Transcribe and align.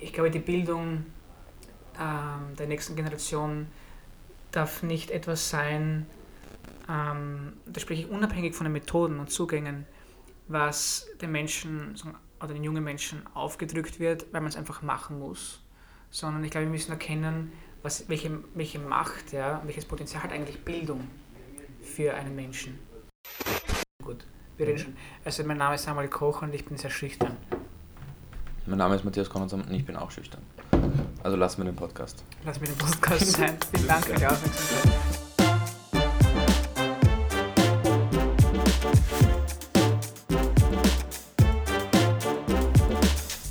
ich 0.00 0.12
glaube, 0.12 0.30
die 0.30 0.38
Bildung 0.38 1.04
ähm, 1.98 2.56
der 2.58 2.66
nächsten 2.66 2.96
Generation 2.96 3.66
darf 4.50 4.82
nicht 4.82 5.10
etwas 5.10 5.50
sein, 5.50 6.06
ähm, 6.88 7.52
da 7.66 7.80
spreche 7.80 8.02
ich 8.02 8.10
unabhängig 8.10 8.54
von 8.54 8.64
den 8.64 8.72
Methoden 8.72 9.20
und 9.20 9.30
Zugängen, 9.30 9.86
was 10.48 11.06
den 11.20 11.30
Menschen 11.30 11.94
oder 12.40 12.54
den 12.54 12.64
jungen 12.64 12.82
Menschen 12.82 13.22
aufgedrückt 13.34 14.00
wird, 14.00 14.32
weil 14.32 14.40
man 14.40 14.48
es 14.48 14.56
einfach 14.56 14.82
machen 14.82 15.18
muss, 15.18 15.62
sondern 16.10 16.42
ich 16.42 16.50
glaube, 16.50 16.66
wir 16.66 16.72
müssen 16.72 16.90
erkennen, 16.90 17.52
was, 17.82 18.08
welche, 18.08 18.42
welche 18.54 18.78
Macht, 18.78 19.32
ja, 19.32 19.62
welches 19.64 19.84
Potenzial 19.84 20.22
hat 20.22 20.32
eigentlich 20.32 20.64
Bildung 20.64 21.06
für 21.82 22.14
einen 22.14 22.34
Menschen. 22.34 22.78
Gut, 24.02 24.26
wir 24.56 24.66
reden 24.66 24.78
schon. 24.78 24.96
Also 25.24 25.44
mein 25.44 25.58
Name 25.58 25.76
ist 25.76 25.84
Samuel 25.84 26.08
Koch 26.08 26.42
und 26.42 26.54
ich 26.54 26.64
bin 26.64 26.76
sehr 26.76 26.90
schüchtern. 26.90 27.36
Mein 28.66 28.78
Name 28.78 28.94
ist 28.94 29.04
Matthias 29.04 29.28
Konradsam 29.28 29.62
und 29.62 29.72
ich 29.72 29.84
bin 29.84 29.96
auch 29.96 30.10
schüchtern. 30.10 30.42
Also 31.22 31.36
lass 31.36 31.58
mir 31.58 31.64
den 31.64 31.76
Podcast. 31.76 32.24
Lass 32.44 32.60
mir 32.60 32.66
den 32.68 32.76
Podcast 32.78 33.32
sein. 33.32 33.56
Vielen 33.74 33.88
Dank 33.88 34.04
für 34.06 34.14
die 34.14 34.26
Aufmerksamkeit. 34.26 35.90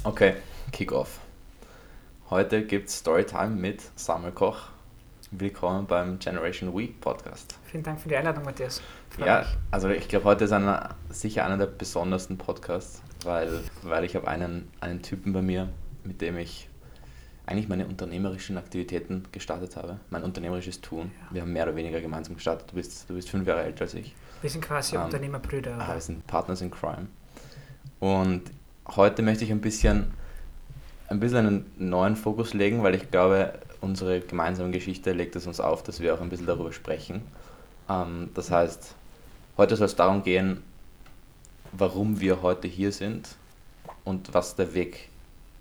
Okay, 0.03 0.35
Kick-Off. 0.71 1.19
Heute 2.29 2.65
gibt 2.65 2.89
es 2.89 2.97
Storytime 2.97 3.49
mit 3.49 3.81
Samuel 3.95 4.31
Koch. 4.33 4.69
Willkommen 5.31 5.85
beim 5.85 6.19
Generation 6.19 6.75
Week 6.75 6.99
Podcast. 6.99 7.57
Vielen 7.65 7.83
Dank 7.83 8.01
für 8.01 8.09
die 8.09 8.15
Einladung, 8.15 8.43
Matthias. 8.43 8.81
Ja, 9.17 9.45
also 9.71 9.89
ich 9.89 10.07
glaube, 10.07 10.25
heute 10.25 10.45
ist 10.45 10.51
einer, 10.51 10.95
sicher 11.09 11.45
einer 11.45 11.57
der 11.57 11.65
besondersten 11.65 12.37
Podcasts, 12.37 13.01
weil, 13.23 13.59
weil 13.83 14.03
ich 14.05 14.15
habe 14.15 14.27
einen, 14.27 14.69
einen 14.79 15.01
Typen 15.01 15.33
bei 15.33 15.41
mir, 15.41 15.69
mit 16.03 16.21
dem 16.21 16.37
ich 16.37 16.69
eigentlich 17.49 17.67
meine 17.67 17.87
unternehmerischen 17.87 18.57
Aktivitäten 18.57 19.23
gestartet 19.31 19.75
habe, 19.75 19.99
mein 20.11 20.23
unternehmerisches 20.23 20.81
Tun. 20.81 21.11
Ja. 21.29 21.35
Wir 21.35 21.41
haben 21.41 21.53
mehr 21.53 21.63
oder 21.63 21.75
weniger 21.75 21.99
gemeinsam 21.99 22.35
gestartet. 22.35 22.69
Du 22.71 22.75
bist, 22.75 23.09
du 23.09 23.15
bist 23.15 23.29
fünf 23.29 23.47
Jahre 23.47 23.63
älter 23.63 23.81
als 23.81 23.95
ich. 23.95 24.13
Wir 24.41 24.49
sind 24.49 24.63
quasi 24.63 24.95
ähm, 24.95 25.03
Unternehmerbrüder. 25.03 25.75
Ah, 25.79 25.93
wir 25.93 26.01
sind 26.01 26.25
Partners 26.27 26.61
in 26.61 26.69
Crime. 26.69 27.07
Und 27.99 28.43
heute 28.95 29.23
möchte 29.23 29.43
ich 29.43 29.51
ein 29.51 29.61
bisschen, 29.61 30.11
ein 31.07 31.19
bisschen 31.19 31.47
einen 31.47 31.71
neuen 31.77 32.15
Fokus 32.15 32.53
legen, 32.53 32.83
weil 32.83 32.95
ich 32.95 33.09
glaube, 33.09 33.53
unsere 33.81 34.19
gemeinsame 34.21 34.71
Geschichte 34.71 35.11
legt 35.11 35.35
es 35.35 35.47
uns 35.47 35.59
auf, 35.59 35.81
dass 35.81 35.99
wir 35.99 36.13
auch 36.13 36.21
ein 36.21 36.29
bisschen 36.29 36.45
darüber 36.45 36.71
sprechen. 36.71 37.23
Ähm, 37.89 38.29
das 38.33 38.51
heißt, 38.51 38.95
heute 39.57 39.75
soll 39.75 39.87
es 39.87 39.95
darum 39.95 40.23
gehen, 40.23 40.63
warum 41.71 42.19
wir 42.19 42.41
heute 42.41 42.67
hier 42.67 42.91
sind 42.91 43.35
und 44.03 44.33
was 44.33 44.55
der 44.55 44.73
Weg 44.73 45.09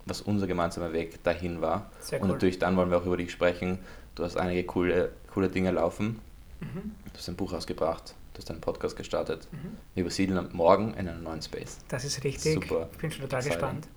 was 0.09 0.23
unser 0.23 0.47
gemeinsamer 0.47 0.93
Weg 0.93 1.23
dahin 1.23 1.61
war. 1.61 1.91
Sehr 2.01 2.21
und 2.21 2.29
natürlich 2.29 2.59
dann 2.59 2.77
wollen 2.77 2.91
wir 2.91 2.99
auch 2.99 3.07
über 3.07 3.17
dich 3.17 3.31
sprechen. 3.31 3.79
Du 4.15 4.25
hast 4.25 4.37
einige 4.37 4.65
coole, 4.65 5.13
coole 5.33 5.49
Dinge 5.49 5.71
laufen. 5.71 6.21
Mhm. 6.61 6.95
Du 7.13 7.19
hast 7.19 7.29
ein 7.29 7.37
Buch 7.37 7.53
ausgebracht, 7.53 8.15
du 8.35 8.39
hast 8.39 8.51
einen 8.51 8.61
Podcast 8.61 8.97
gestartet. 8.97 9.47
Mhm. 9.53 9.77
Wir 9.95 10.03
übersiedeln 10.03 10.49
morgen 10.53 10.95
in 10.95 11.09
einen 11.09 11.23
neuen 11.23 11.43
Space. 11.43 11.79
Das 11.89 12.05
ist 12.05 12.25
richtig. 12.25 12.55
Super. 12.55 12.89
Ich 12.93 12.99
bin 12.99 13.11
schon 13.11 13.23
total 13.23 13.43
gespannt. 13.43 13.89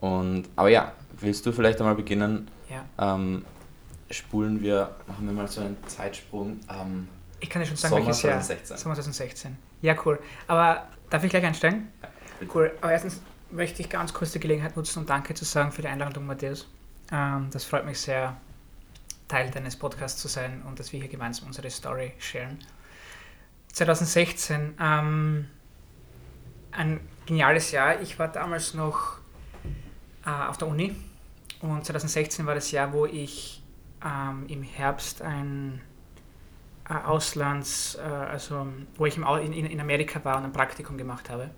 Und, 0.00 0.48
aber 0.56 0.68
ja, 0.68 0.92
willst 1.20 1.46
du 1.46 1.52
vielleicht 1.52 1.80
einmal 1.80 1.94
beginnen? 1.94 2.48
Ja. 2.68 3.14
Ähm, 3.14 3.44
spulen 4.10 4.60
wir, 4.60 4.94
machen 5.06 5.26
wir 5.26 5.32
mal 5.32 5.48
so 5.48 5.60
einen 5.60 5.76
Zeitsprung. 5.86 6.60
Ähm, 6.68 7.08
ich 7.42 7.50
kann 7.50 7.60
dir 7.60 7.66
schon 7.66 7.76
sagen, 7.76 7.90
Sommer 7.90 8.06
welches 8.06 8.20
2016. 8.20 8.70
Jahr. 8.70 8.78
Sommer 8.78 8.94
2016. 8.94 9.58
Ja, 9.82 9.96
cool. 10.06 10.18
Aber 10.46 10.88
darf 11.10 11.24
ich 11.24 11.30
gleich 11.30 11.44
einsteigen? 11.44 11.88
Ja, 12.00 12.46
cool. 12.54 12.72
Aber 12.80 12.92
erstens, 12.92 13.20
möchte 13.50 13.82
ich 13.82 13.90
ganz 13.90 14.14
kurz 14.14 14.32
die 14.32 14.40
Gelegenheit 14.40 14.76
nutzen, 14.76 15.00
um 15.00 15.06
Danke 15.06 15.34
zu 15.34 15.44
sagen 15.44 15.72
für 15.72 15.82
die 15.82 15.88
Einladung, 15.88 16.26
Matthias. 16.26 16.66
Ähm, 17.10 17.48
das 17.52 17.64
freut 17.64 17.84
mich 17.84 18.00
sehr, 18.00 18.36
Teil 19.28 19.50
deines 19.50 19.76
Podcasts 19.76 20.20
zu 20.20 20.28
sein 20.28 20.62
und 20.68 20.78
dass 20.78 20.92
wir 20.92 21.00
hier 21.00 21.08
gemeinsam 21.08 21.46
unsere 21.46 21.70
Story 21.70 22.12
sharen. 22.18 22.58
2016, 23.72 24.74
ähm, 24.78 25.48
ein 26.70 27.00
geniales 27.24 27.70
Jahr. 27.70 28.00
Ich 28.02 28.18
war 28.18 28.28
damals 28.28 28.74
noch 28.74 29.18
äh, 30.26 30.30
auf 30.30 30.58
der 30.58 30.68
Uni 30.68 30.94
und 31.60 31.84
2016 31.84 32.44
war 32.44 32.54
das 32.54 32.70
Jahr, 32.70 32.92
wo 32.92 33.06
ich 33.06 33.62
ähm, 34.04 34.44
im 34.48 34.62
Herbst 34.62 35.22
ein 35.22 35.80
Auslands, 36.88 37.96
äh, 37.96 38.00
also 38.02 38.66
wo 38.96 39.06
ich 39.06 39.16
im, 39.16 39.24
in, 39.24 39.66
in 39.66 39.80
Amerika 39.80 40.24
war 40.24 40.36
und 40.36 40.44
ein 40.44 40.52
Praktikum 40.52 40.98
gemacht 40.98 41.30
habe. 41.30 41.50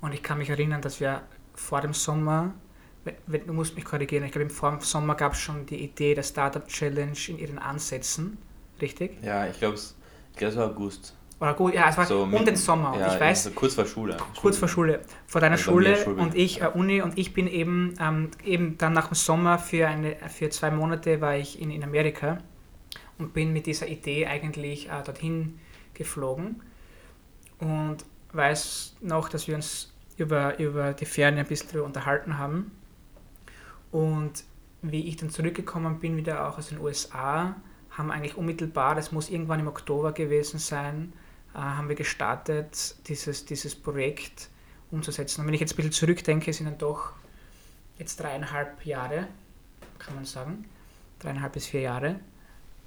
Und 0.00 0.12
ich 0.12 0.22
kann 0.22 0.38
mich 0.38 0.50
erinnern, 0.50 0.82
dass 0.82 1.00
wir 1.00 1.22
vor 1.54 1.80
dem 1.80 1.94
Sommer, 1.94 2.52
du 3.26 3.52
musst 3.52 3.74
mich 3.74 3.84
korrigieren, 3.84 4.24
ich 4.24 4.32
glaube, 4.32 4.50
vor 4.50 4.70
dem 4.70 4.80
Sommer 4.80 5.14
gab 5.14 5.32
es 5.32 5.40
schon 5.40 5.64
die 5.66 5.82
Idee 5.82 6.14
der 6.14 6.22
Startup 6.22 6.66
Challenge 6.66 7.16
in 7.28 7.38
ihren 7.38 7.58
Ansätzen, 7.58 8.36
richtig? 8.80 9.16
Ja, 9.22 9.46
ich 9.46 9.58
glaube, 9.58 9.74
es 9.74 9.96
glaub, 10.36 10.56
war 10.56 10.66
August. 10.66 11.16
Oder 11.40 11.54
gut, 11.54 11.74
ja, 11.74 11.88
es 11.88 11.96
war 11.96 12.06
so 12.06 12.22
um 12.22 12.44
den 12.44 12.56
Sommer. 12.56 12.96
Ja, 12.98 13.14
ich 13.14 13.20
weiß, 13.20 13.46
also 13.46 13.58
kurz 13.58 13.74
vor 13.74 13.86
Schule. 13.86 14.16
Kurz 14.40 14.56
vor 14.56 14.68
Schule. 14.68 15.00
Vor 15.26 15.40
deiner 15.40 15.56
also 15.56 15.70
Schule, 15.70 15.96
Schule, 15.96 16.22
und 16.22 16.34
ich, 16.34 16.62
äh, 16.62 16.68
Uni, 16.68 17.02
und 17.02 17.18
ich 17.18 17.32
bin 17.32 17.48
eben, 17.48 17.94
ähm, 18.00 18.30
eben 18.44 18.78
dann 18.78 18.92
nach 18.92 19.08
dem 19.08 19.14
Sommer 19.14 19.58
für, 19.58 19.88
eine, 19.88 20.16
für 20.28 20.50
zwei 20.50 20.70
Monate 20.70 21.20
war 21.20 21.36
ich 21.36 21.60
in, 21.60 21.70
in 21.70 21.82
Amerika 21.82 22.38
und 23.18 23.32
bin 23.32 23.52
mit 23.52 23.66
dieser 23.66 23.88
Idee 23.88 24.26
eigentlich 24.26 24.88
äh, 24.88 25.02
dorthin 25.04 25.58
geflogen 25.94 26.60
und 27.58 28.04
weiß 28.32 28.96
noch, 29.00 29.28
dass 29.28 29.46
wir 29.46 29.54
uns 29.54 29.92
über, 30.16 30.58
über 30.58 30.92
die 30.92 31.06
Ferne 31.06 31.40
ein 31.40 31.46
bisschen 31.46 31.80
unterhalten 31.80 32.38
haben. 32.38 32.72
Und 33.90 34.44
wie 34.82 35.08
ich 35.08 35.16
dann 35.16 35.30
zurückgekommen 35.30 36.00
bin, 36.00 36.16
wieder 36.16 36.48
auch 36.48 36.58
aus 36.58 36.68
den 36.68 36.80
USA, 36.80 37.56
haben 37.90 38.10
eigentlich 38.10 38.36
unmittelbar, 38.36 38.94
das 38.94 39.12
muss 39.12 39.30
irgendwann 39.30 39.60
im 39.60 39.68
Oktober 39.68 40.12
gewesen 40.12 40.58
sein, 40.58 41.12
äh, 41.54 41.58
haben 41.58 41.88
wir 41.88 41.94
gestartet, 41.94 42.96
dieses, 43.06 43.44
dieses 43.44 43.74
Projekt 43.74 44.48
umzusetzen. 44.90 45.40
Und 45.40 45.46
wenn 45.46 45.54
ich 45.54 45.60
jetzt 45.60 45.74
ein 45.74 45.76
bisschen 45.76 45.92
zurückdenke, 45.92 46.52
sind 46.52 46.66
dann 46.66 46.78
doch 46.78 47.12
jetzt 47.98 48.18
dreieinhalb 48.20 48.84
Jahre, 48.84 49.28
kann 49.98 50.16
man 50.16 50.24
sagen, 50.24 50.64
dreieinhalb 51.20 51.52
bis 51.52 51.66
vier 51.66 51.82
Jahre. 51.82 52.18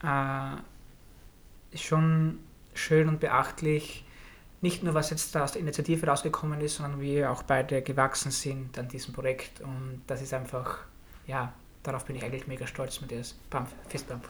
Äh, 0.03 1.78
schon 1.78 2.40
schön 2.74 3.08
und 3.09 3.19
beachtlich, 3.19 4.06
nicht 4.62 4.84
nur, 4.84 4.94
was 4.94 5.12
jetzt 5.12 5.35
da 5.35 5.44
aus 5.44 5.52
der 5.52 5.62
Initiative 5.62 6.08
rausgekommen 6.08 6.59
ist, 6.62 6.78
sondern 6.78 7.00
wie 7.00 7.18
wir 7.18 7.31
auch 7.31 7.44
beide 7.44 7.81
gewachsen 7.81 8.31
sind 8.31 8.78
an 8.80 8.88
diesem 8.88 9.13
Projekt. 9.13 9.62
Und 9.62 10.02
das 10.07 10.22
ist 10.22 10.34
einfach, 10.34 10.80
ja, 11.28 11.53
darauf 11.84 12.06
bin 12.06 12.16
ich 12.16 12.24
eigentlich 12.24 12.47
mega 12.47 12.66
stolz 12.66 13.00
mit 13.02 13.12
dir. 13.12 13.22
Bump, 13.50 13.68
Fistbump. 13.88 14.28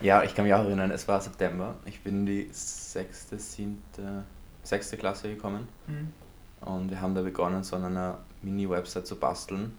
ja, 0.00 0.22
ich 0.22 0.34
kann 0.34 0.44
mich 0.44 0.54
auch 0.54 0.64
erinnern, 0.64 0.90
es 0.90 1.06
war 1.08 1.20
September. 1.20 1.76
Ich 1.84 2.00
bin 2.00 2.20
in 2.20 2.26
die 2.26 2.48
sechste, 2.52 3.38
siebte, 3.38 4.24
sechste 4.62 4.96
Klasse 4.96 5.28
gekommen. 5.28 5.68
Mhm. 5.86 6.12
Und 6.66 6.90
wir 6.90 7.00
haben 7.00 7.14
da 7.14 7.22
begonnen, 7.22 7.62
so 7.64 7.76
an 7.76 7.84
einer 7.84 8.18
Mini-Website 8.40 9.06
zu 9.06 9.16
basteln. 9.16 9.76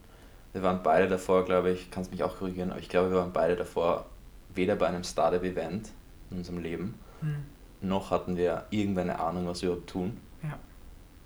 Wir 0.54 0.64
waren 0.64 0.82
beide 0.84 1.08
davor, 1.08 1.46
glaube 1.46 1.72
ich, 1.72 1.92
kannst 1.92 2.12
mich 2.12 2.24
auch 2.24 2.38
korrigieren, 2.38 2.72
aber 2.72 2.80
ich 2.80 2.90
glaube, 2.90 3.12
wir 3.12 3.18
waren 3.18 3.34
beide 3.34 3.56
davor 3.56 4.06
weder 4.54 4.76
bei 4.76 4.88
einem 4.88 5.04
Startup-Event 5.04 5.90
in 6.30 6.38
unserem 6.38 6.60
Leben, 6.60 6.94
mhm 7.22 7.54
noch 7.84 8.12
hatten 8.12 8.38
wir 8.38 8.66
irgendeine 8.70 9.20
Ahnung, 9.20 9.48
was 9.48 9.62
wir 9.62 9.70
überhaupt 9.70 9.90
tun. 9.90 10.18
Ja. 10.42 10.58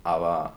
Aber 0.02 0.54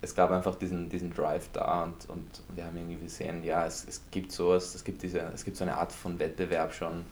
es 0.00 0.14
gab 0.14 0.30
einfach 0.30 0.54
diesen, 0.54 0.88
diesen 0.88 1.12
Drive 1.12 1.50
da 1.52 1.84
und, 1.84 2.08
und 2.08 2.42
wir 2.54 2.64
haben 2.64 2.76
irgendwie 2.76 2.96
gesehen, 2.96 3.44
ja, 3.44 3.66
es, 3.66 3.86
es 3.86 4.02
gibt 4.10 4.32
sowas, 4.32 4.74
es 4.74 4.84
gibt, 4.84 5.02
diese, 5.02 5.20
es 5.34 5.44
gibt 5.44 5.56
so 5.56 5.64
eine 5.64 5.76
Art 5.76 5.92
von 5.92 6.18
Wettbewerb 6.18 6.72
schon, 6.72 7.04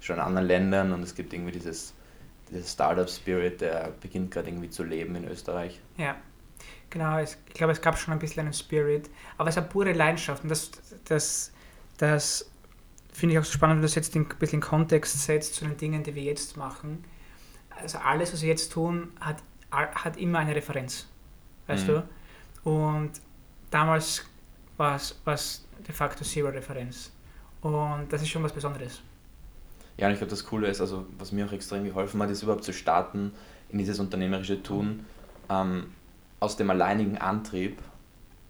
schon 0.00 0.16
in 0.16 0.22
anderen 0.22 0.46
Ländern 0.46 0.92
und 0.92 1.02
es 1.02 1.14
gibt 1.14 1.32
irgendwie 1.32 1.52
dieses, 1.52 1.94
dieses 2.50 2.72
Startup-Spirit, 2.72 3.60
der 3.62 3.92
beginnt 4.00 4.30
gerade 4.30 4.48
irgendwie 4.48 4.70
zu 4.70 4.84
leben 4.84 5.16
in 5.16 5.26
Österreich. 5.26 5.80
Ja, 5.96 6.14
genau, 6.90 7.18
ich 7.20 7.36
glaube, 7.54 7.72
es 7.72 7.80
gab 7.80 7.98
schon 7.98 8.12
ein 8.12 8.18
bisschen 8.18 8.40
einen 8.40 8.52
Spirit, 8.52 9.10
aber 9.38 9.48
es 9.48 9.56
eine 9.56 9.66
pure 9.66 9.92
Leidenschaft 9.92 10.42
und 10.42 10.48
das, 10.48 10.70
das, 11.04 11.52
das 11.98 12.50
finde 13.12 13.34
ich 13.34 13.38
auch 13.38 13.44
so 13.44 13.52
spannend, 13.52 13.76
wenn 13.76 13.82
du 13.82 13.86
das 13.86 13.94
jetzt 13.94 14.14
ein 14.14 14.26
bisschen 14.38 14.60
in 14.60 14.60
Kontext 14.60 15.22
setzt 15.22 15.54
zu 15.54 15.64
den 15.64 15.76
Dingen, 15.76 16.02
die 16.02 16.14
wir 16.14 16.22
jetzt 16.22 16.56
machen 16.56 17.04
also 17.80 17.98
alles, 17.98 18.32
was 18.32 18.42
wir 18.42 18.48
jetzt 18.48 18.72
tun, 18.72 19.12
hat, 19.20 19.42
hat 19.70 20.16
immer 20.16 20.38
eine 20.38 20.54
Referenz. 20.54 21.06
Weißt 21.66 21.86
mhm. 21.86 22.02
du? 22.64 22.70
Und 22.70 23.12
damals 23.70 24.24
war 24.76 24.96
es 24.96 25.66
de 25.86 25.94
facto 25.94 26.24
Zero 26.24 26.48
Referenz. 26.48 27.12
Und 27.60 28.06
das 28.10 28.22
ist 28.22 28.28
schon 28.28 28.42
was 28.42 28.52
Besonderes. 28.52 29.00
Ja, 29.96 30.06
und 30.06 30.12
ich 30.12 30.18
glaube, 30.18 30.30
das 30.30 30.44
Coole 30.44 30.68
ist, 30.68 30.80
also 30.80 31.06
was 31.18 31.32
mir 31.32 31.46
auch 31.46 31.52
extrem 31.52 31.84
geholfen 31.84 32.22
hat, 32.22 32.30
ist 32.30 32.42
überhaupt 32.42 32.64
zu 32.64 32.72
starten 32.72 33.32
in 33.70 33.78
dieses 33.78 33.98
unternehmerische 33.98 34.62
Tun 34.62 35.06
ähm, 35.48 35.86
aus 36.46 36.56
dem 36.56 36.70
alleinigen 36.70 37.18
Antrieb, 37.18 37.82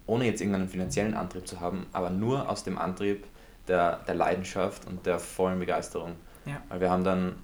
ohne 0.07 0.27
jetzt 0.27 0.41
irgendeinen 0.41 0.69
finanziellen 0.69 1.15
Antrieb 1.15 1.49
zu 1.49 1.61
haben, 1.61 1.87
aber 1.93 2.11
nur 2.11 2.49
aus 2.49 2.63
dem 2.63 2.77
Antrieb 2.79 3.25
der, 3.69 4.01
der 4.07 4.15
Leidenschaft 4.15 4.87
und 4.87 5.07
der 5.07 5.19
vollen 5.19 5.59
Begeisterung. 5.59 6.13
Ja. 6.45 6.63
Weil 6.69 6.81
wir 6.81 6.91
haben 6.91 7.05
dann 7.05 7.37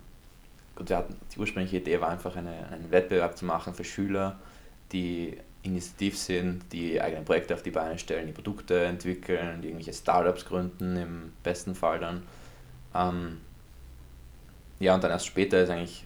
gut, 0.77 0.91
wir 0.91 0.99
hatten, 0.99 1.17
die 1.35 1.39
ursprüngliche 1.39 1.79
Idee 1.79 2.01
war 2.01 2.11
einfach 2.11 2.37
eine, 2.37 2.69
einen 2.71 2.91
Wettbewerb 2.91 3.37
zu 3.37 3.47
machen 3.47 3.73
für 3.73 3.85
Schüler, 3.85 4.39
die 4.93 5.39
initiativ 5.63 6.19
sind, 6.19 6.71
die 6.71 7.01
eigene 7.01 7.23
Projekte 7.23 7.55
auf 7.55 7.63
die 7.63 7.71
Beine 7.71 7.99
stellen, 7.99 8.27
die 8.27 8.33
Produkte 8.33 8.85
entwickeln, 8.85 9.63
die 9.63 9.69
irgendwelche 9.69 9.95
Startups 9.95 10.45
gründen, 10.45 10.97
im 10.97 11.33
besten 11.43 11.75
Fall 11.75 11.99
dann. 11.99 12.23
Ähm, 12.95 13.41
ja, 14.81 14.95
und 14.95 15.03
dann 15.03 15.13
erst 15.13 15.27
später 15.27 15.63
ist 15.63 15.71
eigentlich 15.71 16.05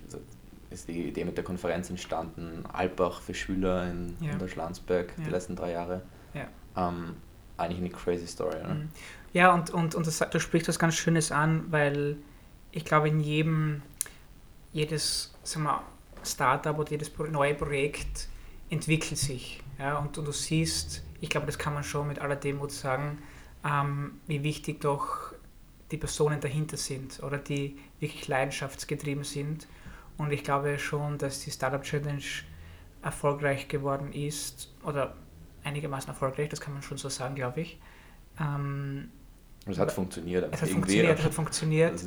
ist 0.77 0.89
die 0.89 1.09
Idee 1.09 1.25
mit 1.25 1.37
der 1.37 1.45
Konferenz 1.45 1.89
entstanden, 1.89 2.65
Alpbach 2.71 3.23
für 3.23 3.35
Schüler 3.35 3.91
in, 3.91 4.15
ja. 4.21 4.33
in 4.33 4.39
der 4.39 4.49
Schlanzberg 4.49 5.13
ja. 5.17 5.25
die 5.25 5.31
letzten 5.31 5.57
drei 5.57 5.73
Jahre. 5.73 6.03
Ja. 6.35 6.49
Ähm, 6.77 7.17
eigentlich 7.57 7.79
eine 7.79 7.91
crazy 7.91 8.27
Story. 8.27 8.63
Ne? 8.63 8.75
Mhm. 8.75 8.89
Ja, 9.33 9.55
und, 9.55 9.71
und, 9.71 9.95
und 9.95 10.07
das, 10.07 10.19
du 10.19 10.39
sprichst 10.39 10.69
was 10.69 10.79
ganz 10.79 10.95
Schönes 10.95 11.33
an, 11.33 11.65
weil 11.71 12.17
ich 12.73 12.85
glaube, 12.85 13.09
in 13.09 13.21
jedem, 13.21 13.83
jedes 14.73 15.35
sagen 15.43 15.65
wir, 15.65 15.83
Startup 16.23 16.79
oder 16.79 16.91
jedes 16.91 17.11
neue 17.31 17.55
Projekt 17.55 18.29
entwickelt 18.69 19.19
sich. 19.19 19.63
Ja? 19.79 19.97
Und, 19.99 20.19
und 20.19 20.27
du 20.27 20.33
siehst, 20.33 21.03
ich 21.23 21.31
glaube, 21.31 21.47
das 21.47 21.59
kann 21.59 21.73
man 21.73 21.85
schon 21.85 22.09
mit 22.09 22.19
aller 22.19 22.37
Demut 22.37 22.71
sagen, 22.71 23.19
ähm, 23.65 24.21
wie 24.27 24.43
wichtig 24.43 24.83
doch 24.83 25.33
die 25.91 25.97
Personen 25.97 26.41
dahinter 26.41 26.77
sind 26.77 27.23
oder 27.23 27.39
die 27.39 27.79
wirklich 27.99 28.29
leidenschaftsgetrieben 28.29 29.25
sind. 29.25 29.67
Und 30.19 30.33
ich 30.33 30.45
glaube 30.45 30.79
schon, 30.79 31.19
dass 31.19 31.41
die 31.41 31.51
Startup 31.51 31.83
Challenge 31.83 32.23
erfolgreich 33.03 33.69
geworden 33.69 34.13
ist 34.13 34.75
oder 34.85 35.15
einigermaßen 35.65 36.09
erfolgreich, 36.09 36.49
das 36.49 36.61
kann 36.61 36.73
man 36.73 36.83
schon 36.83 36.97
so 36.97 37.09
sagen, 37.09 37.35
glaube 37.35 37.61
ich. 37.61 37.79
Ähm, 38.41 39.11
es 39.67 39.79
hat 39.79 39.93
funktioniert. 39.93 40.53
Es 40.53 40.63
hat 40.63 40.69
funktioniert, 40.69 41.19
es 41.19 41.25
hat 41.25 41.35
funktioniert, 41.35 42.05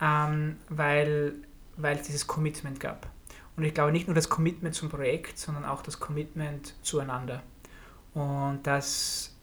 ähm, 0.00 0.56
weil, 0.68 1.34
weil 1.76 1.96
es 1.96 2.06
dieses 2.06 2.26
Commitment 2.26 2.78
gab. 2.78 3.08
Und 3.56 3.64
ich 3.64 3.74
glaube 3.74 3.92
nicht 3.92 4.06
nur 4.06 4.14
das 4.14 4.28
Commitment 4.28 4.74
zum 4.74 4.88
Projekt, 4.88 5.38
sondern 5.38 5.64
auch 5.64 5.82
das 5.82 5.98
Commitment 5.98 6.74
zueinander. 6.82 7.42
Und 8.14 8.60
das, 8.62 9.34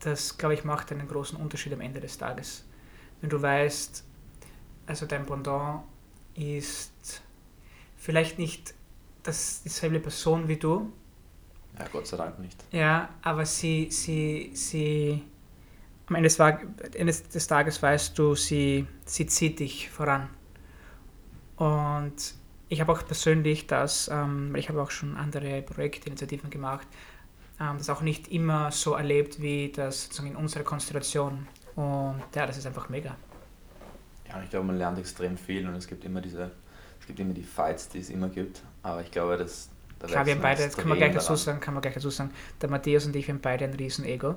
das 0.00 0.36
glaube 0.36 0.54
ich, 0.54 0.64
macht 0.64 0.92
einen 0.92 1.08
großen 1.08 1.38
Unterschied 1.38 1.72
am 1.72 1.80
Ende 1.80 2.00
des 2.00 2.18
Tages. 2.18 2.64
Wenn 3.20 3.30
du 3.30 3.40
weißt, 3.40 4.04
also 4.86 5.06
dein 5.06 5.26
Pendant 5.26 5.82
ist 6.34 7.22
vielleicht 8.06 8.38
nicht 8.38 8.72
das, 9.24 9.62
dieselbe 9.64 9.98
Person 9.98 10.46
wie 10.46 10.56
du. 10.56 10.92
Ja, 11.76 11.86
Gott 11.90 12.06
sei 12.06 12.16
Dank 12.16 12.38
nicht. 12.38 12.56
Ja, 12.70 13.08
aber 13.20 13.44
sie, 13.44 13.88
sie, 13.90 14.52
sie, 14.54 15.22
am 16.06 16.14
Ende 16.14 16.28
des, 16.28 16.38
Ende 16.38 17.12
des 17.12 17.46
Tages 17.48 17.82
weißt 17.82 18.16
du, 18.16 18.36
sie, 18.36 18.86
sie 19.04 19.26
zieht 19.26 19.58
dich 19.58 19.90
voran. 19.90 20.28
Und 21.56 22.14
ich 22.68 22.80
habe 22.80 22.92
auch 22.92 23.04
persönlich 23.04 23.66
das, 23.66 24.08
ähm, 24.08 24.54
ich 24.54 24.68
habe 24.68 24.80
auch 24.80 24.92
schon 24.92 25.16
andere 25.16 25.62
Projektinitiativen 25.62 26.48
gemacht, 26.48 26.86
ähm, 27.60 27.76
das 27.78 27.90
auch 27.90 28.02
nicht 28.02 28.28
immer 28.28 28.70
so 28.70 28.94
erlebt 28.94 29.42
wie 29.42 29.72
das 29.72 30.04
sozusagen 30.04 30.30
in 30.30 30.36
unserer 30.36 30.62
Konstellation. 30.62 31.48
Und 31.74 32.22
ja, 32.36 32.46
das 32.46 32.56
ist 32.56 32.66
einfach 32.66 32.88
mega. 32.88 33.16
Ja, 34.28 34.40
ich 34.44 34.50
glaube, 34.50 34.66
man 34.66 34.78
lernt 34.78 34.98
extrem 35.00 35.36
viel 35.36 35.66
und 35.66 35.74
es 35.74 35.88
gibt 35.88 36.04
immer 36.04 36.20
diese, 36.20 36.52
es 37.06 37.08
gibt 37.08 37.20
immer 37.20 37.34
die 37.34 37.44
Fights, 37.44 37.88
die 37.88 38.00
es 38.00 38.10
immer 38.10 38.28
gibt. 38.28 38.62
Aber 38.82 39.00
ich 39.00 39.12
glaube, 39.12 39.36
dass 39.36 39.68
da 40.00 40.08
Klar, 40.08 40.26
wir 40.26 40.34
haben 40.34 40.42
beide, 40.42 40.64
das 40.64 40.76
kann 40.76 40.88
man 40.88 40.98
gleich 40.98 41.14
dazu 41.14 41.36
sagen, 41.36 41.60
kann 41.60 41.72
man 41.72 41.80
gleich 41.80 41.94
dazu 41.94 42.10
sagen, 42.10 42.32
der 42.60 42.68
Matthias 42.68 43.06
und 43.06 43.14
ich, 43.14 43.28
wir 43.28 43.34
haben 43.34 43.40
beide 43.40 43.64
ein 43.64 43.74
Riesen-Ego. 43.74 44.34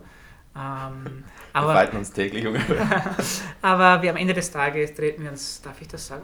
Ähm, 0.55 1.23
wir 1.53 1.61
fighten 1.61 1.97
uns 1.97 2.11
täglich 2.11 2.45
aber 3.63 4.03
wir 4.03 4.11
am 4.11 4.17
Ende 4.17 4.35
des 4.35 4.51
Tages 4.51 4.93
treten 4.93 5.23
wir 5.23 5.31
uns, 5.31 5.63
darf 5.63 5.81
ich 5.81 5.87
das 5.87 6.05
sagen? 6.05 6.21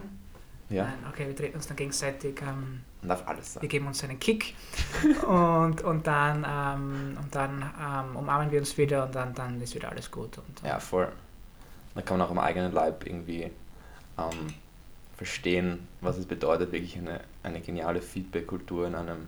Ja. 0.69 0.83
Nein, 0.83 0.93
okay, 1.11 1.25
wir 1.25 1.35
treten 1.35 1.55
uns 1.55 1.65
dann 1.65 1.77
gegenseitig. 1.77 2.39
Ähm, 2.43 2.81
Man 3.01 3.09
darf 3.09 3.27
alles 3.27 3.55
sagen. 3.55 3.63
Wir 3.63 3.69
geben 3.69 3.87
uns 3.87 4.03
einen 4.03 4.19
Kick 4.19 4.53
und, 5.27 5.81
und 5.81 6.05
dann, 6.05 6.45
ähm, 6.47 7.17
und 7.19 7.33
dann 7.33 7.73
ähm, 7.81 8.15
umarmen 8.15 8.51
wir 8.51 8.59
uns 8.59 8.77
wieder 8.77 9.05
und 9.05 9.15
dann, 9.15 9.33
dann 9.33 9.59
ist 9.61 9.73
wieder 9.73 9.89
alles 9.89 10.11
gut. 10.11 10.37
Und, 10.37 10.61
ja, 10.63 10.79
voll. 10.79 11.07
Da 11.95 12.03
kann 12.03 12.19
man 12.19 12.27
auch 12.27 12.31
im 12.31 12.37
eigenen 12.37 12.71
Leib 12.71 13.07
irgendwie 13.07 13.51
ähm, 14.17 14.53
verstehen, 15.17 15.87
was 16.01 16.17
es 16.17 16.25
bedeutet, 16.25 16.71
wirklich 16.71 16.97
eine, 16.97 17.21
eine 17.43 17.61
geniale 17.61 18.01
Feedback-Kultur 18.01 18.87
in, 18.87 18.95
einem, 18.95 19.27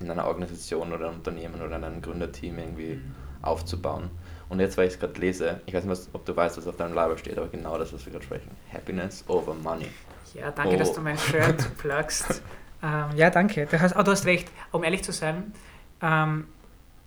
in 0.00 0.10
einer 0.10 0.26
Organisation 0.26 0.92
oder 0.92 1.08
einem 1.08 1.18
Unternehmen 1.18 1.60
oder 1.60 1.76
in 1.76 1.84
einem 1.84 2.02
Gründerteam 2.02 2.58
irgendwie 2.58 2.94
mhm. 2.94 3.14
aufzubauen. 3.42 4.10
Und 4.48 4.60
jetzt, 4.60 4.76
weil 4.76 4.86
ich 4.86 4.94
es 4.94 5.00
gerade 5.00 5.18
lese, 5.20 5.60
ich 5.66 5.74
weiß 5.74 5.84
nicht, 5.84 5.90
was, 5.90 6.08
ob 6.12 6.24
du 6.24 6.36
weißt, 6.36 6.58
was 6.58 6.66
auf 6.66 6.76
deinem 6.76 6.94
Label 6.94 7.16
steht, 7.16 7.38
aber 7.38 7.48
genau 7.48 7.78
das, 7.78 7.92
was 7.92 8.04
wir 8.04 8.12
gerade 8.12 8.24
sprechen. 8.24 8.50
Happiness 8.72 9.24
over 9.28 9.54
Money. 9.54 9.88
Ja, 10.34 10.50
danke, 10.50 10.74
oh. 10.74 10.78
dass 10.78 10.92
du 10.92 11.00
mein 11.00 11.18
Shirt 11.18 11.74
plugst. 11.78 12.42
ähm, 12.82 13.16
ja, 13.16 13.30
danke. 13.30 13.66
Du 13.66 13.80
hast, 13.80 13.96
oh, 13.96 14.02
du 14.02 14.10
hast 14.10 14.26
recht. 14.26 14.50
Um 14.70 14.84
ehrlich 14.84 15.02
zu 15.04 15.12
sein, 15.12 15.52
ähm, 16.00 16.46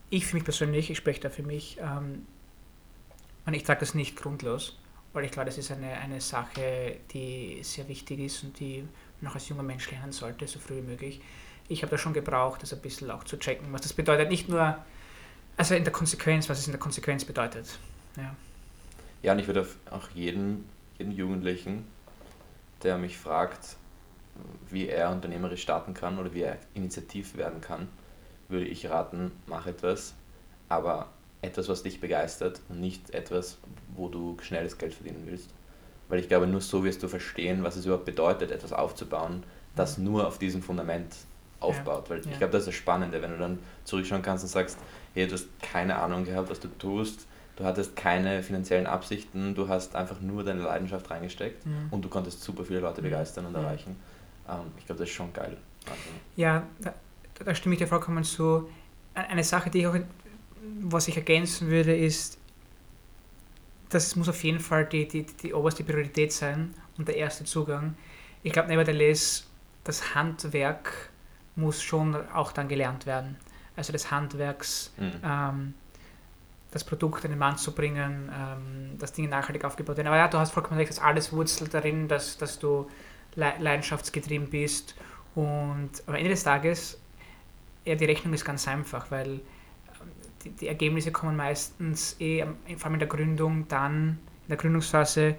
ich 0.09 0.25
für 0.25 0.35
mich 0.35 0.43
persönlich, 0.43 0.89
ich 0.89 0.97
spreche 0.97 1.21
da 1.21 1.29
für 1.29 1.43
mich, 1.43 1.77
ähm, 1.79 2.25
und 3.45 3.53
ich 3.53 3.65
sage 3.65 3.79
das 3.79 3.93
nicht 3.93 4.15
grundlos, 4.15 4.79
weil 5.15 5.25
ich 5.25 5.31
glaube, 5.31 5.45
das 5.45 5.57
ist 5.57 5.71
eine, 5.71 5.93
eine 5.93 6.21
Sache, 6.21 6.97
die 7.11 7.59
sehr 7.63 7.87
wichtig 7.87 8.19
ist 8.19 8.43
und 8.43 8.59
die 8.59 8.87
man 9.21 9.31
auch 9.31 9.35
als 9.35 9.49
junger 9.49 9.63
Mensch 9.63 9.89
lernen 9.89 10.11
sollte, 10.11 10.47
so 10.47 10.59
früh 10.59 10.77
wie 10.77 10.81
möglich. 10.81 11.21
Ich 11.67 11.81
habe 11.81 11.89
da 11.89 11.97
schon 11.97 12.13
gebraucht, 12.13 12.61
das 12.61 12.73
ein 12.73 12.81
bisschen 12.81 13.09
auch 13.09 13.23
zu 13.23 13.37
checken, 13.37 13.71
was 13.71 13.81
das 13.81 13.93
bedeutet. 13.93 14.29
Nicht 14.29 14.49
nur, 14.49 14.77
also 15.57 15.73
in 15.73 15.83
der 15.83 15.93
Konsequenz, 15.93 16.47
was 16.49 16.59
es 16.59 16.67
in 16.67 16.73
der 16.73 16.79
Konsequenz 16.79 17.25
bedeutet. 17.25 17.79
Ja, 18.17 18.35
ja 19.23 19.31
und 19.31 19.39
ich 19.39 19.47
würde 19.47 19.67
auch 19.89 20.09
jeden, 20.11 20.69
jeden 20.99 21.11
Jugendlichen 21.11 21.85
der 22.85 22.97
mich 22.97 23.17
fragt, 23.17 23.77
wie 24.69 24.87
er 24.87 25.09
unternehmerisch 25.11 25.61
starten 25.61 25.93
kann 25.93 26.19
oder 26.19 26.33
wie 26.33 26.43
er 26.43 26.57
initiativ 26.73 27.35
werden 27.35 27.61
kann, 27.61 27.87
würde 28.47 28.67
ich 28.67 28.89
raten, 28.89 29.31
mach 29.47 29.65
etwas, 29.65 30.13
aber 30.69 31.09
etwas, 31.45 31.69
was 31.69 31.83
dich 31.83 32.01
begeistert 32.01 32.61
und 32.69 32.79
nicht 32.81 33.11
etwas, 33.11 33.57
wo 33.95 34.09
du 34.09 34.37
schnelles 34.41 34.77
Geld 34.77 34.93
verdienen 34.93 35.23
willst. 35.25 35.49
Weil 36.07 36.19
ich 36.19 36.27
glaube, 36.27 36.47
nur 36.47 36.61
so 36.61 36.83
wirst 36.83 37.01
du 37.01 37.07
verstehen, 37.07 37.63
was 37.63 37.75
es 37.75 37.85
überhaupt 37.85 38.05
bedeutet, 38.05 38.51
etwas 38.51 38.73
aufzubauen, 38.73 39.43
das 39.75 39.97
nur 39.97 40.27
auf 40.27 40.37
diesem 40.37 40.61
Fundament 40.61 41.15
aufbaut. 41.59 42.09
Weil 42.09 42.19
ja. 42.19 42.31
ich 42.31 42.37
glaube, 42.37 42.51
das 42.51 42.61
ist 42.61 42.67
das 42.67 42.75
Spannende, 42.75 43.21
wenn 43.21 43.31
du 43.31 43.37
dann 43.37 43.59
zurückschauen 43.83 44.21
kannst 44.21 44.43
und 44.43 44.49
sagst, 44.49 44.77
hey, 45.13 45.27
du 45.27 45.33
hast 45.33 45.47
keine 45.61 45.95
Ahnung 45.97 46.25
gehabt, 46.25 46.49
was 46.49 46.59
du 46.59 46.67
tust, 46.77 47.25
du 47.55 47.63
hattest 47.63 47.95
keine 47.95 48.43
finanziellen 48.43 48.87
Absichten, 48.87 49.55
du 49.55 49.67
hast 49.67 49.95
einfach 49.95 50.21
nur 50.21 50.43
deine 50.43 50.61
Leidenschaft 50.61 51.09
reingesteckt 51.09 51.65
mhm. 51.65 51.87
und 51.91 52.03
du 52.03 52.09
konntest 52.09 52.43
super 52.43 52.65
viele 52.65 52.81
Leute 52.81 53.01
mhm. 53.01 53.05
begeistern 53.05 53.45
und 53.45 53.53
mhm. 53.53 53.59
erreichen. 53.63 53.95
Ähm, 54.47 54.71
ich 54.77 54.85
glaube, 54.85 54.99
das 54.99 55.09
ist 55.09 55.15
schon 55.15 55.33
geil. 55.33 55.57
Also. 55.85 56.01
Ja, 56.35 56.63
da, 56.81 56.93
da, 57.43 57.55
stimme 57.55 57.75
ich 57.75 57.79
dir 57.79 57.87
vollkommen 57.87 58.23
zu. 58.23 58.69
Eine 59.13 59.43
Sache, 59.43 59.69
die 59.69 59.79
ich 59.79 59.87
auch, 59.87 59.95
was 60.81 61.07
ich 61.07 61.15
ergänzen 61.17 61.69
würde, 61.69 61.95
ist, 61.95 62.37
das 63.89 64.15
muss 64.15 64.29
auf 64.29 64.43
jeden 64.43 64.59
Fall 64.59 64.85
die, 64.85 65.07
die, 65.07 65.25
die 65.25 65.53
oberste 65.53 65.83
Priorität 65.83 66.33
sein 66.33 66.73
und 66.97 67.07
der 67.07 67.17
erste 67.17 67.43
Zugang. 67.45 67.95
Ich 68.43 68.53
glaube, 68.53 68.67
nevertheless, 68.69 69.47
das 69.83 70.15
Handwerk 70.15 71.09
muss 71.55 71.81
schon 71.81 72.15
auch 72.31 72.51
dann 72.51 72.67
gelernt 72.67 73.05
werden. 73.05 73.37
Also 73.75 73.91
des 73.91 74.11
Handwerks, 74.11 74.91
mhm. 74.97 75.11
ähm, 75.23 75.73
das 76.71 76.83
Produkt 76.83 77.23
an 77.23 77.31
den 77.31 77.39
Mann 77.39 77.57
zu 77.57 77.73
bringen, 77.73 78.29
ähm, 78.33 78.97
dass 78.99 79.13
Dinge 79.13 79.29
nachhaltig 79.29 79.63
aufgebaut 79.63 79.97
werden. 79.97 80.07
Aber 80.07 80.17
ja, 80.17 80.27
du 80.27 80.37
hast 80.37 80.51
vollkommen 80.51 80.77
recht, 80.77 80.89
dass 80.89 80.99
alles 80.99 81.31
wurzelt 81.31 81.73
darin, 81.73 82.07
dass, 82.07 82.37
dass 82.37 82.59
du 82.59 82.89
leidenschaftsgetrieben 83.35 84.49
bist. 84.49 84.95
Und 85.35 85.91
am 86.05 86.15
Ende 86.15 86.29
des 86.29 86.43
Tages, 86.43 86.99
ja, 87.85 87.95
die 87.95 88.05
Rechnung 88.05 88.33
ist 88.33 88.45
ganz 88.45 88.67
einfach, 88.67 89.11
weil 89.11 89.41
die, 90.45 90.51
die 90.51 90.67
Ergebnisse 90.67 91.11
kommen 91.11 91.35
meistens 91.35 92.15
eh, 92.19 92.45
vor 92.77 92.85
allem 92.85 92.93
in 92.93 92.99
der 92.99 93.07
Gründung, 93.07 93.67
dann 93.67 94.19
in 94.43 94.49
der 94.49 94.57
Gründungsphase, 94.57 95.35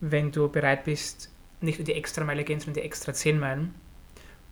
wenn 0.00 0.30
du 0.30 0.48
bereit 0.48 0.84
bist, 0.84 1.30
nicht 1.60 1.78
nur 1.78 1.84
die 1.84 1.94
extra 1.94 2.24
Meile 2.24 2.44
gehen, 2.44 2.60
sondern 2.60 2.74
die 2.74 2.86
extra 2.86 3.12
10 3.12 3.38
Meilen. 3.38 3.74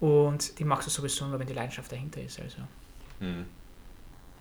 Und 0.01 0.59
die 0.59 0.65
machst 0.65 0.87
du 0.87 0.91
sowieso 0.91 1.27
nur, 1.27 1.39
wenn 1.39 1.47
die 1.47 1.55
Leidenschaft 1.55 1.91
dahinter 1.91 2.21
ist. 2.23 2.41
Also, 2.41 2.59
hm. 3.21 3.45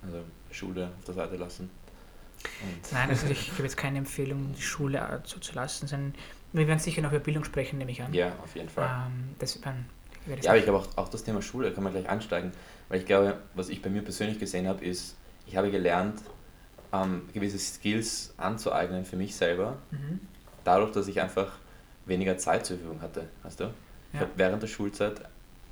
also 0.04 0.24
Schule 0.52 0.92
auf 0.98 1.06
der 1.06 1.14
Seite 1.14 1.36
lassen. 1.36 1.70
Und 2.62 2.92
Nein, 2.92 3.10
also 3.10 3.28
ich 3.32 3.50
gebe 3.52 3.64
jetzt 3.64 3.78
keine 3.78 3.98
Empfehlung, 3.98 4.54
die 4.56 4.62
Schule 4.62 5.22
so 5.24 5.40
zu 5.40 5.54
lassen. 5.56 5.88
Sondern 5.88 6.14
wir 6.54 6.68
werden 6.68 6.80
sicher 6.80 7.02
noch 7.02 7.12
über 7.12 7.20
Bildung 7.20 7.44
sprechen, 7.44 7.80
nehme 7.80 7.92
ich 7.92 8.02
an. 8.02 8.14
Ja, 8.14 8.34
auf 8.44 8.56
jeden 8.56 8.70
Fall. 8.70 9.08
Ähm, 9.08 9.36
das, 9.40 9.60
dann, 9.62 9.86
ja, 10.28 10.52
aber 10.52 10.58
ich 10.58 10.66
glaube 10.66 10.80
auch, 10.80 10.98
auch 10.98 11.10
das 11.10 11.24
Thema 11.24 11.42
Schule, 11.42 11.72
kann 11.72 11.84
man 11.84 11.94
gleich 11.94 12.08
ansteigen, 12.08 12.52
weil 12.90 13.00
ich 13.00 13.06
glaube, 13.06 13.40
was 13.56 13.70
ich 13.70 13.82
bei 13.82 13.90
mir 13.90 14.02
persönlich 14.02 14.40
gesehen 14.40 14.68
habe, 14.68 14.84
ist, 14.86 15.16
ich 15.48 15.56
habe 15.58 15.72
gelernt, 15.72 16.22
ähm, 16.94 17.28
gewisse 17.34 17.58
Skills 17.58 18.34
anzueignen 18.38 19.06
für 19.06 19.16
mich 19.16 19.36
selber, 19.36 19.78
mhm. 19.92 20.20
dadurch, 20.64 20.92
dass 20.92 21.08
ich 21.08 21.22
einfach 21.22 21.58
weniger 22.06 22.38
Zeit 22.38 22.66
zur 22.66 22.78
Verfügung 22.78 23.02
hatte. 23.02 23.28
Weißt 23.44 23.60
du? 23.60 23.66
Ja. 23.66 23.72
Ich 24.14 24.20
habe 24.22 24.32
während 24.36 24.62
der 24.62 24.68
Schulzeit 24.68 25.22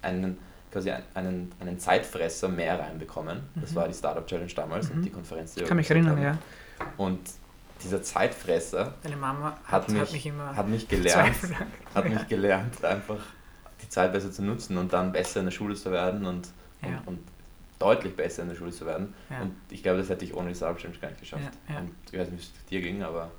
einen 0.01 0.37
quasi 0.71 0.91
einen, 1.13 1.53
einen 1.61 1.79
Zeitfresser 1.79 2.49
mehr 2.49 2.77
reinbekommen. 2.77 3.43
Das 3.55 3.71
mhm. 3.71 3.75
war 3.75 3.87
die 3.87 3.93
Startup 3.93 4.27
Challenge 4.27 4.51
damals 4.53 4.89
mhm. 4.89 4.95
und 4.95 5.01
die 5.03 5.09
Konferenz. 5.09 5.53
Die 5.53 5.61
ich 5.61 5.67
kann 5.67 5.77
mich 5.77 5.89
erinnern, 5.89 6.17
haben. 6.17 6.23
ja. 6.23 6.37
Und 6.97 7.21
dieser 7.81 8.03
Zeitfresser 8.03 8.93
hat, 9.65 9.89
mich, 9.89 10.01
hat 10.01 10.11
mich, 10.11 10.25
immer 10.25 10.55
hat 10.55 10.67
mich 10.67 10.87
gelernt, 10.87 11.35
hat 11.95 12.09
mich 12.09 12.27
gelernt, 12.27 12.83
einfach 12.83 13.19
die 13.81 13.89
Zeit 13.89 14.11
besser 14.11 14.31
zu 14.31 14.43
nutzen 14.43 14.77
und 14.77 14.91
dann 14.91 15.13
besser 15.13 15.39
in 15.39 15.45
der 15.45 15.51
Schule 15.51 15.75
zu 15.75 15.91
werden 15.91 16.25
und, 16.25 16.49
ja. 16.81 16.89
und, 17.05 17.07
und 17.07 17.19
deutlich 17.79 18.15
besser 18.15 18.43
in 18.43 18.49
der 18.49 18.55
Schule 18.55 18.71
zu 18.71 18.85
werden. 18.85 19.13
Ja. 19.29 19.41
Und 19.41 19.55
ich 19.69 19.83
glaube, 19.83 19.99
das 19.99 20.09
hätte 20.09 20.25
ich 20.25 20.33
ohne 20.33 20.49
die 20.49 20.55
Startup 20.55 20.77
Challenge 20.77 20.99
gar 20.99 21.09
nicht 21.09 21.19
geschafft. 21.19 21.51
Ja, 21.67 21.75
ja. 21.75 21.79
Und 21.81 21.91
ich 22.11 22.19
weiß 22.19 22.29
nicht, 22.29 22.41
wie 22.41 22.57
es 22.57 22.65
dir 22.65 22.81
ging, 22.81 23.03
aber 23.03 23.31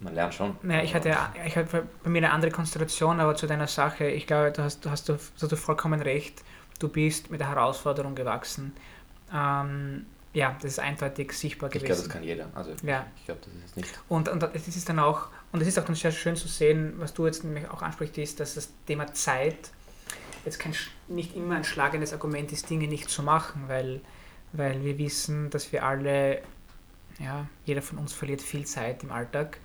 man 0.00 0.14
lernt 0.14 0.34
schon. 0.34 0.56
Naja, 0.62 0.82
ich 0.82 0.94
hatte, 0.94 1.16
ich 1.46 1.56
hatte 1.56 1.86
bei 2.02 2.10
mir 2.10 2.18
eine 2.18 2.30
andere 2.30 2.50
Konstellation, 2.50 3.20
aber 3.20 3.34
zu 3.34 3.46
deiner 3.46 3.66
Sache, 3.66 4.06
ich 4.06 4.26
glaube, 4.26 4.52
du 4.52 4.62
hast, 4.62 4.84
du 4.84 4.90
hast, 4.90 5.08
du 5.08 5.14
hast 5.14 5.52
du 5.52 5.56
vollkommen 5.56 6.00
recht. 6.00 6.42
Du 6.78 6.88
bist 6.88 7.30
mit 7.30 7.40
der 7.40 7.48
Herausforderung 7.48 8.14
gewachsen. 8.14 8.72
Ähm, 9.34 10.06
ja, 10.32 10.56
das 10.60 10.72
ist 10.72 10.78
eindeutig 10.78 11.32
sichtbar 11.32 11.68
gewesen. 11.70 11.84
Ich 11.84 11.88
glaube, 11.88 12.02
das 12.02 12.08
kann 12.10 12.22
jeder. 12.22 12.48
Also 12.54 12.72
ja. 12.84 13.06
ich 13.16 13.24
glaube, 13.24 13.40
das 13.44 13.52
ist 13.64 13.76
nicht. 13.76 14.00
Und, 14.08 14.28
und 14.28 14.42
es 14.54 14.68
ist 14.68 14.88
dann 14.88 15.00
auch, 15.00 15.28
und 15.50 15.60
es 15.60 15.66
ist 15.66 15.78
auch 15.78 15.84
dann 15.84 15.96
sehr 15.96 16.12
schön 16.12 16.36
zu 16.36 16.46
sehen, 16.46 16.94
was 16.98 17.14
du 17.14 17.26
jetzt 17.26 17.42
nämlich 17.42 17.68
auch 17.68 17.82
ansprichst, 17.82 18.18
ist, 18.18 18.38
dass 18.38 18.54
das 18.54 18.68
Thema 18.86 19.12
Zeit 19.14 19.72
jetzt 20.44 20.58
kein, 20.58 20.74
nicht 21.08 21.36
immer 21.36 21.56
ein 21.56 21.64
schlagendes 21.64 22.12
Argument 22.12 22.52
ist, 22.52 22.68
Dinge 22.70 22.86
nicht 22.88 23.08
zu 23.10 23.22
machen, 23.22 23.64
weil, 23.68 24.00
weil 24.52 24.84
wir 24.84 24.98
wissen, 24.98 25.50
dass 25.50 25.72
wir 25.72 25.84
alle, 25.84 26.42
ja, 27.18 27.46
jeder 27.64 27.82
von 27.82 27.98
uns 27.98 28.12
verliert 28.12 28.40
viel 28.42 28.66
Zeit 28.66 29.02
im 29.02 29.12
Alltag 29.12 29.58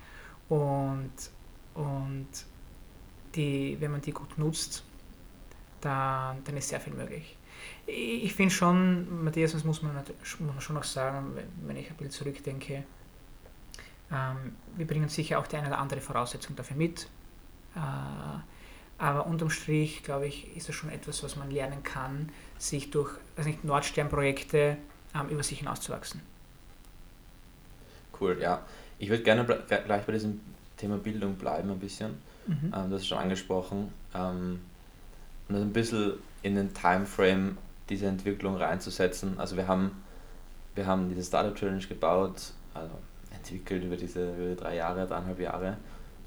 und, 0.48 1.12
und 1.74 2.28
die, 3.34 3.76
wenn 3.80 3.90
man 3.90 4.00
die 4.00 4.12
gut 4.12 4.38
nutzt, 4.38 4.84
dann, 5.80 6.42
dann 6.44 6.56
ist 6.56 6.68
sehr 6.68 6.80
viel 6.80 6.94
möglich. 6.94 7.36
Ich 7.86 8.34
finde 8.34 8.54
schon, 8.54 9.24
Matthias, 9.24 9.52
das 9.52 9.64
muss 9.64 9.82
man, 9.82 9.94
muss 9.94 10.40
man 10.40 10.60
schon 10.60 10.76
noch 10.76 10.84
sagen, 10.84 11.36
wenn 11.62 11.76
ich 11.76 11.90
ein 11.90 11.96
bisschen 11.96 12.10
zurückdenke, 12.10 12.84
ähm, 14.12 14.56
wir 14.76 14.86
bringen 14.86 15.08
sicher 15.08 15.38
auch 15.38 15.46
die 15.46 15.56
eine 15.56 15.68
oder 15.68 15.78
andere 15.78 16.00
Voraussetzung 16.00 16.56
dafür 16.56 16.76
mit. 16.76 17.08
Äh, 17.74 17.78
aber 18.98 19.26
unterm 19.26 19.50
Strich, 19.50 20.02
glaube 20.02 20.26
ich, 20.26 20.56
ist 20.56 20.68
das 20.68 20.74
schon 20.74 20.90
etwas, 20.90 21.22
was 21.22 21.36
man 21.36 21.50
lernen 21.50 21.82
kann, 21.82 22.30
sich 22.58 22.90
durch 22.90 23.10
also 23.36 23.48
nicht 23.48 23.64
Nordsternprojekte 23.64 24.76
ähm, 25.14 25.28
über 25.28 25.42
sich 25.42 25.58
hinauszuwachsen. 25.58 26.20
Cool, 28.20 28.38
ja. 28.40 28.62
Ich 28.98 29.08
würde 29.08 29.22
gerne 29.22 29.44
gleich 29.44 30.04
bei 30.04 30.12
diesem 30.12 30.40
Thema 30.76 30.98
Bildung 30.98 31.34
bleiben 31.34 31.70
ein 31.70 31.78
bisschen. 31.78 32.14
Mhm. 32.46 32.72
Ähm, 32.74 32.90
das 32.90 33.02
ist 33.02 33.08
schon 33.08 33.18
angesprochen. 33.18 33.92
Ähm, 34.14 34.60
und 35.48 35.54
das 35.54 35.62
ein 35.62 35.72
bisschen 35.72 36.14
in 36.42 36.54
den 36.54 36.72
Timeframe 36.72 37.58
diese 37.88 38.06
Entwicklung 38.06 38.56
reinzusetzen. 38.56 39.38
Also 39.38 39.56
wir 39.56 39.66
haben, 39.68 40.02
wir 40.74 40.86
haben 40.86 41.08
diese 41.08 41.22
Startup 41.22 41.54
Challenge 41.54 41.84
gebaut, 41.86 42.52
also 42.72 42.94
entwickelt 43.34 43.84
über 43.84 43.96
diese 43.96 44.34
über 44.34 44.54
drei 44.54 44.76
Jahre, 44.76 45.06
dreieinhalb 45.06 45.40
Jahre. 45.40 45.76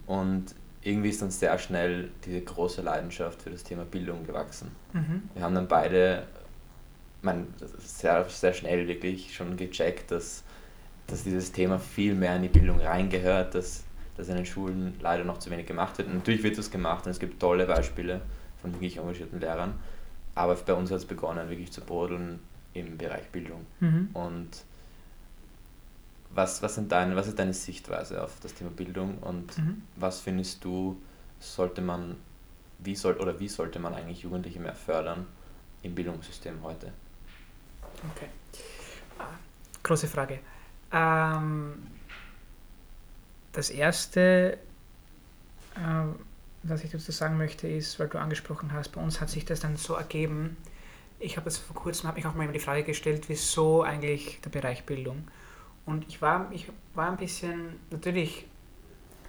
Und 0.05 0.53
irgendwie 0.88 1.10
ist 1.10 1.22
dann 1.22 1.32
sehr 1.32 1.58
schnell 1.60 2.10
diese 2.25 2.41
große 2.41 2.82
Leidenschaft 2.82 3.41
für 3.41 3.50
das 3.50 3.63
Thema 3.63 3.84
Bildung 3.84 4.25
gewachsen. 4.25 4.72
Mhm. 4.94 5.24
Wir 5.34 5.44
haben 5.44 5.56
dann 5.56 5.67
beide 5.67 6.24
man, 7.22 7.48
sehr, 7.79 8.25
sehr 8.29 8.53
schnell 8.53 8.88
wirklich 8.88 9.36
schon 9.36 9.58
gecheckt, 9.58 10.12
dass, 10.12 10.44
dass 11.08 11.24
dieses 11.24 11.51
Thema 11.51 11.79
viel 11.79 12.15
mehr 12.15 12.36
in 12.36 12.44
die 12.44 12.48
Bildung 12.48 12.79
reingehört, 12.79 13.56
dass, 13.56 13.84
dass 14.15 14.29
in 14.29 14.36
den 14.36 14.46
Schulen 14.46 14.94
leider 15.01 15.24
noch 15.24 15.39
zu 15.39 15.51
wenig 15.51 15.65
gemacht 15.65 15.98
wird. 15.98 16.08
Und 16.08 16.15
natürlich 16.15 16.44
wird 16.44 16.58
das 16.58 16.72
gemacht 16.72 17.06
und 17.06 17.12
es 17.12 17.20
gibt 17.20 17.39
tolle 17.39 17.65
Beispiele 17.65 18.22
von 18.62 18.74
wirklich 18.74 18.98
engagierten 18.98 19.39
Lehrern, 19.39 19.74
aber 20.36 20.56
bei 20.56 20.74
uns 20.74 20.89
hat 20.91 21.00
es 21.00 21.06
begonnen, 21.06 21.50
wirklich 21.50 21.72
zu 21.72 21.82
brodeln 21.82 22.39
im 22.74 22.98
Bereich 22.98 23.27
Bildung. 23.32 23.65
Mhm. 23.79 24.10
Und 24.13 24.50
was, 26.38 26.62
was, 26.62 26.75
sind 26.75 26.91
deine, 26.91 27.15
was 27.15 27.27
ist 27.27 27.39
deine 27.39 27.53
Sichtweise 27.53 28.24
auf 28.24 28.39
das 28.41 28.53
Thema 28.53 28.70
Bildung 28.70 29.17
und 29.17 29.58
mhm. 29.58 29.82
was 29.96 30.22
findest 30.22 30.63
du, 30.63 31.01
sollte 31.39 31.82
man, 31.82 32.15
wie 32.77 32.96
soll 32.96 33.17
oder 33.17 33.39
wie 33.39 33.48
sollte 33.48 33.79
man 33.79 33.96
eigentlich 33.96 34.22
Jugendliche 34.22 34.60
mehr 34.60 34.75
fördern 34.75 35.25
im 35.82 35.96
Bildungssystem 35.96 36.62
heute? 36.62 36.94
Okay. 38.12 38.27
Große 39.82 40.08
Frage. 40.08 40.39
Ähm, 40.91 41.88
das 43.53 43.72
erste, 43.72 44.60
äh, 45.75 45.79
was 46.62 46.84
ich 46.84 46.91
dazu 46.91 47.12
sagen 47.12 47.38
möchte, 47.38 47.67
ist, 47.67 48.00
weil 48.00 48.10
du 48.10 48.20
angesprochen 48.20 48.74
hast, 48.74 48.89
bei 48.89 49.01
uns 49.01 49.20
hat 49.20 49.32
sich 49.32 49.44
das 49.44 49.62
dann 49.62 49.75
so 49.75 49.96
ergeben. 49.96 50.56
Ich 51.20 51.36
habe 51.36 51.46
das 51.46 51.58
vor 51.58 51.75
kurzem, 51.75 52.08
habe 52.08 52.17
mich 52.17 52.27
auch 52.27 52.36
mal 52.36 52.48
die 52.48 52.60
Frage 52.60 52.84
gestellt, 52.84 53.24
wieso 53.27 53.82
eigentlich 53.82 54.39
der 54.41 54.51
Bereich 54.51 54.86
Bildung? 54.86 55.27
Und 55.88 56.06
ich 56.08 56.22
war, 56.22 56.51
ich 56.51 56.67
war 56.94 57.10
ein 57.10 57.17
bisschen, 57.17 57.79
natürlich 57.89 58.46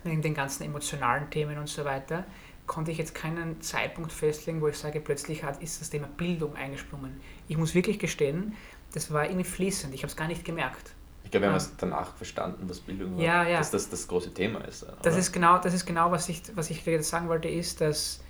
in 0.04 0.20
den 0.20 0.34
ganzen 0.34 0.64
emotionalen 0.64 1.30
Themen 1.30 1.56
und 1.56 1.68
so 1.68 1.84
weiter, 1.84 2.24
konnte 2.66 2.90
ich 2.90 2.98
jetzt 2.98 3.14
keinen 3.14 3.62
Zeitpunkt 3.62 4.12
festlegen, 4.12 4.60
wo 4.60 4.68
ich 4.68 4.76
sage, 4.76 5.00
plötzlich 5.00 5.42
hat, 5.44 5.62
ist 5.62 5.80
das 5.80 5.88
Thema 5.88 6.08
Bildung 6.16 6.54
eingesprungen. 6.56 7.20
Ich 7.46 7.56
muss 7.56 7.74
wirklich 7.74 7.98
gestehen, 7.98 8.54
das 8.92 9.12
war 9.12 9.24
irgendwie 9.24 9.44
fließend, 9.44 9.94
ich 9.94 10.02
habe 10.02 10.10
es 10.10 10.16
gar 10.16 10.26
nicht 10.26 10.44
gemerkt. 10.44 10.94
Ich 11.24 11.30
glaube, 11.30 11.46
wir 11.46 11.50
haben 11.50 11.56
es 11.56 11.72
danach 11.76 12.16
verstanden, 12.16 12.68
was 12.68 12.80
Bildung 12.80 13.16
war, 13.16 13.22
ja, 13.22 13.46
ja. 13.46 13.58
dass 13.58 13.70
das 13.70 13.88
das 13.88 14.08
große 14.08 14.34
Thema 14.34 14.60
ist. 14.64 14.82
Oder? 14.82 14.96
Das 15.02 15.16
ist 15.16 15.30
genau, 15.32 15.58
das 15.58 15.74
ist 15.74 15.86
genau 15.86 16.10
was, 16.10 16.28
ich, 16.28 16.42
was 16.54 16.70
ich 16.70 16.82
sagen 17.06 17.28
wollte, 17.28 17.48
ist, 17.48 17.80
dass 17.80 18.20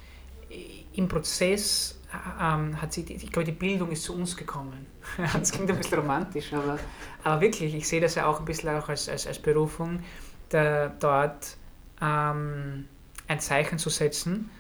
im 0.93 1.09
Prozess 1.09 1.98
ähm, 2.41 2.81
hat 2.81 2.93
sie, 2.93 3.03
ich 3.03 3.31
glaube, 3.31 3.45
die 3.45 3.53
Bildung 3.53 3.91
ist 3.91 4.05
zu 4.05 4.15
uns 4.15 4.37
gekommen. 4.37 4.87
das 5.33 5.53
klingt 5.53 5.71
ein 5.71 5.77
bisschen 5.77 5.99
romantisch, 5.99 6.53
aber, 6.53 6.79
aber 7.23 7.41
wirklich, 7.41 7.75
ich 7.75 7.87
sehe 7.87 8.01
das 8.01 8.15
ja 8.15 8.27
auch 8.27 8.39
ein 8.39 8.45
bisschen 8.45 8.71
auch 8.71 8.89
als, 8.89 9.09
als, 9.09 9.27
als 9.27 9.39
Berufung, 9.39 10.01
da, 10.49 10.89
dort 10.89 11.57
ähm, 12.01 12.87
ein 13.27 13.41
Zeichen 13.41 13.79
zu 13.79 13.91
setzen. 13.91 14.51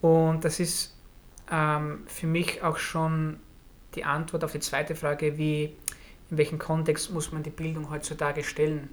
Und 0.00 0.44
das 0.44 0.60
ist 0.60 0.96
ähm, 1.50 2.04
für 2.06 2.26
mich 2.26 2.62
auch 2.62 2.78
schon 2.78 3.38
die 3.94 4.04
Antwort 4.04 4.44
auf 4.44 4.52
die 4.52 4.60
zweite 4.60 4.94
Frage, 4.94 5.36
wie, 5.36 5.76
in 6.30 6.38
welchem 6.38 6.58
Kontext 6.58 7.12
muss 7.12 7.32
man 7.32 7.42
die 7.42 7.50
Bildung 7.50 7.90
heutzutage 7.90 8.42
stellen. 8.44 8.88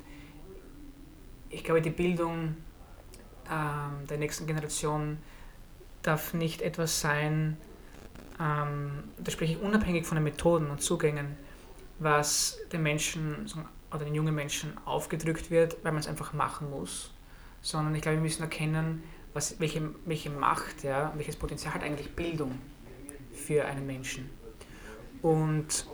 Ich 1.49 1.63
glaube, 1.63 1.81
die 1.81 1.89
Bildung 1.89 2.55
ähm, 3.49 4.07
der 4.09 4.17
nächsten 4.17 4.47
Generation 4.47 5.17
darf 6.01 6.33
nicht 6.33 6.61
etwas 6.61 6.99
sein, 6.99 7.57
ähm, 8.39 9.03
da 9.17 9.31
spreche 9.31 9.53
ich 9.53 9.61
unabhängig 9.61 10.05
von 10.05 10.15
den 10.15 10.23
Methoden 10.23 10.69
und 10.69 10.81
Zugängen, 10.81 11.37
was 11.99 12.57
den 12.71 12.83
Menschen 12.83 13.47
oder 13.93 14.05
den 14.05 14.15
jungen 14.15 14.33
Menschen 14.33 14.73
aufgedrückt 14.85 15.51
wird, 15.51 15.77
weil 15.83 15.91
man 15.91 15.99
es 15.99 16.07
einfach 16.07 16.33
machen 16.33 16.69
muss, 16.69 17.11
sondern 17.61 17.93
ich 17.95 18.01
glaube, 18.01 18.17
wir 18.17 18.23
müssen 18.23 18.41
erkennen, 18.41 19.03
was, 19.33 19.59
welche, 19.59 19.93
welche 20.05 20.29
Macht, 20.29 20.83
ja, 20.83 21.13
welches 21.15 21.35
Potenzial 21.35 21.73
hat 21.73 21.83
eigentlich 21.83 22.15
Bildung 22.15 22.57
für 23.33 23.65
einen 23.65 23.85
Menschen. 23.85 24.29
Und 25.21 25.85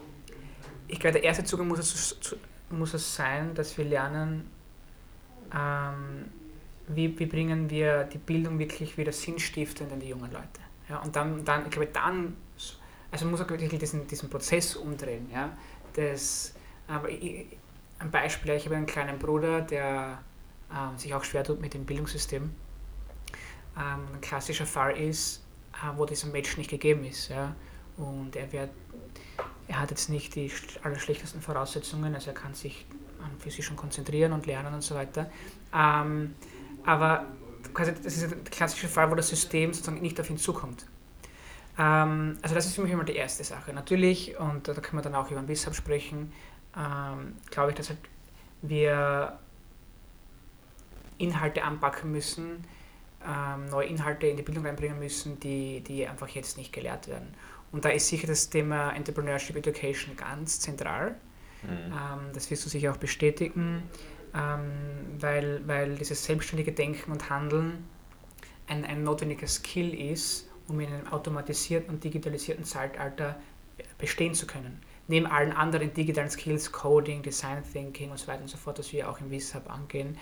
ich 0.88 1.00
glaube, 1.00 1.14
der 1.14 1.24
erste 1.24 1.44
Zugang 1.44 1.68
muss 1.68 1.80
es, 1.80 2.38
muss 2.70 2.94
es 2.94 3.16
sein, 3.16 3.54
dass 3.56 3.78
wir 3.78 3.86
lernen, 3.86 4.50
ähm, 5.54 6.26
wie, 6.88 7.18
wie 7.20 7.26
bringen 7.26 7.70
wir 7.70 8.06
die 8.06 8.18
Bildung 8.18 8.60
wirklich 8.60 8.98
wieder 8.98 9.12
sinnstiftend 9.12 9.92
in 9.92 10.00
die 10.00 10.08
jungen 10.08 10.32
Leute. 10.32 10.67
Ja, 10.90 11.00
und 11.00 11.16
dann, 11.16 11.44
dann, 11.44 11.66
ich 11.66 11.72
glaube, 11.72 11.90
dann, 11.92 12.38
also 13.12 13.26
man 13.26 13.32
muss 13.32 13.42
auch 13.42 13.50
wirklich 13.50 13.78
diesen, 13.80 14.08
diesen 14.08 14.30
Prozess 14.30 14.76
umdrehen. 14.76 15.30
Ja, 15.32 15.56
das, 15.94 16.54
aber 16.88 17.10
ich, 17.10 17.46
ein 18.00 18.12
Beispiel, 18.12 18.54
ich 18.54 18.66
habe 18.66 18.76
einen 18.76 18.86
kleinen 18.86 19.20
Bruder, 19.20 19.62
der 19.62 20.20
ähm, 20.72 20.98
sich 20.98 21.14
auch 21.14 21.24
schwer 21.24 21.44
tut 21.44 21.60
mit 21.60 21.74
dem 21.74 21.86
Bildungssystem. 21.86 22.44
Ähm, 22.44 22.54
ein 24.14 24.22
klassischer 24.22 24.66
Fall 24.66 24.98
ist, 24.98 25.44
äh, 25.74 25.98
wo 25.98 26.06
dieser 26.06 26.28
Match 26.28 26.58
nicht 26.58 26.70
gegeben 26.70 27.04
ist. 27.06 27.30
Ja, 27.30 27.56
und 27.98 28.36
er, 28.36 28.52
wird, 28.52 28.70
er 29.68 29.80
hat 29.80 29.90
jetzt 29.92 30.10
nicht 30.10 30.36
die 30.36 30.52
allerschlechtesten 30.84 31.42
Voraussetzungen, 31.42 32.14
also 32.14 32.30
er 32.30 32.36
kann 32.36 32.54
sich 32.54 32.86
für 33.40 33.52
sich 33.52 33.66
schon 33.66 33.76
konzentrieren 33.76 34.32
und 34.32 34.46
lernen 34.46 34.74
und 34.74 34.82
so 34.82 34.96
weiter. 34.96 35.30
Ähm, 35.74 36.36
aber 36.86 37.26
quasi, 37.74 37.94
das 37.94 38.18
ist 38.18 38.32
der 38.32 38.38
klassische 38.52 38.88
Fall, 38.88 39.10
wo 39.12 39.16
das 39.16 39.30
System 39.30 39.74
sozusagen 39.74 40.02
nicht 40.02 40.20
auf 40.20 40.30
ihn 40.30 40.38
zukommt. 40.38 40.86
Ähm, 41.78 42.38
also 42.42 42.56
das 42.56 42.66
ist 42.66 42.76
für 42.76 42.82
mich 42.82 42.92
immer 42.92 43.04
die 43.04 43.16
erste 43.16 43.44
Sache. 43.44 43.74
Natürlich, 43.74 44.38
und 44.40 44.68
da 44.68 44.74
können 44.74 44.98
wir 44.98 45.02
dann 45.02 45.16
auch 45.16 45.30
über 45.30 45.40
ein 45.40 45.48
Wissab 45.48 45.76
sprechen, 45.76 46.34
ähm, 46.76 47.36
glaube 47.50 47.72
ich, 47.72 47.76
dass 47.76 47.90
halt 47.90 48.00
wir 48.62 49.40
Inhalte 51.18 51.64
anpacken 51.64 52.12
müssen, 52.12 52.64
ähm, 53.26 53.70
neue 53.70 53.88
Inhalte 53.88 54.28
in 54.28 54.38
die 54.38 54.44
Bildung 54.44 54.66
reinbringen 54.66 55.00
müssen, 55.00 55.40
die, 55.40 55.82
die 55.82 56.08
einfach 56.08 56.28
jetzt 56.30 56.58
nicht 56.58 56.74
gelehrt 56.74 57.08
werden. 57.08 57.34
Und 57.72 57.86
da 57.86 57.90
ist 57.90 58.08
sicher 58.08 58.28
das 58.28 58.50
Thema 58.50 58.92
Entrepreneurship 58.92 59.56
Education 59.56 60.16
ganz 60.16 60.60
zentral. 60.60 61.16
Mhm. 61.64 61.70
Ähm, 61.70 62.20
das 62.34 62.50
wirst 62.50 62.66
du 62.66 62.70
sicher 62.70 62.92
auch 62.92 62.98
bestätigen 62.98 63.84
ähm, 64.36 64.72
weil, 65.20 65.62
weil 65.68 65.96
dieses 65.96 66.24
selbstständige 66.24 66.72
Denken 66.72 67.12
und 67.12 67.30
Handeln 67.30 67.86
ein, 68.68 68.86
ein 68.86 69.04
notwendiger 69.04 69.48
Skill 69.48 69.94
ist, 69.94 70.48
um 70.68 70.80
in 70.80 70.92
einem 70.92 71.08
automatisierten 71.08 71.90
und 71.90 72.04
digitalisierten 72.04 72.66
Zeitalter 72.66 73.36
bestehen 73.98 74.34
zu 74.34 74.48
können. 74.48 74.82
Neben 75.10 75.26
allen 75.26 75.54
anderen 75.54 75.94
digitalen 75.94 76.30
Skills, 76.30 76.72
Coding, 76.72 77.22
Design 77.22 77.64
Thinking 77.72 78.12
und 78.12 78.20
so 78.20 78.28
weiter 78.28 78.42
und 78.42 78.50
so 78.50 78.58
fort, 78.58 78.78
das 78.78 78.92
wir 78.92 79.10
auch 79.10 79.22
im 79.22 79.32
WISHub 79.32 79.70
angehen. 79.70 80.18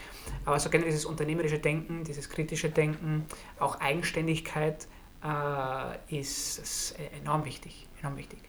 Aber 0.46 0.60
so 0.60 0.70
generell 0.70 0.92
dieses 0.92 1.06
unternehmerische 1.06 1.58
Denken, 1.58 2.04
dieses 2.04 2.30
kritische 2.30 2.70
Denken, 2.70 3.26
auch 3.58 3.80
Eigenständigkeit 3.80 4.88
äh, 5.24 6.20
ist, 6.20 6.60
ist 6.60 6.96
enorm 7.20 7.46
wichtig. 7.46 7.88
Enorm 8.00 8.18
wichtig. 8.18 8.40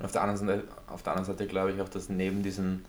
Und 0.00 0.06
auf 0.06 0.12
der 0.12 0.22
anderen 0.22 0.48
Seite, 0.48 0.68
auf 0.88 1.02
der 1.04 1.12
anderen 1.12 1.32
Seite 1.32 1.46
glaube 1.46 1.72
ich 1.72 1.80
auch, 1.80 1.88
dass 1.88 2.08
neben 2.08 2.42
diesen, 2.42 2.84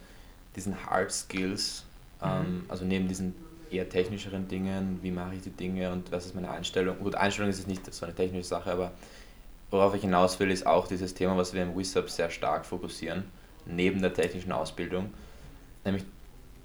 diesen 0.55 0.83
Hard 0.85 1.11
Skills, 1.11 1.85
ähm, 2.21 2.41
mhm. 2.41 2.65
also 2.67 2.85
neben 2.85 3.07
diesen 3.07 3.35
eher 3.71 3.87
technischeren 3.87 4.47
Dingen, 4.47 4.99
wie 5.01 5.11
mache 5.11 5.35
ich 5.35 5.41
die 5.41 5.51
Dinge 5.51 5.91
und 5.91 6.11
was 6.11 6.25
ist 6.25 6.35
meine 6.35 6.49
Einstellung. 6.49 6.97
Gut, 6.99 7.15
Einstellung 7.15 7.49
ist 7.49 7.59
jetzt 7.59 7.67
nicht 7.67 7.93
so 7.93 8.05
eine 8.05 8.15
technische 8.15 8.45
Sache, 8.45 8.71
aber 8.71 8.91
worauf 9.69 9.93
ich 9.93 10.01
hinaus 10.01 10.39
will, 10.39 10.49
ist 10.49 10.65
auch 10.65 10.87
dieses 10.87 11.13
Thema, 11.13 11.37
was 11.37 11.53
wir 11.53 11.63
im 11.63 11.77
WISUP 11.77 12.09
sehr 12.09 12.29
stark 12.31 12.65
fokussieren, 12.65 13.25
neben 13.65 14.01
der 14.01 14.13
technischen 14.13 14.51
Ausbildung, 14.51 15.13
nämlich 15.85 16.03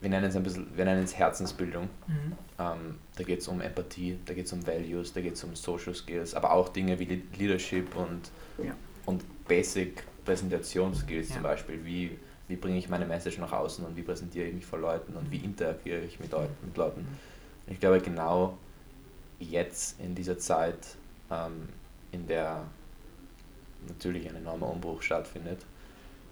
wir 0.04 0.10
nennen 0.10 0.26
es 0.26 0.36
ein 0.36 0.42
bisschen, 0.42 0.66
wir 0.76 0.84
nennen 0.84 1.02
es 1.02 1.16
Herzensbildung. 1.16 1.84
Mhm. 2.06 2.32
Ähm, 2.58 2.98
da 3.16 3.24
geht 3.24 3.40
es 3.40 3.48
um 3.48 3.62
Empathie, 3.62 4.18
da 4.26 4.34
geht 4.34 4.44
es 4.44 4.52
um 4.52 4.66
Values, 4.66 5.14
da 5.14 5.22
geht 5.22 5.32
es 5.32 5.42
um 5.44 5.56
Social 5.56 5.94
Skills, 5.94 6.34
aber 6.34 6.52
auch 6.52 6.68
Dinge 6.68 6.98
wie 6.98 7.22
Leadership 7.38 7.96
und, 7.96 8.30
ja. 8.62 8.74
und 9.06 9.24
Basic 9.48 10.04
Präsentationsskills 10.26 11.30
ja. 11.30 11.34
zum 11.36 11.42
Beispiel. 11.42 11.84
Wie, 11.84 12.18
wie 12.48 12.56
bringe 12.56 12.78
ich 12.78 12.88
meine 12.88 13.06
Message 13.06 13.38
nach 13.38 13.52
außen 13.52 13.84
und 13.84 13.96
wie 13.96 14.02
präsentiere 14.02 14.46
ich 14.46 14.54
mich 14.54 14.66
vor 14.66 14.78
Leuten 14.78 15.14
und 15.14 15.30
wie 15.30 15.38
interagiere 15.38 16.00
ich 16.00 16.20
mit, 16.20 16.32
mit 16.62 16.76
Leuten. 16.76 17.02
Mhm. 17.02 17.72
Ich 17.72 17.80
glaube, 17.80 18.00
genau 18.00 18.58
jetzt 19.38 19.98
in 20.00 20.14
dieser 20.14 20.38
Zeit, 20.38 20.96
ähm, 21.30 21.68
in 22.12 22.26
der 22.26 22.64
natürlich 23.88 24.28
ein 24.28 24.36
enormer 24.36 24.70
Umbruch 24.70 25.02
stattfindet, 25.02 25.64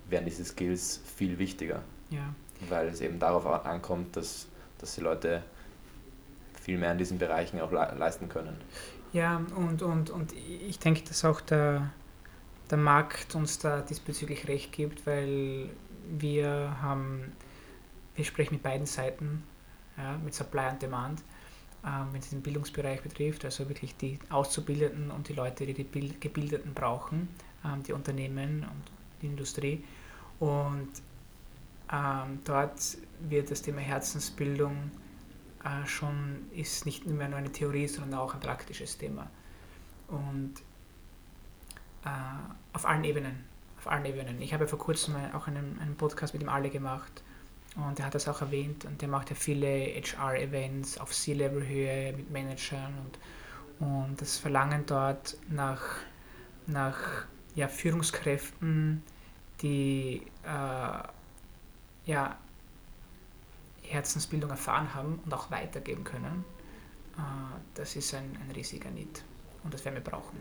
werden 0.08 0.24
diese 0.24 0.44
Skills 0.44 1.00
viel 1.16 1.38
wichtiger. 1.38 1.82
Ja. 2.10 2.34
Weil 2.68 2.88
es 2.88 3.00
eben 3.00 3.18
darauf 3.18 3.46
ankommt, 3.64 4.16
dass, 4.16 4.46
dass 4.78 4.94
die 4.94 5.00
Leute 5.00 5.42
viel 6.60 6.78
mehr 6.78 6.92
in 6.92 6.98
diesen 6.98 7.18
Bereichen 7.18 7.60
auch 7.60 7.72
le 7.72 7.94
leisten 7.98 8.28
können. 8.28 8.56
Ja, 9.12 9.42
und, 9.56 9.82
und, 9.82 10.10
und 10.10 10.32
ich 10.32 10.78
denke, 10.78 11.02
dass 11.02 11.24
auch 11.24 11.40
der, 11.40 11.90
der 12.70 12.78
Markt 12.78 13.34
uns 13.34 13.58
da 13.58 13.80
diesbezüglich 13.80 14.48
recht 14.48 14.72
gibt, 14.72 15.06
weil 15.06 15.70
wir 16.08 16.76
haben, 16.80 17.32
wir 18.14 18.24
sprechen 18.24 18.54
mit 18.54 18.62
beiden 18.62 18.86
Seiten, 18.86 19.42
ja, 19.96 20.18
mit 20.24 20.34
Supply 20.34 20.68
und 20.70 20.82
Demand, 20.82 21.20
äh, 21.82 21.88
wenn 22.12 22.20
es 22.20 22.30
den 22.30 22.42
Bildungsbereich 22.42 23.02
betrifft, 23.02 23.44
also 23.44 23.68
wirklich 23.68 23.96
die 23.96 24.18
Auszubildenden 24.30 25.10
und 25.10 25.28
die 25.28 25.34
Leute, 25.34 25.66
die 25.66 25.74
die 25.74 26.20
Gebildeten 26.20 26.74
brauchen, 26.74 27.28
äh, 27.64 27.80
die 27.86 27.92
Unternehmen 27.92 28.62
und 28.62 28.82
die 29.20 29.26
Industrie. 29.26 29.84
Und 30.40 30.88
ähm, 31.92 32.40
dort 32.44 32.80
wird 33.20 33.50
das 33.50 33.62
Thema 33.62 33.80
Herzensbildung 33.80 34.90
äh, 35.64 35.86
schon, 35.86 36.46
ist 36.54 36.86
nicht 36.86 37.06
mehr 37.06 37.28
nur 37.28 37.38
eine 37.38 37.52
Theorie, 37.52 37.86
sondern 37.86 38.18
auch 38.20 38.34
ein 38.34 38.40
praktisches 38.40 38.96
Thema. 38.98 39.30
Und 40.08 40.54
äh, 42.04 42.08
auf 42.72 42.86
allen 42.86 43.04
Ebenen, 43.04 43.44
auf 43.82 43.90
allen 43.90 44.04
Ebenen. 44.04 44.40
Ich 44.40 44.54
habe 44.54 44.68
vor 44.68 44.78
kurzem 44.78 45.16
auch 45.34 45.48
einen, 45.48 45.78
einen 45.80 45.96
Podcast 45.96 46.34
mit 46.34 46.42
dem 46.42 46.48
Ale 46.48 46.70
gemacht 46.70 47.22
und 47.74 47.98
er 47.98 48.06
hat 48.06 48.14
das 48.14 48.28
auch 48.28 48.40
erwähnt 48.40 48.84
und 48.84 49.02
der 49.02 49.08
macht 49.08 49.30
ja 49.30 49.34
viele 49.34 49.66
HR-Events 49.66 50.98
auf 50.98 51.12
C-Level-Höhe 51.12 52.12
mit 52.12 52.30
Managern 52.30 52.94
und, 53.80 53.88
und 53.88 54.20
das 54.20 54.38
Verlangen 54.38 54.86
dort 54.86 55.36
nach, 55.48 55.82
nach 56.68 56.96
ja, 57.56 57.66
Führungskräften, 57.66 59.02
die 59.62 60.22
äh, 60.44 61.02
ja, 62.06 62.38
Herzensbildung 63.82 64.50
erfahren 64.50 64.94
haben 64.94 65.18
und 65.24 65.34
auch 65.34 65.50
weitergeben 65.50 66.04
können, 66.04 66.44
äh, 67.16 67.20
das 67.74 67.96
ist 67.96 68.14
ein, 68.14 68.38
ein 68.40 68.52
riesiger 68.54 68.90
Need 68.90 69.24
und 69.64 69.74
das 69.74 69.84
werden 69.84 69.96
wir 69.96 70.04
brauchen. 70.04 70.38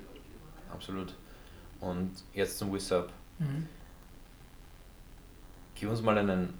Absolut. 0.71 1.17
Und 1.79 2.11
jetzt 2.35 2.59
zum 2.59 2.71
WISUP. 2.71 3.11
Mhm. 3.41 3.67
Gib 5.75 5.89
uns 5.89 6.01
mal 6.01 6.17
einen, 6.17 6.53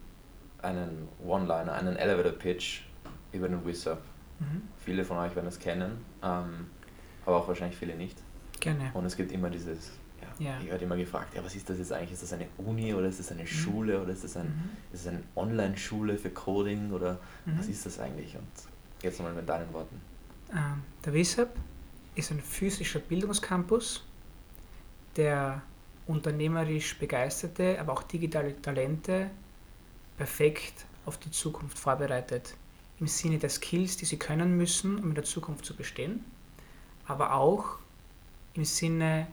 einen 0.61 1.07
One-Liner, 1.25 1.73
einen 1.73 1.95
Elevator-Pitch 1.95 2.81
über 3.31 3.47
den 3.47 3.63
WISUP. 3.65 4.00
Mhm. 4.39 4.63
Viele 4.77 5.05
von 5.05 5.17
euch 5.17 5.35
werden 5.35 5.48
es 5.48 5.59
kennen, 5.59 6.03
ähm, 6.24 6.67
aber 7.25 7.37
auch 7.37 7.48
wahrscheinlich 7.48 7.77
viele 7.77 7.96
nicht. 7.96 8.17
Gerne. 8.59 8.91
Und 8.94 9.05
es 9.05 9.15
gibt 9.15 9.31
immer 9.31 9.50
dieses 9.50 9.91
ja. 10.41 10.59
Ich 10.59 10.70
werde 10.70 10.85
immer 10.85 10.98
gefragt, 10.98 11.35
ja, 11.35 11.44
was 11.44 11.55
ist 11.55 11.70
das 11.70 11.77
jetzt 11.77 11.91
eigentlich? 11.94 12.13
Ist 12.13 12.24
das 12.24 12.33
eine 12.33 12.48
Uni 12.57 12.94
oder 12.96 13.07
ist 13.07 13.20
das 13.20 13.31
eine 13.31 13.44
mhm. 13.44 13.48
Schule 13.48 14.01
oder 14.01 14.11
ist 14.11 14.24
das, 14.24 14.37
ein, 14.37 14.48
mhm. 14.48 14.70
ist 14.91 15.05
das 15.05 15.13
eine 15.13 15.24
Online-Schule 15.35 16.17
für 16.17 16.31
Coding 16.31 16.91
oder 16.91 17.20
mhm. 17.46 17.59
was 17.59 17.67
ist 17.67 17.85
das 17.85 18.00
eigentlich? 18.00 18.35
Und 18.35 18.48
jetzt 19.03 19.20
nochmal 19.20 19.35
mit 19.35 19.48
deinen 19.48 19.72
Worten. 19.72 20.01
Ähm, 20.51 20.81
der 21.05 21.13
WISAP 21.13 21.55
ist 22.15 22.31
ein 22.31 22.39
physischer 22.39 23.00
Bildungscampus, 23.00 24.03
der 25.15 25.61
unternehmerisch 26.11 26.97
begeisterte, 27.00 27.79
aber 27.79 27.93
auch 27.93 28.03
digitale 28.03 28.61
Talente 28.61 29.31
perfekt 30.17 30.85
auf 31.05 31.17
die 31.17 31.31
Zukunft 31.31 31.79
vorbereitet. 31.79 32.55
Im 33.00 33.07
Sinne 33.07 33.39
der 33.39 33.50
Skills, 33.50 33.97
die 33.97 34.05
sie 34.05 34.17
können 34.17 34.55
müssen, 34.57 35.00
um 35.00 35.09
in 35.09 35.15
der 35.15 35.24
Zukunft 35.24 35.65
zu 35.65 35.75
bestehen, 35.75 36.24
aber 37.07 37.33
auch 37.33 37.79
im 38.53 38.65
Sinne 38.65 39.27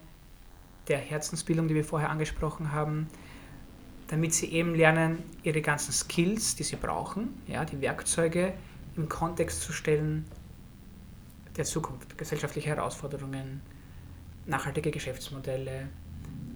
der 0.86 0.98
Herzensbildung, 0.98 1.68
die 1.68 1.74
wir 1.74 1.84
vorher 1.84 2.08
angesprochen 2.08 2.72
haben, 2.72 3.08
damit 4.08 4.32
sie 4.32 4.50
eben 4.52 4.74
lernen, 4.74 5.22
ihre 5.42 5.60
ganzen 5.60 5.92
Skills, 5.92 6.56
die 6.56 6.62
sie 6.62 6.76
brauchen, 6.76 7.42
ja, 7.46 7.64
die 7.64 7.80
Werkzeuge 7.80 8.54
im 8.96 9.08
Kontext 9.08 9.60
zu 9.60 9.72
stellen 9.72 10.24
der 11.56 11.66
Zukunft, 11.66 12.16
gesellschaftliche 12.16 12.70
Herausforderungen, 12.70 13.60
nachhaltige 14.46 14.90
Geschäftsmodelle, 14.90 15.88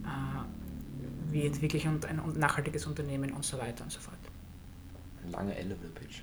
äh, 0.04 1.32
wie 1.32 1.46
entwickle 1.46 1.78
ich 1.78 1.86
ein, 1.86 2.00
ein 2.04 2.20
nachhaltiges 2.38 2.86
Unternehmen 2.86 3.32
und 3.32 3.44
so 3.44 3.58
weiter 3.58 3.84
und 3.84 3.90
so 3.90 4.00
fort. 4.00 4.16
Ein 5.24 5.30
langer 5.30 5.56
Elevator-Pitch. 5.56 6.22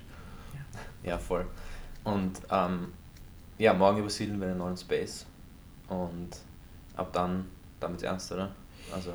Ja. 1.02 1.10
ja. 1.10 1.18
voll. 1.18 1.46
Und 2.04 2.40
ähm, 2.50 2.92
ja, 3.58 3.74
morgen 3.74 3.98
übersiedeln 3.98 4.40
wir 4.40 4.48
einen 4.48 4.58
neuen 4.58 4.76
Space 4.76 5.26
und 5.88 6.30
ab 6.96 7.12
dann 7.12 7.46
damit 7.78 8.02
ernst, 8.02 8.32
oder? 8.32 8.54
Also. 8.92 9.12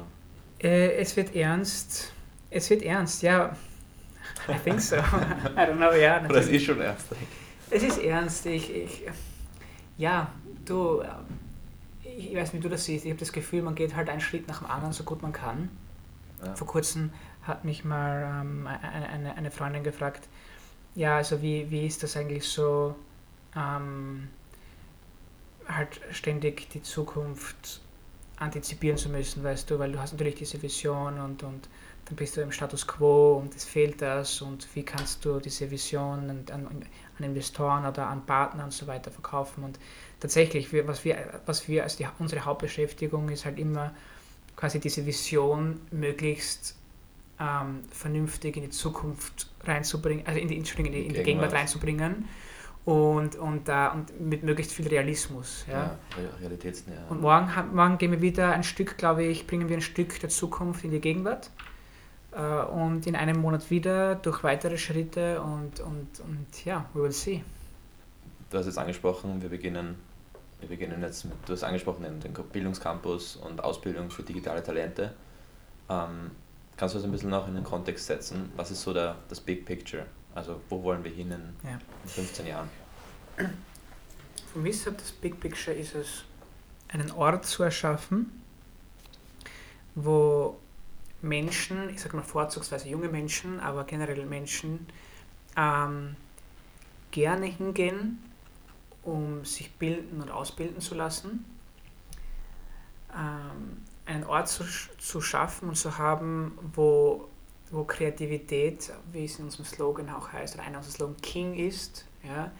Äh, 0.60 0.98
es 0.98 1.16
wird 1.16 1.36
ernst. 1.36 2.12
Es 2.50 2.70
wird 2.70 2.84
ernst, 2.84 3.22
ja. 3.22 3.56
I 4.48 4.54
think 4.64 4.80
so. 4.80 4.96
I 4.98 5.00
don't 5.00 5.78
know, 5.78 5.92
ja. 5.94 6.22
Natürlich. 6.22 6.30
Oder 6.30 6.40
es 6.40 6.48
ist 6.50 6.64
schon 6.64 6.82
ernst. 6.82 7.08
Es 7.70 7.84
ist 7.84 7.98
ernst. 8.00 8.46
Ich, 8.46 8.74
ich, 8.74 9.04
ja, 9.98 10.32
du, 10.66 11.04
ich 12.18 12.36
weiß 12.36 12.54
nicht, 12.54 12.64
wie 12.64 12.68
du 12.68 12.70
das 12.70 12.86
siehst. 12.86 13.06
Ich 13.06 13.12
habe 13.12 13.20
das 13.20 13.32
Gefühl, 13.32 13.62
man 13.62 13.76
geht 13.76 13.96
halt 13.96 14.10
einen 14.10 14.22
Schritt 14.22 14.48
nach 14.48 14.60
dem 14.60 14.68
anderen, 14.70 14.94
so 14.94 15.04
gut 15.04 15.22
man 15.22 15.34
kann. 15.34 15.70
Ja. 16.44 16.56
Vor 16.56 16.68
kurzem 16.68 17.12
hat 17.44 17.66
mich 17.66 17.86
mal 17.86 18.42
ähm, 18.42 18.68
eine, 18.68 19.36
eine 19.36 19.52
Freundin 19.52 19.84
gefragt, 19.84 20.28
ja, 20.96 21.18
also 21.18 21.42
wie, 21.42 21.70
wie 21.70 21.86
ist 21.86 22.04
das 22.04 22.16
eigentlich 22.16 22.48
so, 22.48 22.96
ähm, 23.56 24.30
halt 25.68 26.00
ständig 26.12 26.70
die 26.70 26.82
Zukunft 26.82 27.82
antizipieren 28.38 28.98
zu 28.98 29.10
müssen, 29.10 29.44
weißt 29.44 29.70
du, 29.70 29.80
weil 29.80 29.92
du 29.92 30.00
hast 30.00 30.14
natürlich 30.14 30.36
diese 30.36 30.62
Vision 30.62 31.20
und, 31.20 31.44
und 31.44 31.70
dann 32.06 32.16
bist 32.16 32.38
du 32.38 32.42
im 32.42 32.52
Status 32.52 32.86
quo 32.86 33.38
und 33.38 33.56
es 33.56 33.64
fehlt 33.64 34.02
das 34.02 34.42
und 34.42 34.68
wie 34.76 34.84
kannst 34.84 35.24
du 35.26 35.40
diese 35.40 35.72
Vision 35.72 36.30
an, 36.30 36.46
an, 36.52 36.86
an 37.18 37.26
Investoren 37.26 37.86
oder 37.86 38.08
an 38.08 38.26
Partner 38.26 38.64
und 38.64 38.74
so 38.74 38.88
weiter 38.88 39.12
verkaufen 39.12 39.64
und 39.64 39.80
tatsächlich, 40.20 40.72
was 40.88 41.06
wir, 41.06 41.42
was 41.46 41.68
wir 41.68 41.84
als 41.84 41.98
die, 41.98 42.08
unsere 42.20 42.46
Hauptbeschäftigung 42.46 43.30
ist 43.30 43.46
halt 43.46 43.60
immer 43.60 43.94
quasi 44.56 44.80
diese 44.80 45.06
Vision 45.06 45.82
möglichst 45.92 46.76
ähm, 47.40 47.82
vernünftig 47.92 48.56
in 48.56 48.64
die 48.64 48.70
Zukunft 48.70 49.50
reinzubringen, 49.64 50.26
also 50.26 50.40
in 50.40 50.48
die, 50.48 50.58
in 50.58 50.64
die, 50.64 51.06
in 51.06 51.14
die 51.14 51.24
Gegenwart 51.24 51.54
reinzubringen 51.54 52.28
und, 52.86 53.36
und, 53.36 53.68
uh, 53.68 53.92
und 53.94 54.20
mit 54.22 54.44
möglichst 54.44 54.72
viel 54.72 54.88
Realismus. 54.88 55.66
Ja, 55.68 55.98
ja 56.22 56.30
realitätsnäher. 56.40 57.06
Und 57.10 57.22
morgen, 57.22 57.50
morgen 57.74 57.98
gehen 57.98 58.12
wir 58.12 58.22
wieder 58.22 58.52
ein 58.52 58.64
Stück, 58.64 58.98
glaube 58.98 59.24
ich, 59.24 59.48
bringen 59.48 59.68
wir 59.70 59.78
ein 59.78 59.82
Stück 59.82 60.20
der 60.20 60.30
Zukunft 60.30 60.84
in 60.84 60.92
die 60.92 61.02
Gegenwart 61.02 61.50
uh, 62.36 62.66
und 62.72 63.08
in 63.08 63.16
einem 63.16 63.40
Monat 63.40 63.70
wieder 63.70 64.16
durch 64.16 64.44
weitere 64.44 64.78
Schritte 64.78 65.42
und, 65.42 65.80
und, 65.80 66.20
und 66.20 66.66
ja, 66.66 66.86
we 66.94 67.04
will 67.04 67.12
see. 67.12 67.44
Du 68.50 68.58
hast 68.58 68.66
jetzt 68.66 68.78
angesprochen, 68.78 69.42
wir 69.42 69.50
beginnen, 69.50 69.96
wir 70.60 70.70
beginnen 70.70 71.02
jetzt, 71.02 71.26
mit, 71.26 71.34
du 71.46 71.54
hast 71.54 71.64
angesprochen, 71.64 72.04
den, 72.04 72.34
Bildungscampus 72.34 73.38
und 73.38 73.64
Ausbildung 73.64 74.10
für 74.10 74.24
digitale 74.24 74.64
Talente. 74.64 75.14
Ähm, 75.90 76.32
kannst 76.78 76.96
du 76.96 77.00
das 77.00 77.06
ein 77.06 77.12
bisschen 77.12 77.30
noch 77.30 77.48
in 77.48 77.56
den 77.56 77.64
Kontext 77.64 78.06
setzen? 78.06 78.52
Was 78.56 78.72
ist 78.72 78.82
so 78.82 78.94
der, 78.94 79.16
das 79.30 79.40
Big 79.40 79.66
Picture? 79.66 80.06
Also 80.34 80.60
wo 80.70 80.84
wollen 80.84 81.04
wir 81.04 81.12
hin 81.12 81.32
in, 81.32 81.70
ja. 81.70 81.80
15 82.06 82.48
Jahren? 82.48 82.70
Für 84.54 84.60
mich 84.60 84.76
ist 84.76 84.88
das 84.88 85.12
Big 85.12 85.40
Picture 85.40 85.76
ist 85.76 85.96
es, 85.96 86.24
einen 86.90 87.12
Ort 87.12 87.46
zu 87.46 87.64
erschaffen, 87.64 88.42
wo 89.96 90.58
Menschen, 91.26 91.90
ich 91.90 92.02
sage 92.02 92.16
mal 92.16 92.24
vorzugsweise 92.24 92.88
junge 92.88 93.10
Menschen, 93.10 93.60
aber 93.60 93.84
generell 93.84 94.26
Menschen, 94.26 94.88
ähm, 95.58 96.16
gerne 97.12 97.46
hingehen, 97.46 98.22
um 99.04 99.46
sich 99.46 99.72
bilden 99.74 100.22
und 100.22 100.32
ausbilden 100.32 100.82
zu 100.82 100.96
lassen, 100.96 101.46
ähm, 103.14 103.84
einen 104.06 104.24
Ort 104.26 104.50
zu, 104.50 104.66
zu 104.98 105.22
schaffen 105.22 105.70
und 105.70 105.76
zu 105.76 105.98
haben, 105.98 106.58
wo, 106.74 107.28
wo 107.72 107.84
Kreativität, 107.84 108.92
wie 109.12 109.26
es 109.26 109.40
in 109.40 109.46
unserem 109.46 109.66
Slogan 109.66 110.10
auch 110.10 110.32
heißt, 110.32 110.56
oder 110.56 110.64
einer 110.64 110.78
unserer 110.78 110.94
Slogan 110.94 111.18
King 111.22 111.54
ist, 111.56 112.06
ja, 112.24 112.52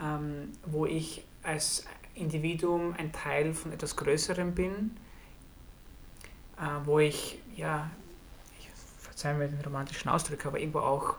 ähm, 0.00 0.52
wo 0.66 0.86
ich 0.86 1.24
als 1.42 1.84
Individuum 2.14 2.94
ein 2.96 3.12
Teil 3.12 3.54
von 3.54 3.72
etwas 3.72 3.96
Größerem 3.96 4.54
bin, 4.54 4.96
äh, 6.58 6.66
wo 6.84 6.98
ich, 6.98 7.38
ja, 7.56 7.90
ich 9.14 9.20
verzeihe 9.20 9.34
mir 9.38 9.46
den 9.46 9.60
romantischen 9.60 10.10
Ausdruck, 10.10 10.44
aber 10.44 10.58
irgendwo 10.58 10.80
auch, 10.80 11.14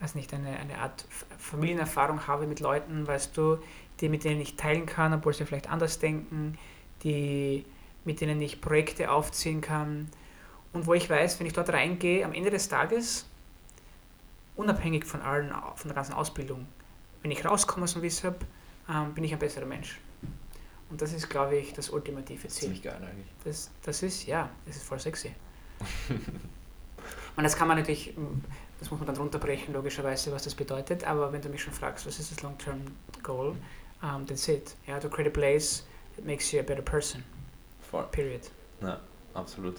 weiß 0.00 0.16
nicht, 0.16 0.34
eine, 0.34 0.58
eine 0.58 0.78
Art 0.78 1.04
Familienerfahrung 1.38 2.26
habe 2.26 2.48
mit 2.48 2.58
Leuten, 2.58 3.06
weißt 3.06 3.36
du, 3.36 3.58
die 4.00 4.08
mit 4.08 4.24
denen 4.24 4.40
ich 4.40 4.56
teilen 4.56 4.86
kann, 4.86 5.12
obwohl 5.14 5.32
sie 5.32 5.46
vielleicht 5.46 5.70
anders 5.70 6.00
denken, 6.00 6.58
die 7.04 7.64
mit 8.04 8.20
denen 8.20 8.40
ich 8.40 8.60
Projekte 8.60 9.10
aufziehen 9.12 9.60
kann 9.60 10.08
und 10.72 10.86
wo 10.86 10.94
ich 10.94 11.08
weiß, 11.08 11.38
wenn 11.38 11.46
ich 11.46 11.52
dort 11.52 11.68
reingehe, 11.70 12.24
am 12.24 12.32
Ende 12.32 12.50
des 12.50 12.68
Tages, 12.68 13.26
unabhängig 14.56 15.04
von 15.04 15.22
allen, 15.22 15.52
von 15.76 15.88
der 15.88 15.94
ganzen 15.94 16.14
Ausbildung, 16.14 16.66
wenn 17.22 17.30
ich 17.30 17.44
rauskomme 17.44 17.84
aus 17.84 17.92
dem 17.92 18.02
WISHUB, 18.02 18.44
ähm, 18.88 19.14
bin 19.14 19.22
ich 19.22 19.32
ein 19.32 19.38
besserer 19.38 19.66
Mensch. 19.66 20.00
Und 20.90 21.02
das 21.02 21.12
ist, 21.12 21.28
glaube 21.28 21.56
ich, 21.56 21.72
das 21.72 21.90
ultimative 21.90 22.48
Ziel. 22.48 22.62
Ziemlich 22.62 22.82
geil 22.82 22.96
eigentlich. 23.00 23.28
Das, 23.44 23.70
das 23.82 24.02
ist, 24.02 24.26
ja, 24.26 24.48
das 24.66 24.76
ist 24.76 24.84
voll 24.84 24.98
sexy. 24.98 25.32
und 27.38 27.44
das 27.44 27.54
kann 27.54 27.68
man 27.68 27.78
natürlich, 27.78 28.12
das 28.80 28.90
muss 28.90 28.98
man 28.98 29.06
dann 29.06 29.16
runterbrechen, 29.16 29.72
logischerweise, 29.72 30.32
was 30.32 30.42
das 30.42 30.56
bedeutet. 30.56 31.04
Aber 31.04 31.32
wenn 31.32 31.40
du 31.40 31.48
mich 31.48 31.62
schon 31.62 31.72
fragst, 31.72 32.04
was 32.04 32.18
ist 32.18 32.32
das 32.32 32.42
Long-Term 32.42 32.80
Goal, 33.22 33.54
um, 34.02 34.26
that's 34.26 34.48
it. 34.48 34.74
Yeah, 34.88 34.98
to 34.98 35.08
create 35.08 35.28
a 35.28 35.30
place 35.30 35.84
that 36.16 36.24
makes 36.24 36.50
you 36.50 36.58
a 36.58 36.64
better 36.64 36.82
person. 36.82 37.22
Voll. 37.80 38.02
Period. 38.10 38.40
Ja, 38.82 38.98
absolut. 39.34 39.76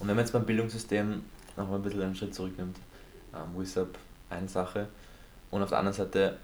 Und 0.00 0.08
wenn 0.08 0.16
man 0.16 0.24
jetzt 0.24 0.32
beim 0.32 0.44
Bildungssystem 0.44 1.22
nochmal 1.56 1.76
ein 1.76 1.82
bisschen 1.82 2.02
einen 2.02 2.16
Schritt 2.16 2.34
zurücknimmt, 2.34 2.76
ähm, 3.32 3.56
WISAP 3.56 3.96
eine 4.28 4.48
Sache 4.48 4.88
und 5.52 5.62
auf 5.62 5.68
der 5.68 5.78
anderen 5.78 5.96
Seite, 5.96 6.36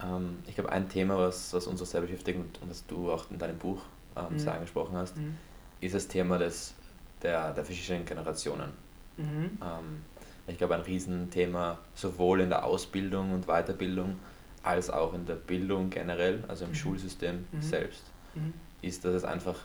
ähm, 0.00 0.38
ich 0.46 0.54
glaube, 0.54 0.70
ein 0.70 0.88
Thema, 0.88 1.18
was, 1.18 1.52
was 1.52 1.66
uns 1.66 1.82
auch 1.82 1.86
sehr 1.86 2.00
beschäftigt 2.00 2.38
und, 2.38 2.62
und 2.62 2.70
was 2.70 2.86
du 2.86 3.10
auch 3.10 3.28
in 3.28 3.38
deinem 3.38 3.58
Buch 3.58 3.82
ähm, 4.14 4.34
mhm. 4.34 4.38
sehr 4.38 4.54
angesprochen 4.54 4.96
hast, 4.96 5.16
mhm. 5.16 5.36
ist 5.80 5.96
das 5.96 6.06
Thema 6.06 6.38
des, 6.38 6.74
der, 7.22 7.52
der 7.52 7.64
verschiedenen 7.64 8.04
Generationen. 8.04 8.83
Mhm. 9.16 9.58
Ähm, 9.62 10.02
ich 10.46 10.58
glaube, 10.58 10.74
ein 10.74 10.82
Riesenthema 10.82 11.78
sowohl 11.94 12.40
in 12.40 12.50
der 12.50 12.64
Ausbildung 12.64 13.32
und 13.32 13.46
Weiterbildung 13.46 14.16
als 14.62 14.90
auch 14.90 15.14
in 15.14 15.26
der 15.26 15.34
Bildung 15.34 15.90
generell, 15.90 16.42
also 16.48 16.64
im 16.64 16.70
mhm. 16.70 16.74
Schulsystem 16.74 17.44
mhm. 17.52 17.62
selbst, 17.62 18.02
mhm. 18.34 18.52
ist, 18.82 19.04
dass 19.04 19.14
es 19.14 19.24
einfach 19.24 19.56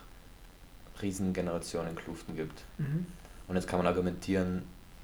Riesengenerationenkluften 1.00 2.36
gibt. 2.36 2.62
Mhm. 2.78 3.06
Und 3.48 3.56
jetzt 3.56 3.66
kann 3.66 3.78
man 3.78 3.86
argumentieren, 3.86 4.62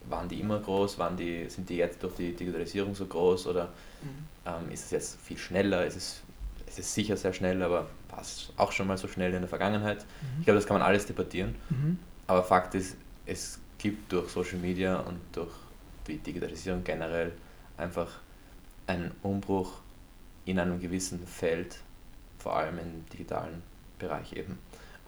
waren 0.09 0.29
die 0.29 0.41
immer 0.41 0.61
groß, 0.61 0.99
waren 0.99 1.17
die, 1.17 1.49
sind 1.49 1.69
die 1.69 1.77
jetzt 1.77 2.03
durch 2.03 2.15
die 2.15 2.33
Digitalisierung 2.33 2.95
so 2.95 3.07
groß 3.07 3.47
oder 3.49 3.65
mhm. 4.03 4.09
ähm, 4.47 4.71
ist 4.71 4.85
es 4.85 4.91
jetzt 4.91 5.21
viel 5.21 5.39
schneller, 5.39 5.85
ist 5.85 5.97
es, 5.97 6.23
es 6.67 6.79
ist 6.79 6.95
sicher 6.95 7.17
sehr 7.17 7.33
schnell, 7.33 7.63
aber 7.63 7.87
war 8.11 8.21
es 8.21 8.53
auch 8.57 8.73
schon 8.73 8.87
mal 8.87 8.99
so 8.99 9.09
schnell 9.09 9.33
in 9.35 9.41
der 9.41 9.49
Vergangenheit? 9.49 10.05
Ich 10.39 10.45
glaube, 10.45 10.59
das 10.59 10.67
kann 10.67 10.79
man 10.79 10.87
alles 10.87 11.07
debattieren, 11.07 11.55
aber 12.27 12.43
Fakt 12.43 12.75
ist, 12.75 12.97
es 13.25 13.59
gibt 13.79 14.13
durch 14.13 14.31
Social 14.31 14.59
Media 14.59 15.01
und 15.01 15.21
durch 15.33 15.53
die 16.07 16.19
Digitalisierung 16.19 16.85
generell 16.85 17.33
einfach 17.77 18.09
einen 18.87 19.13
Umbruch 19.23 19.73
in 20.45 20.59
einem 20.59 20.81
gewissen 20.81 21.27
Feld, 21.27 21.79
vor 22.39 22.57
allem 22.57 22.79
im 22.79 23.07
digitalen 23.13 23.63
Bereich 23.99 24.33
eben, 24.35 24.59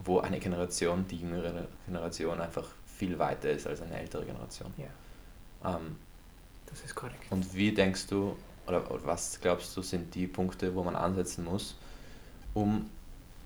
wo 0.05 0.19
eine 0.21 0.39
Generation, 0.41 1.07
die 1.09 1.19
jüngere 1.19 1.67
Generation, 1.87 2.41
einfach 2.41 2.67
viel 2.87 3.19
weiter 3.19 3.51
ist 3.51 3.67
als 3.67 3.81
eine 3.81 3.99
ältere 3.99 4.25
Generation. 4.25 4.73
Ja. 4.77 5.77
Ähm, 5.77 5.97
das 6.67 6.85
ist 6.85 6.95
korrekt. 6.95 7.31
Und 7.31 7.55
wie 7.55 7.73
denkst 7.73 8.09
du, 8.09 8.37
oder, 8.67 8.91
oder 8.91 9.07
was 9.07 9.41
glaubst 9.41 9.77
du, 9.77 9.83
sind 9.83 10.15
die 10.15 10.27
Punkte, 10.27 10.75
wo 10.75 10.83
man 10.83 10.97
ansetzen 10.97 11.45
muss, 11.45 11.77
um 12.55 12.91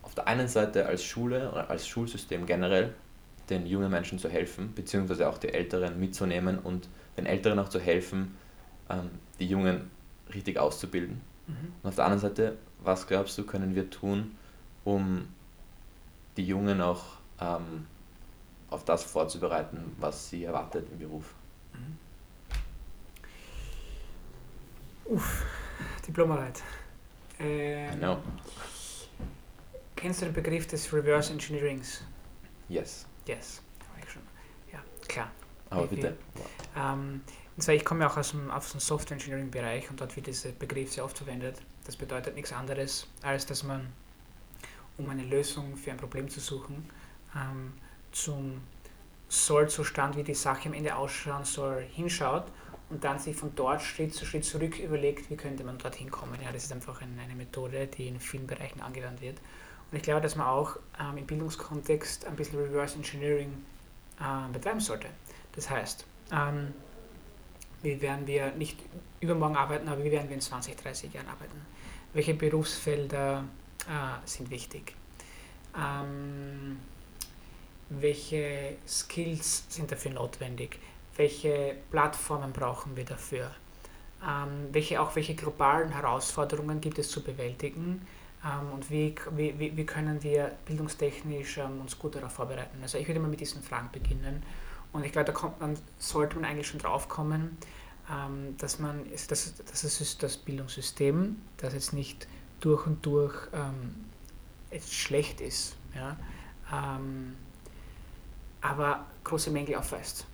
auf 0.02 0.14
der 0.14 0.26
einen 0.26 0.48
Seite 0.48 0.86
als 0.86 1.04
Schule 1.04 1.50
oder 1.50 1.70
als 1.70 1.86
Schulsystem 1.86 2.46
generell 2.46 2.94
den 3.50 3.66
jungen 3.66 3.90
Menschen 3.90 4.18
zu 4.18 4.28
helfen, 4.28 4.72
beziehungsweise 4.74 5.28
auch 5.28 5.38
die 5.38 5.52
Älteren 5.52 5.98
mitzunehmen 5.98 6.58
und 6.58 6.88
den 7.16 7.26
Älteren 7.26 7.58
auch 7.58 7.68
zu 7.68 7.80
helfen, 7.80 8.36
ähm, 8.88 9.10
die 9.38 9.46
Jungen 9.46 9.90
richtig 10.32 10.58
auszubilden. 10.58 11.20
Mhm. 11.46 11.72
Und 11.82 11.88
auf 11.88 11.96
der 11.96 12.04
anderen 12.04 12.20
Seite, 12.20 12.56
was 12.82 13.06
glaubst 13.06 13.36
du, 13.38 13.44
können 13.44 13.74
wir 13.74 13.90
tun, 13.90 14.36
um 14.84 15.28
die 16.36 16.46
Jungen 16.46 16.80
auch 16.80 17.04
ähm, 17.40 17.86
auf 18.70 18.84
das 18.84 19.04
vorzubereiten, 19.04 19.94
was 19.98 20.30
sie 20.30 20.44
erwartet 20.44 20.86
im 20.90 20.98
Beruf. 20.98 21.34
Mhm. 21.74 21.98
Uff, 25.04 25.44
Diplomarbeit. 26.06 26.62
Ähm, 27.38 28.02
I 28.02 28.16
Kennst 29.96 30.22
du 30.22 30.26
den 30.26 30.34
Begriff 30.34 30.66
des 30.66 30.92
Reverse 30.92 31.32
Engineerings? 31.32 32.02
Yes. 32.68 33.06
Yes. 33.26 33.62
Ja, 34.72 34.80
klar. 35.08 35.30
Aber 35.70 35.86
bitte. 35.86 36.16
Ähm, 36.76 37.22
und 37.56 37.62
zwar, 37.62 37.74
ich 37.74 37.84
komme 37.84 38.00
ja 38.00 38.10
auch 38.10 38.16
aus 38.16 38.30
dem, 38.30 38.50
aus 38.50 38.72
dem 38.72 38.80
Software 38.80 39.16
Engineering 39.16 39.50
Bereich 39.50 39.90
und 39.90 40.00
dort 40.00 40.14
wird 40.16 40.26
dieser 40.26 40.50
Begriff 40.50 40.92
sehr 40.92 41.04
oft 41.04 41.16
verwendet. 41.16 41.60
Das 41.84 41.96
bedeutet 41.96 42.34
nichts 42.34 42.52
anderes, 42.52 43.06
als 43.22 43.46
dass 43.46 43.62
man 43.62 43.92
um 44.98 45.08
eine 45.08 45.24
Lösung 45.24 45.76
für 45.76 45.90
ein 45.90 45.96
Problem 45.96 46.28
zu 46.28 46.40
suchen, 46.40 46.88
ähm, 47.34 47.72
zum 48.12 48.60
Sollzustand, 49.28 50.16
wie 50.16 50.22
die 50.22 50.34
Sache 50.34 50.68
am 50.68 50.74
Ende 50.74 50.94
ausschauen 50.94 51.44
soll, 51.44 51.82
hinschaut 51.82 52.44
und 52.90 53.02
dann 53.02 53.18
sich 53.18 53.34
von 53.34 53.54
dort 53.54 53.82
Schritt 53.82 54.14
zu 54.14 54.26
Schritt 54.26 54.44
zurück 54.44 54.78
überlegt, 54.78 55.30
wie 55.30 55.36
könnte 55.36 55.64
man 55.64 55.78
dorthin 55.78 56.10
kommen. 56.10 56.38
Ja, 56.42 56.52
das 56.52 56.64
ist 56.64 56.72
einfach 56.72 57.00
eine, 57.00 57.20
eine 57.20 57.34
Methode, 57.34 57.86
die 57.86 58.08
in 58.08 58.20
vielen 58.20 58.46
Bereichen 58.46 58.80
angewandt 58.82 59.22
wird. 59.22 59.38
Und 59.92 59.98
ich 59.98 60.02
glaube, 60.02 60.22
dass 60.22 60.36
man 60.36 60.46
auch 60.46 60.76
ähm, 60.98 61.18
im 61.18 61.26
Bildungskontext 61.26 62.24
ein 62.24 62.34
bisschen 62.34 62.58
Reverse 62.58 62.96
Engineering 62.96 63.52
äh, 64.18 64.50
betreiben 64.50 64.80
sollte. 64.80 65.08
Das 65.54 65.68
heißt, 65.68 66.06
ähm, 66.32 66.72
wie 67.82 68.00
werden 68.00 68.26
wir 68.26 68.52
nicht 68.52 68.78
übermorgen 69.20 69.56
arbeiten, 69.56 69.88
aber 69.88 70.02
wie 70.02 70.10
werden 70.10 70.30
wir 70.30 70.34
in 70.34 70.40
20, 70.40 70.76
30 70.76 71.12
Jahren 71.12 71.28
arbeiten? 71.28 71.60
Welche 72.14 72.32
Berufsfelder 72.32 73.44
äh, 73.80 74.26
sind 74.26 74.50
wichtig. 74.50 74.94
Ähm, 75.76 76.78
welche 77.90 78.76
Skills 78.88 79.64
sind 79.68 79.92
dafür 79.92 80.12
notwendig? 80.12 80.78
Welche 81.16 81.76
Plattformen 81.90 82.52
brauchen 82.52 82.96
wir 82.96 83.04
dafür? 83.04 83.50
Ähm, 84.26 84.68
welche, 84.72 85.02
auch 85.02 85.14
welche 85.16 85.34
globalen 85.34 85.90
Herausforderungen 85.90 86.80
gibt 86.80 86.98
es 86.98 87.10
zu 87.10 87.22
bewältigen? 87.22 88.06
Ähm, 88.44 88.72
und 88.72 88.90
wie, 88.90 89.14
wie, 89.36 89.76
wie 89.76 89.86
können 89.86 90.22
wir 90.22 90.52
bildungstechnisch 90.66 91.58
ähm, 91.58 91.80
uns 91.80 91.98
gut 91.98 92.14
darauf 92.14 92.32
vorbereiten? 92.32 92.78
Also 92.82 92.98
ich 92.98 93.06
würde 93.06 93.20
mal 93.20 93.28
mit 93.28 93.40
diesen 93.40 93.62
Fragen 93.62 93.90
beginnen. 93.92 94.42
Und 94.92 95.04
ich 95.04 95.12
glaube, 95.12 95.26
da 95.26 95.32
kommt 95.32 95.60
man, 95.60 95.78
sollte 95.98 96.36
man 96.36 96.44
eigentlich 96.44 96.66
schon 96.66 96.80
drauf 96.80 97.08
kommen, 97.08 97.56
ähm, 98.10 98.56
dass 98.58 98.78
man, 98.78 99.06
das, 99.10 99.54
das 99.54 99.84
ist 99.84 100.22
das 100.22 100.36
Bildungssystem, 100.36 101.36
das 101.56 101.72
jetzt 101.72 101.92
nicht 101.92 102.26
durch 102.60 102.86
und 102.86 103.04
durch 103.06 103.34
ähm, 103.52 103.94
schlecht 104.88 105.40
ist, 105.40 105.76
ja, 105.94 106.16
aber 108.62 109.06
große 109.24 109.50
Mängel 109.50 109.74
aufweist. 109.74 110.24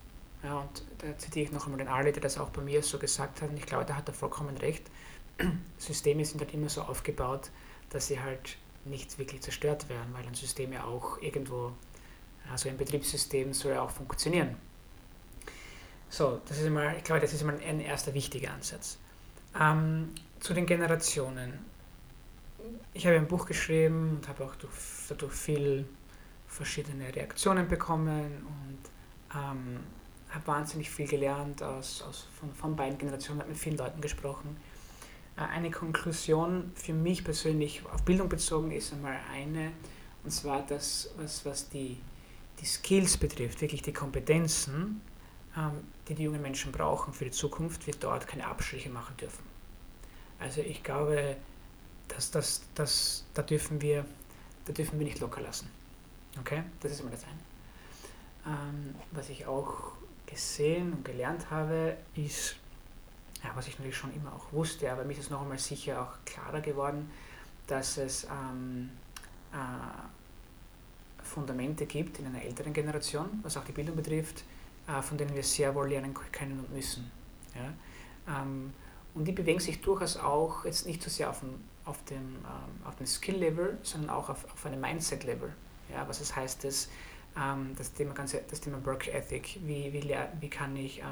Ja, 0.44 0.58
und 0.58 0.84
da 0.98 1.18
zitiere 1.18 1.46
ich 1.46 1.52
noch 1.52 1.64
einmal 1.64 1.78
den 1.78 1.88
Ali, 1.88 2.12
der 2.12 2.22
das 2.22 2.38
auch 2.38 2.50
bei 2.50 2.62
mir 2.62 2.82
so 2.82 2.98
gesagt 2.98 3.42
hat, 3.42 3.50
und 3.50 3.56
ich 3.56 3.66
glaube, 3.66 3.84
da 3.84 3.96
hat 3.96 4.08
er 4.08 4.14
vollkommen 4.14 4.56
recht. 4.58 4.88
Systeme 5.78 6.24
sind 6.24 6.40
halt 6.40 6.54
immer 6.54 6.68
so 6.68 6.82
aufgebaut, 6.82 7.50
dass 7.90 8.06
sie 8.08 8.20
halt 8.20 8.56
nicht 8.84 9.18
wirklich 9.18 9.40
zerstört 9.42 9.88
werden, 9.88 10.12
weil 10.12 10.26
ein 10.26 10.34
System 10.34 10.72
ja 10.72 10.84
auch 10.84 11.20
irgendwo, 11.20 11.72
also 12.50 12.68
ein 12.68 12.76
Betriebssystem 12.76 13.52
soll 13.52 13.72
ja 13.72 13.82
auch 13.82 13.90
funktionieren. 13.90 14.56
So, 16.10 16.40
das 16.46 16.58
ist 16.58 16.66
immer, 16.66 16.96
ich 16.96 17.04
glaube, 17.04 17.20
das 17.20 17.32
ist 17.32 17.42
immer 17.42 17.52
ein 17.52 17.80
erster 17.80 18.14
wichtiger 18.14 18.52
Ansatz. 18.52 18.98
Ähm, 19.58 20.14
zu 20.40 20.54
den 20.54 20.64
Generationen 20.64 21.58
ich 22.92 23.06
habe 23.06 23.16
ein 23.16 23.26
Buch 23.26 23.46
geschrieben 23.46 24.16
und 24.16 24.28
habe 24.28 24.44
auch 24.44 24.54
durch, 24.56 24.72
dadurch 25.08 25.32
viel 25.32 25.86
verschiedene 26.46 27.14
Reaktionen 27.14 27.68
bekommen 27.68 28.46
und 28.46 28.78
ähm, 29.34 29.80
habe 30.30 30.46
wahnsinnig 30.46 30.90
viel 30.90 31.06
gelernt 31.06 31.62
aus, 31.62 32.02
aus, 32.02 32.26
von, 32.38 32.52
von 32.54 32.76
beiden 32.76 32.98
Generationen, 32.98 33.40
habe 33.40 33.50
mit 33.50 33.58
vielen 33.58 33.76
Leuten 33.76 34.00
gesprochen. 34.00 34.56
Äh, 35.38 35.42
eine 35.42 35.70
Konklusion 35.70 36.72
für 36.74 36.92
mich 36.92 37.24
persönlich 37.24 37.82
auf 37.92 38.02
Bildung 38.02 38.28
bezogen 38.28 38.70
ist 38.70 38.92
einmal 38.92 39.18
eine, 39.32 39.72
und 40.24 40.30
zwar 40.30 40.66
das, 40.66 41.10
was, 41.16 41.44
was 41.44 41.68
die, 41.68 41.98
die 42.60 42.66
Skills 42.66 43.16
betrifft, 43.16 43.60
wirklich 43.60 43.82
die 43.82 43.92
Kompetenzen, 43.92 45.00
ähm, 45.56 45.72
die 46.08 46.14
die 46.14 46.24
jungen 46.24 46.42
Menschen 46.42 46.72
brauchen 46.72 47.12
für 47.12 47.24
die 47.24 47.30
Zukunft, 47.30 47.86
wir 47.86 47.94
dort 47.94 48.26
keine 48.26 48.46
Abstriche 48.46 48.90
machen 48.90 49.16
dürfen. 49.16 49.44
Also 50.40 50.60
ich 50.60 50.82
glaube, 50.82 51.36
das, 52.08 52.30
das, 52.30 52.62
das, 52.74 53.24
da, 53.34 53.42
dürfen 53.42 53.80
wir, 53.80 54.04
da 54.64 54.72
dürfen 54.72 54.98
wir 54.98 55.06
nicht 55.06 55.20
locker 55.20 55.40
lassen. 55.40 55.68
Okay? 56.40 56.62
Das 56.80 56.92
ist 56.92 57.00
immer 57.00 57.10
das 57.10 57.24
eine. 57.24 58.54
Ähm, 58.54 58.94
was 59.10 59.28
ich 59.28 59.46
auch 59.46 59.92
gesehen 60.26 60.92
und 60.92 61.04
gelernt 61.04 61.50
habe, 61.50 61.96
ist, 62.14 62.56
ja, 63.42 63.50
was 63.54 63.68
ich 63.68 63.78
natürlich 63.78 63.96
schon 63.96 64.14
immer 64.14 64.32
auch 64.34 64.52
wusste, 64.52 64.90
aber 64.90 65.04
mir 65.04 65.12
ist 65.12 65.20
es 65.20 65.30
noch 65.30 65.42
einmal 65.42 65.58
sicher 65.58 66.02
auch 66.02 66.24
klarer 66.24 66.60
geworden, 66.60 67.10
dass 67.66 67.98
es 67.98 68.24
ähm, 68.24 68.90
äh, 69.52 71.22
Fundamente 71.22 71.86
gibt 71.86 72.18
in 72.18 72.26
einer 72.26 72.42
älteren 72.42 72.72
Generation, 72.72 73.40
was 73.42 73.56
auch 73.56 73.64
die 73.64 73.72
Bildung 73.72 73.96
betrifft, 73.96 74.44
äh, 74.88 75.02
von 75.02 75.18
denen 75.18 75.34
wir 75.34 75.42
sehr 75.42 75.74
wohl 75.74 75.88
lernen 75.88 76.14
können 76.32 76.58
und 76.58 76.72
müssen. 76.72 77.10
Ja? 77.54 78.40
Ähm, 78.40 78.72
und 79.14 79.24
die 79.24 79.32
bewegen 79.32 79.60
sich 79.60 79.80
durchaus 79.80 80.16
auch 80.16 80.64
jetzt 80.64 80.86
nicht 80.86 81.02
so 81.02 81.10
sehr 81.10 81.30
auf 81.30 81.40
dem, 81.40 81.60
auf 81.84 82.02
dem, 82.04 82.16
ähm, 82.16 82.86
auf 82.86 82.96
dem 82.96 83.06
Skill-Level, 83.06 83.78
sondern 83.82 84.10
auch 84.10 84.28
auf, 84.28 84.44
auf 84.52 84.66
einem 84.66 84.80
Mindset-Level. 84.80 85.52
Ja, 85.92 86.06
was 86.08 86.18
das 86.18 86.34
heißt, 86.34 86.64
dass, 86.64 86.88
ähm, 87.36 87.74
das, 87.76 87.92
Thema 87.92 88.14
ganze, 88.14 88.42
das 88.48 88.60
Thema 88.60 88.84
Work 88.84 89.08
Ethic, 89.08 89.58
wie, 89.64 89.92
wie, 89.92 90.14
wie 90.40 90.50
kann 90.50 90.76
ich 90.76 91.02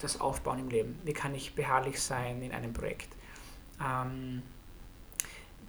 etwas 0.00 0.18
aufbauen 0.18 0.58
im 0.60 0.70
Leben, 0.70 0.98
wie 1.04 1.12
kann 1.12 1.34
ich 1.34 1.54
beharrlich 1.54 2.00
sein 2.00 2.40
in 2.42 2.52
einem 2.52 2.72
Projekt. 2.72 3.08
Ähm, 3.84 4.42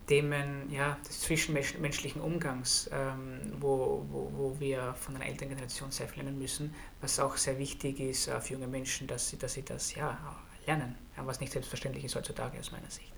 Themen 0.08 0.72
ja, 0.72 0.98
des 1.08 1.22
zwischenmenschlichen 1.22 2.22
Umgangs, 2.22 2.90
ähm, 2.92 3.40
wo, 3.60 4.06
wo, 4.10 4.32
wo 4.36 4.60
wir 4.60 4.94
von 4.96 5.16
einer 5.16 5.26
älteren 5.26 5.50
Generation 5.50 5.92
sehr 5.92 6.08
viel 6.08 6.24
lernen 6.24 6.40
müssen, 6.40 6.74
was 7.02 7.20
auch 7.20 7.38
sehr 7.38 7.58
wichtig 7.60 8.00
ist 8.00 8.28
äh, 8.28 8.40
für 8.42 8.54
junge 8.54 8.68
Menschen, 8.68 9.08
dass 9.08 9.30
sie, 9.30 9.38
dass 9.38 9.54
sie 9.54 9.64
das 9.64 9.94
ja, 9.96 10.18
lernen, 10.66 10.96
was 11.18 11.40
nicht 11.40 11.52
selbstverständlich 11.52 12.06
ist 12.06 12.16
heutzutage 12.16 12.60
aus 12.60 12.72
meiner 12.72 12.90
Sicht. 12.90 13.12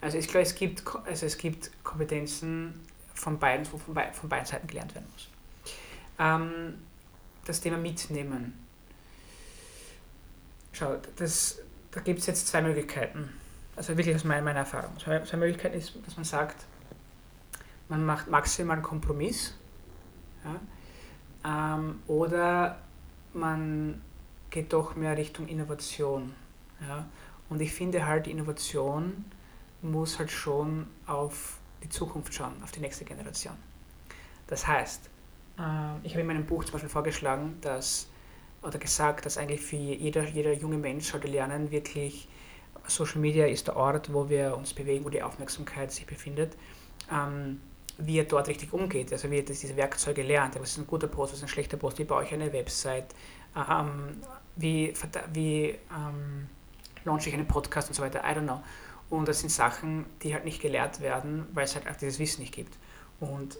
Also 0.00 0.18
ich 0.18 0.28
glaube, 0.28 0.42
es 0.42 0.54
gibt, 0.54 0.82
also 1.06 1.26
es 1.26 1.38
gibt 1.38 1.70
Kompetenzen 1.82 2.74
von 3.14 3.38
beiden, 3.38 3.70
wo 3.72 3.78
von, 3.78 3.94
von 4.12 4.28
beiden 4.28 4.46
Seiten 4.46 4.66
gelernt 4.66 4.94
werden 4.94 5.06
muss. 5.12 5.28
Ähm, 6.18 6.74
das 7.44 7.60
Thema 7.60 7.78
Mitnehmen. 7.78 8.65
Schau, 10.76 10.96
das, 11.16 11.58
da 11.90 12.00
gibt 12.00 12.20
es 12.20 12.26
jetzt 12.26 12.48
zwei 12.48 12.62
Möglichkeiten 12.62 13.30
also 13.76 13.96
wirklich 13.96 14.16
aus 14.16 14.24
meiner, 14.24 14.42
meiner 14.42 14.60
Erfahrung. 14.60 14.92
So 14.98 15.10
eine, 15.10 15.24
Möglichkeit 15.36 15.74
ist, 15.74 15.94
dass 16.04 16.16
man 16.16 16.24
sagt, 16.24 16.64
man 17.88 18.04
macht 18.04 18.28
maximal 18.28 18.76
einen 18.76 18.82
Kompromiss 18.82 19.54
ja, 20.44 21.76
ähm, 21.76 22.00
oder 22.06 22.78
man 23.34 24.00
geht 24.50 24.72
doch 24.72 24.96
mehr 24.96 25.16
Richtung 25.16 25.46
Innovation. 25.46 26.34
Ja. 26.88 27.06
Und 27.50 27.60
ich 27.60 27.72
finde 27.72 28.06
halt, 28.06 28.26
Innovation 28.26 29.26
muss 29.82 30.18
halt 30.18 30.30
schon 30.30 30.86
auf 31.06 31.58
die 31.82 31.88
Zukunft 31.90 32.32
schauen, 32.34 32.54
auf 32.62 32.72
die 32.72 32.80
nächste 32.80 33.04
Generation. 33.04 33.54
Das 34.46 34.66
heißt, 34.66 35.10
äh, 35.58 35.60
ich 36.02 36.12
habe 36.12 36.22
in 36.22 36.26
meinem 36.26 36.46
Buch 36.46 36.64
zum 36.64 36.72
Beispiel 36.72 36.88
vorgeschlagen, 36.88 37.58
dass, 37.60 38.08
oder 38.66 38.78
gesagt, 38.78 39.24
dass 39.24 39.38
eigentlich 39.38 39.60
für 39.60 39.76
jeder, 39.76 40.24
jeder 40.24 40.52
junge 40.52 40.76
Mensch 40.76 41.10
sollte 41.10 41.28
lernen, 41.28 41.70
wirklich 41.70 42.28
Social 42.88 43.20
Media 43.20 43.46
ist 43.46 43.68
der 43.68 43.76
Ort, 43.76 44.12
wo 44.12 44.28
wir 44.28 44.56
uns 44.56 44.74
bewegen, 44.74 45.04
wo 45.04 45.08
die 45.08 45.22
Aufmerksamkeit 45.22 45.92
sich 45.92 46.06
befindet, 46.06 46.56
ähm, 47.10 47.60
wie 47.98 48.18
er 48.18 48.24
dort 48.24 48.48
richtig 48.48 48.72
umgeht, 48.72 49.12
also 49.12 49.30
wie 49.30 49.38
er 49.38 49.42
diese 49.42 49.76
Werkzeuge 49.76 50.22
lernt, 50.22 50.54
was 50.60 50.70
ist 50.70 50.78
ein 50.78 50.86
guter 50.86 51.06
Post, 51.06 51.32
was 51.32 51.38
ist 51.38 51.44
ein 51.44 51.48
schlechter 51.48 51.76
Post, 51.76 51.98
wie 51.98 52.04
baue 52.04 52.24
ich 52.24 52.32
eine 52.32 52.52
Website, 52.52 53.14
ähm, 53.56 54.20
wie, 54.56 54.92
wie 55.32 55.64
ähm, 55.70 56.48
launche 57.04 57.28
ich 57.28 57.34
einen 57.34 57.48
Podcast 57.48 57.88
und 57.88 57.94
so 57.94 58.02
weiter, 58.02 58.20
I 58.20 58.36
don't 58.36 58.42
know. 58.42 58.62
Und 59.08 59.28
das 59.28 59.40
sind 59.40 59.50
Sachen, 59.50 60.04
die 60.22 60.34
halt 60.34 60.44
nicht 60.44 60.60
gelehrt 60.60 61.00
werden, 61.00 61.46
weil 61.54 61.64
es 61.64 61.74
halt 61.76 61.88
auch 61.88 61.96
dieses 61.96 62.18
Wissen 62.18 62.40
nicht 62.40 62.52
gibt. 62.52 62.76
Und 63.20 63.56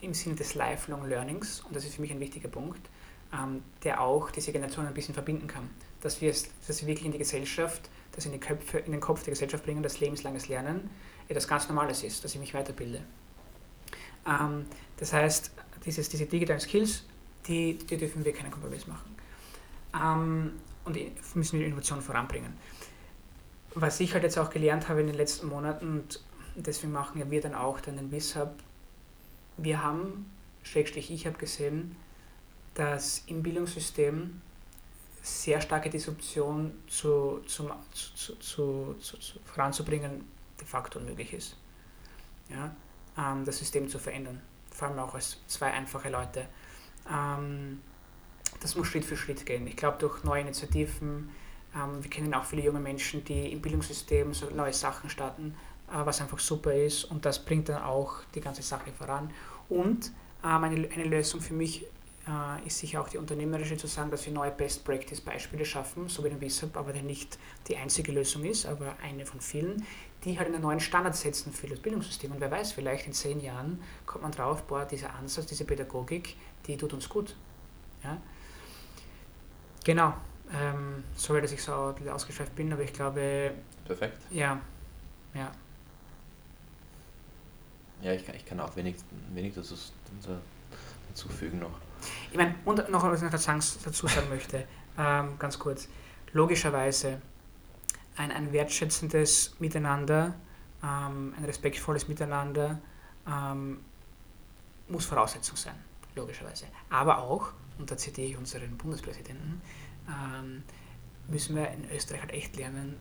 im 0.00 0.14
Sinne 0.14 0.36
des 0.36 0.54
Lifelong 0.54 1.08
Learnings, 1.08 1.60
und 1.62 1.74
das 1.74 1.84
ist 1.84 1.94
für 1.94 2.02
mich 2.02 2.12
ein 2.12 2.20
wichtiger 2.20 2.48
Punkt, 2.48 2.88
ähm, 3.32 3.62
der 3.84 4.00
auch 4.00 4.30
diese 4.30 4.52
Generation 4.52 4.86
ein 4.86 4.94
bisschen 4.94 5.14
verbinden 5.14 5.46
kann. 5.46 5.68
Dass 6.00 6.20
wir, 6.20 6.32
dass 6.66 6.80
wir 6.80 6.88
wirklich 6.88 7.06
in 7.06 7.12
die 7.12 7.18
Gesellschaft 7.18 7.90
das 8.18 8.26
in, 8.26 8.32
die 8.32 8.40
Köpfe, 8.40 8.78
in 8.78 8.90
den 8.90 9.00
Kopf 9.00 9.22
der 9.22 9.32
Gesellschaft 9.32 9.64
bringen, 9.64 9.82
dass 9.82 10.00
lebenslanges 10.00 10.48
Lernen 10.48 10.90
etwas 11.28 11.46
ganz 11.46 11.68
Normales 11.68 12.02
ist, 12.02 12.24
dass 12.24 12.34
ich 12.34 12.40
mich 12.40 12.52
weiterbilde. 12.52 13.00
Ähm, 14.26 14.66
das 14.96 15.12
heißt, 15.12 15.52
dieses, 15.84 16.08
diese 16.08 16.26
digitalen 16.26 16.60
Skills, 16.60 17.04
die, 17.46 17.78
die 17.78 17.96
dürfen 17.96 18.24
wir 18.24 18.32
keinen 18.32 18.50
Kompromiss 18.50 18.86
machen. 18.86 19.14
Ähm, 19.94 20.52
und 20.84 20.98
müssen 21.36 21.60
wir 21.60 21.66
Innovation 21.66 22.00
voranbringen. 22.00 22.54
Was 23.74 24.00
ich 24.00 24.14
halt 24.14 24.24
jetzt 24.24 24.38
auch 24.38 24.50
gelernt 24.50 24.88
habe 24.88 25.00
in 25.00 25.06
den 25.06 25.16
letzten 25.16 25.48
Monaten, 25.48 26.00
und 26.00 26.20
deswegen 26.56 26.92
machen 26.92 27.30
wir 27.30 27.40
dann 27.40 27.54
auch 27.54 27.80
dann 27.80 27.96
den 27.96 28.10
WISHUB, 28.10 28.50
wir 29.58 29.82
haben, 29.82 30.30
Schrägstrich 30.62 31.10
ich 31.10 31.26
habe 31.26 31.38
gesehen, 31.38 31.94
dass 32.78 33.24
im 33.26 33.42
Bildungssystem 33.42 34.40
sehr 35.20 35.60
starke 35.60 35.90
Disruption 35.90 36.72
zu, 36.86 37.40
zu, 37.44 37.68
zu, 37.92 38.36
zu, 38.38 38.94
zu, 39.00 39.16
voranzubringen 39.44 40.24
de 40.60 40.64
facto 40.64 41.00
unmöglich 41.00 41.32
ist. 41.32 41.56
Ja? 42.48 42.70
Ähm, 43.18 43.44
das 43.44 43.58
System 43.58 43.88
zu 43.88 43.98
verändern, 43.98 44.40
vor 44.70 44.88
allem 44.88 45.00
auch 45.00 45.12
als 45.12 45.38
zwei 45.48 45.72
einfache 45.72 46.08
Leute. 46.08 46.46
Ähm, 47.10 47.80
das 48.60 48.76
muss 48.76 48.86
Schritt 48.86 49.04
für 49.04 49.16
Schritt 49.16 49.44
gehen. 49.44 49.66
Ich 49.66 49.76
glaube, 49.76 49.98
durch 49.98 50.22
neue 50.22 50.42
Initiativen, 50.42 51.30
ähm, 51.74 52.00
wir 52.00 52.10
kennen 52.10 52.32
auch 52.32 52.44
viele 52.44 52.62
junge 52.62 52.80
Menschen, 52.80 53.24
die 53.24 53.50
im 53.52 53.60
Bildungssystem 53.60 54.32
so 54.34 54.50
neue 54.50 54.72
Sachen 54.72 55.10
starten, 55.10 55.56
äh, 55.88 56.06
was 56.06 56.20
einfach 56.20 56.38
super 56.38 56.72
ist 56.72 57.06
und 57.06 57.24
das 57.24 57.44
bringt 57.44 57.68
dann 57.70 57.82
auch 57.82 58.22
die 58.36 58.40
ganze 58.40 58.62
Sache 58.62 58.92
voran. 58.92 59.32
Und 59.68 60.12
ähm, 60.44 60.62
eine, 60.62 60.88
eine 60.88 61.04
Lösung 61.04 61.40
für 61.40 61.54
mich 61.54 61.84
äh, 62.28 62.66
ist 62.66 62.78
sicher 62.78 63.00
auch 63.00 63.08
die 63.08 63.18
unternehmerische 63.18 63.76
zu 63.76 63.86
sagen, 63.86 64.10
dass 64.10 64.26
wir 64.26 64.32
neue 64.32 64.50
Best-Practice-Beispiele 64.50 65.64
schaffen, 65.64 66.08
so 66.08 66.22
wie 66.24 66.28
den 66.28 66.40
WISAP, 66.40 66.76
aber 66.76 66.92
der 66.92 67.02
nicht 67.02 67.38
die 67.68 67.76
einzige 67.76 68.12
Lösung 68.12 68.44
ist, 68.44 68.66
aber 68.66 68.96
eine 69.02 69.24
von 69.24 69.40
vielen, 69.40 69.86
die 70.24 70.38
halt 70.38 70.48
einen 70.48 70.60
neuen 70.60 70.80
Standard 70.80 71.16
setzen 71.16 71.52
für 71.52 71.66
das 71.66 71.78
Bildungssystem. 71.78 72.30
Und 72.30 72.40
wer 72.40 72.50
weiß, 72.50 72.72
vielleicht 72.72 73.06
in 73.06 73.12
zehn 73.12 73.40
Jahren 73.40 73.82
kommt 74.04 74.22
man 74.22 74.32
drauf, 74.32 74.62
boah, 74.64 74.84
dieser 74.84 75.14
Ansatz, 75.14 75.46
diese 75.46 75.64
Pädagogik, 75.64 76.36
die 76.66 76.76
tut 76.76 76.92
uns 76.92 77.08
gut. 77.08 77.34
Ja? 78.04 78.20
Genau. 79.84 80.12
Ähm, 80.52 81.04
sorry, 81.16 81.40
dass 81.40 81.52
ich 81.52 81.62
so 81.62 81.72
ausgeschweift 82.10 82.54
bin, 82.56 82.72
aber 82.72 82.82
ich 82.82 82.92
glaube. 82.92 83.52
Perfekt. 83.84 84.18
Ja. 84.30 84.60
Ja. 85.34 85.52
Ja, 88.00 88.12
ich 88.12 88.24
kann, 88.24 88.34
ich 88.36 88.46
kann 88.46 88.60
auch 88.60 88.74
wenig, 88.76 88.96
wenig 89.32 89.54
dazu, 89.54 89.74
hinzufügen 91.08 91.58
noch. 91.58 91.87
Ich 92.30 92.36
meine, 92.36 92.54
und 92.64 92.88
noch 92.90 93.02
was 93.04 93.22
ich 93.22 93.30
dazu 93.30 94.06
sagen 94.06 94.28
möchte, 94.28 94.66
ähm, 94.98 95.38
ganz 95.38 95.58
kurz. 95.58 95.88
Logischerweise 96.32 97.20
ein, 98.16 98.30
ein 98.32 98.52
wertschätzendes 98.52 99.56
Miteinander, 99.58 100.34
ähm, 100.82 101.34
ein 101.36 101.44
respektvolles 101.44 102.08
Miteinander 102.08 102.80
ähm, 103.26 103.80
muss 104.88 105.06
Voraussetzung 105.06 105.56
sein, 105.56 105.74
logischerweise. 106.14 106.66
Aber 106.90 107.18
auch, 107.18 107.52
und 107.78 107.90
da 107.90 107.96
zitiere 107.96 108.28
ich 108.28 108.36
unseren 108.36 108.76
Bundespräsidenten, 108.76 109.60
ähm, 110.08 110.62
müssen 111.28 111.56
wir 111.56 111.68
in 111.70 111.90
Österreich 111.90 112.22
halt 112.22 112.32
echt 112.32 112.56
lernen, 112.56 112.96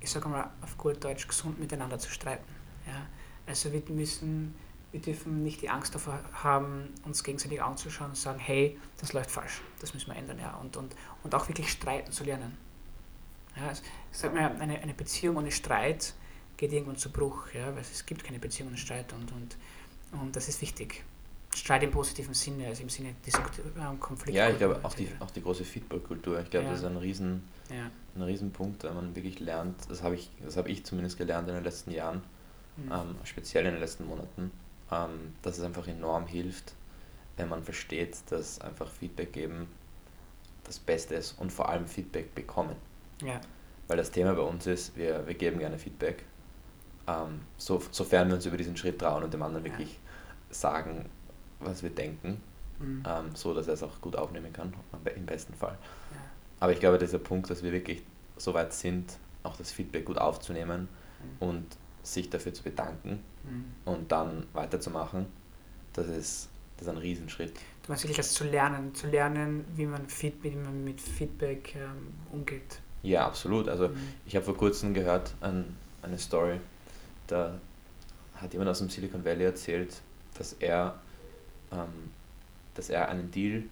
ich 0.00 0.10
sage 0.10 0.28
mal 0.28 0.50
auf 0.62 0.76
gut 0.76 1.02
Deutsch, 1.02 1.26
gesund 1.28 1.58
miteinander 1.58 1.98
zu 1.98 2.10
streiten. 2.10 2.44
Ja? 2.86 3.06
Also 3.46 3.72
wir 3.72 3.82
müssen 3.88 4.54
wir 4.94 5.00
dürfen 5.00 5.42
nicht 5.42 5.60
die 5.60 5.70
Angst 5.70 5.92
davor 5.92 6.20
haben, 6.32 6.88
uns 7.02 7.24
gegenseitig 7.24 7.60
anzuschauen 7.60 8.10
und 8.10 8.16
sagen, 8.16 8.38
hey, 8.38 8.78
das 9.00 9.12
läuft 9.12 9.28
falsch, 9.28 9.60
das 9.80 9.92
müssen 9.92 10.06
wir 10.12 10.16
ändern. 10.16 10.38
Ja. 10.38 10.54
Und, 10.58 10.76
und, 10.76 10.94
und 11.24 11.34
auch 11.34 11.48
wirklich 11.48 11.68
streiten 11.68 12.12
zu 12.12 12.22
lernen. 12.22 12.56
Ja, 13.56 13.72
es, 13.72 13.82
sagt 14.12 14.36
man, 14.36 14.60
eine, 14.60 14.78
eine 14.78 14.94
Beziehung 14.94 15.36
ohne 15.36 15.50
Streit 15.50 16.14
geht 16.56 16.72
irgendwann 16.72 16.96
zu 16.96 17.10
Bruch, 17.10 17.48
ja, 17.52 17.74
weil 17.74 17.80
es 17.80 18.06
gibt 18.06 18.22
keine 18.22 18.38
Beziehung 18.38 18.68
ohne 18.68 18.78
Streit 18.78 19.12
und, 19.12 19.32
und, 19.32 19.56
und 20.12 20.36
das 20.36 20.48
ist 20.48 20.62
wichtig. 20.62 21.02
Streit 21.52 21.82
im 21.82 21.90
positiven 21.90 22.34
Sinne, 22.34 22.68
also 22.68 22.84
im 22.84 22.88
Sinne 22.88 23.16
des 23.26 23.34
ähm, 23.34 23.98
Konflikts. 23.98 24.36
Ja, 24.36 24.48
ich 24.48 24.58
glaube 24.58 24.78
auch 24.80 24.94
die, 24.94 25.08
auch 25.18 25.30
die 25.32 25.42
große 25.42 25.64
Feedback-Kultur. 25.64 26.38
Ich 26.40 26.50
glaube, 26.50 26.66
ja. 26.66 26.70
das 26.70 26.82
ist 26.82 26.86
ein 26.86 26.96
riesen, 26.98 27.42
ja. 27.68 27.90
ein 28.14 28.22
riesen 28.22 28.52
Punkt, 28.52 28.84
wenn 28.84 28.94
man 28.94 29.16
wirklich 29.16 29.40
lernt, 29.40 29.90
das 29.90 30.04
habe 30.04 30.14
ich, 30.14 30.30
das 30.40 30.56
ich 30.56 30.84
zumindest 30.84 31.18
gelernt 31.18 31.48
in 31.48 31.54
den 31.56 31.64
letzten 31.64 31.90
Jahren, 31.90 32.22
mhm. 32.76 32.92
ähm, 32.92 33.14
speziell 33.24 33.66
in 33.66 33.72
den 33.72 33.80
letzten 33.80 34.06
Monaten, 34.06 34.52
ähm, 34.94 35.34
dass 35.42 35.58
es 35.58 35.64
einfach 35.64 35.86
enorm 35.88 36.26
hilft, 36.26 36.74
wenn 37.36 37.48
man 37.48 37.62
versteht, 37.62 38.16
dass 38.30 38.60
einfach 38.60 38.88
Feedback 38.88 39.32
geben 39.32 39.68
das 40.64 40.78
Beste 40.78 41.16
ist 41.16 41.32
und 41.32 41.52
vor 41.52 41.68
allem 41.68 41.86
Feedback 41.86 42.34
bekommen. 42.34 42.76
Ja. 43.22 43.40
Weil 43.86 43.96
das 43.96 44.10
Thema 44.10 44.34
bei 44.34 44.42
uns 44.42 44.66
ist, 44.66 44.96
wir, 44.96 45.26
wir 45.26 45.34
geben 45.34 45.58
gerne 45.58 45.78
Feedback, 45.78 46.24
ähm, 47.06 47.40
so, 47.58 47.82
sofern 47.90 48.28
wir 48.28 48.36
uns 48.36 48.46
über 48.46 48.56
diesen 48.56 48.76
Schritt 48.76 48.98
trauen 48.98 49.22
und 49.22 49.34
dem 49.34 49.42
anderen 49.42 49.64
ja. 49.66 49.72
wirklich 49.72 49.98
sagen, 50.50 51.10
was 51.60 51.82
wir 51.82 51.90
denken, 51.90 52.40
mhm. 52.78 53.02
ähm, 53.06 53.30
so 53.34 53.52
dass 53.52 53.66
er 53.66 53.74
es 53.74 53.82
auch 53.82 54.00
gut 54.00 54.16
aufnehmen 54.16 54.52
kann, 54.52 54.72
im 55.16 55.26
besten 55.26 55.54
Fall. 55.54 55.76
Ja. 56.12 56.20
Aber 56.60 56.72
ich 56.72 56.80
glaube, 56.80 56.98
dieser 56.98 57.18
Punkt, 57.18 57.50
dass 57.50 57.62
wir 57.62 57.72
wirklich 57.72 58.02
so 58.36 58.54
weit 58.54 58.72
sind, 58.72 59.18
auch 59.42 59.56
das 59.56 59.70
Feedback 59.70 60.06
gut 60.06 60.16
aufzunehmen 60.16 60.88
mhm. 61.40 61.46
und 61.46 61.66
sich 62.02 62.30
dafür 62.30 62.54
zu 62.54 62.62
bedanken 62.62 63.22
mhm. 63.48 63.64
und 63.84 64.12
dann 64.12 64.46
weiterzumachen, 64.52 65.26
das 65.92 66.08
ist, 66.08 66.48
das 66.76 66.86
ist 66.86 66.92
ein 66.92 66.98
Riesenschritt. 66.98 67.54
du 67.54 67.88
meinst 67.88 68.04
wirklich 68.04 68.16
das 68.16 68.32
zu 68.32 68.44
lernen, 68.44 68.94
zu 68.94 69.06
lernen, 69.06 69.64
wie 69.76 69.86
man, 69.86 70.08
Feed, 70.08 70.42
wie 70.42 70.50
man 70.50 70.84
mit 70.84 71.00
Feedback 71.00 71.76
ähm, 71.76 72.14
umgeht. 72.32 72.80
Ja, 73.02 73.26
absolut. 73.26 73.68
Also 73.68 73.88
mhm. 73.88 73.96
ich 74.26 74.34
habe 74.34 74.44
vor 74.44 74.56
kurzem 74.56 74.94
gehört 74.94 75.34
an, 75.40 75.76
eine 76.02 76.18
Story, 76.18 76.58
da 77.26 77.58
hat 78.34 78.52
jemand 78.52 78.70
aus 78.70 78.78
dem 78.78 78.88
Silicon 78.88 79.24
Valley 79.24 79.44
erzählt, 79.44 80.00
dass 80.36 80.54
er, 80.54 80.98
ähm, 81.72 82.10
dass 82.74 82.90
er 82.90 83.08
einen 83.08 83.30
Deal, 83.30 83.64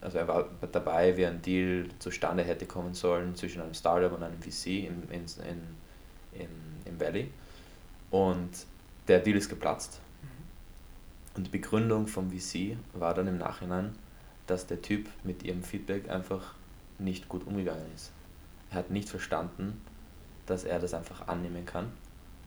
also 0.00 0.18
er 0.18 0.28
war 0.28 0.48
dabei, 0.70 1.16
wie 1.16 1.26
ein 1.26 1.42
Deal 1.42 1.88
zustande 1.98 2.44
hätte 2.44 2.66
kommen 2.66 2.94
sollen 2.94 3.34
zwischen 3.34 3.60
einem 3.60 3.74
Startup 3.74 4.12
und 4.12 4.22
einem 4.22 4.40
VC 4.40 4.66
in, 4.66 5.02
in, 5.10 5.24
in, 5.48 6.40
in, 6.40 6.48
im 6.84 7.00
Valley. 7.00 7.30
Und 8.10 8.50
der 9.08 9.20
Deal 9.20 9.36
ist 9.36 9.48
geplatzt. 9.48 10.00
Und 11.36 11.46
die 11.46 11.50
Begründung 11.50 12.06
vom 12.06 12.30
VC 12.30 12.76
war 12.94 13.12
dann 13.12 13.26
im 13.26 13.36
Nachhinein, 13.36 13.94
dass 14.46 14.66
der 14.66 14.80
Typ 14.80 15.08
mit 15.22 15.42
ihrem 15.42 15.62
Feedback 15.62 16.08
einfach 16.08 16.54
nicht 16.98 17.28
gut 17.28 17.46
umgegangen 17.46 17.84
ist. 17.94 18.10
Er 18.70 18.78
hat 18.78 18.90
nicht 18.90 19.08
verstanden, 19.08 19.80
dass 20.46 20.64
er 20.64 20.78
das 20.78 20.94
einfach 20.94 21.28
annehmen 21.28 21.66
kann 21.66 21.92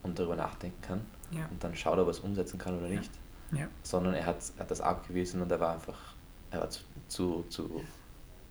und 0.02 0.18
darüber 0.18 0.36
nachdenken 0.36 0.82
kann 0.82 1.02
ja. 1.32 1.46
und 1.52 1.64
dann 1.64 1.76
schaut, 1.76 2.00
ob 2.00 2.08
er 2.08 2.12
es 2.12 2.20
umsetzen 2.20 2.58
kann 2.58 2.78
oder 2.78 2.88
nicht. 2.88 3.12
Ja. 3.52 3.68
Sondern 3.84 4.14
er 4.14 4.26
hat, 4.26 4.38
hat 4.58 4.72
das 4.72 4.82
abgewiesen 4.82 5.42
und 5.42 5.52
er 5.52 5.60
war 5.60 5.74
einfach, 5.74 6.14
er 6.52 6.62
war 6.62 6.70
zu, 6.70 6.82
zu, 7.08 7.46
zu, 7.50 7.84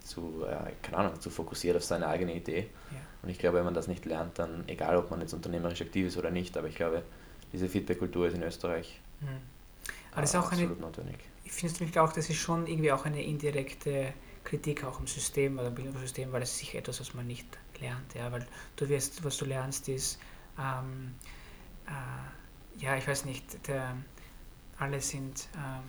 zu 0.08 0.44
äh, 0.44 0.72
keine 0.82 0.98
Ahnung, 0.98 1.20
zu 1.20 1.30
fokussiert 1.30 1.76
auf 1.76 1.84
seine 1.84 2.06
eigene 2.08 2.34
Idee. 2.34 2.68
Ja. 2.90 2.98
Und 3.22 3.28
ich 3.28 3.38
glaube, 3.38 3.58
wenn 3.58 3.64
man 3.64 3.74
das 3.74 3.88
nicht 3.88 4.04
lernt, 4.04 4.38
dann, 4.38 4.64
egal 4.68 4.96
ob 4.96 5.10
man 5.10 5.20
jetzt 5.20 5.34
unternehmerisch 5.34 5.80
aktiv 5.80 6.06
ist 6.06 6.16
oder 6.16 6.30
nicht, 6.30 6.56
aber 6.56 6.68
ich 6.68 6.76
glaube, 6.76 7.02
diese 7.52 7.68
Feedback-Kultur 7.68 8.28
ist 8.28 8.34
in 8.34 8.42
Österreich 8.42 9.00
mhm. 9.20 9.26
aber 10.12 10.20
das 10.20 10.30
ist 10.30 10.36
auch 10.36 10.52
absolut 10.52 10.72
eine, 10.72 10.80
notwendig. 10.80 11.18
Ich 11.44 11.52
finde 11.52 11.74
es 11.74 11.80
nämlich 11.80 11.98
auch, 11.98 12.12
das 12.12 12.28
ist 12.28 12.36
schon 12.36 12.66
irgendwie 12.66 12.92
auch 12.92 13.04
eine 13.04 13.22
indirekte 13.22 14.12
Kritik 14.44 14.84
auch 14.84 15.00
im 15.00 15.06
System 15.06 15.58
oder 15.58 15.68
im 15.68 15.74
Bildungssystem, 15.74 16.32
weil 16.32 16.42
es 16.42 16.58
sicher 16.58 16.78
etwas, 16.78 17.00
was 17.00 17.14
man 17.14 17.26
nicht 17.26 17.46
lernt. 17.80 18.14
Ja? 18.14 18.30
Weil 18.32 18.46
du 18.76 18.88
wirst, 18.88 19.22
was 19.24 19.36
du 19.36 19.44
lernst, 19.44 19.88
ist, 19.88 20.18
ähm, 20.58 21.14
äh, 21.86 22.82
ja, 22.82 22.96
ich 22.96 23.06
weiß 23.06 23.24
nicht, 23.24 23.66
der, 23.68 23.96
alle 24.78 25.00
sind, 25.00 25.48
ähm, 25.54 25.82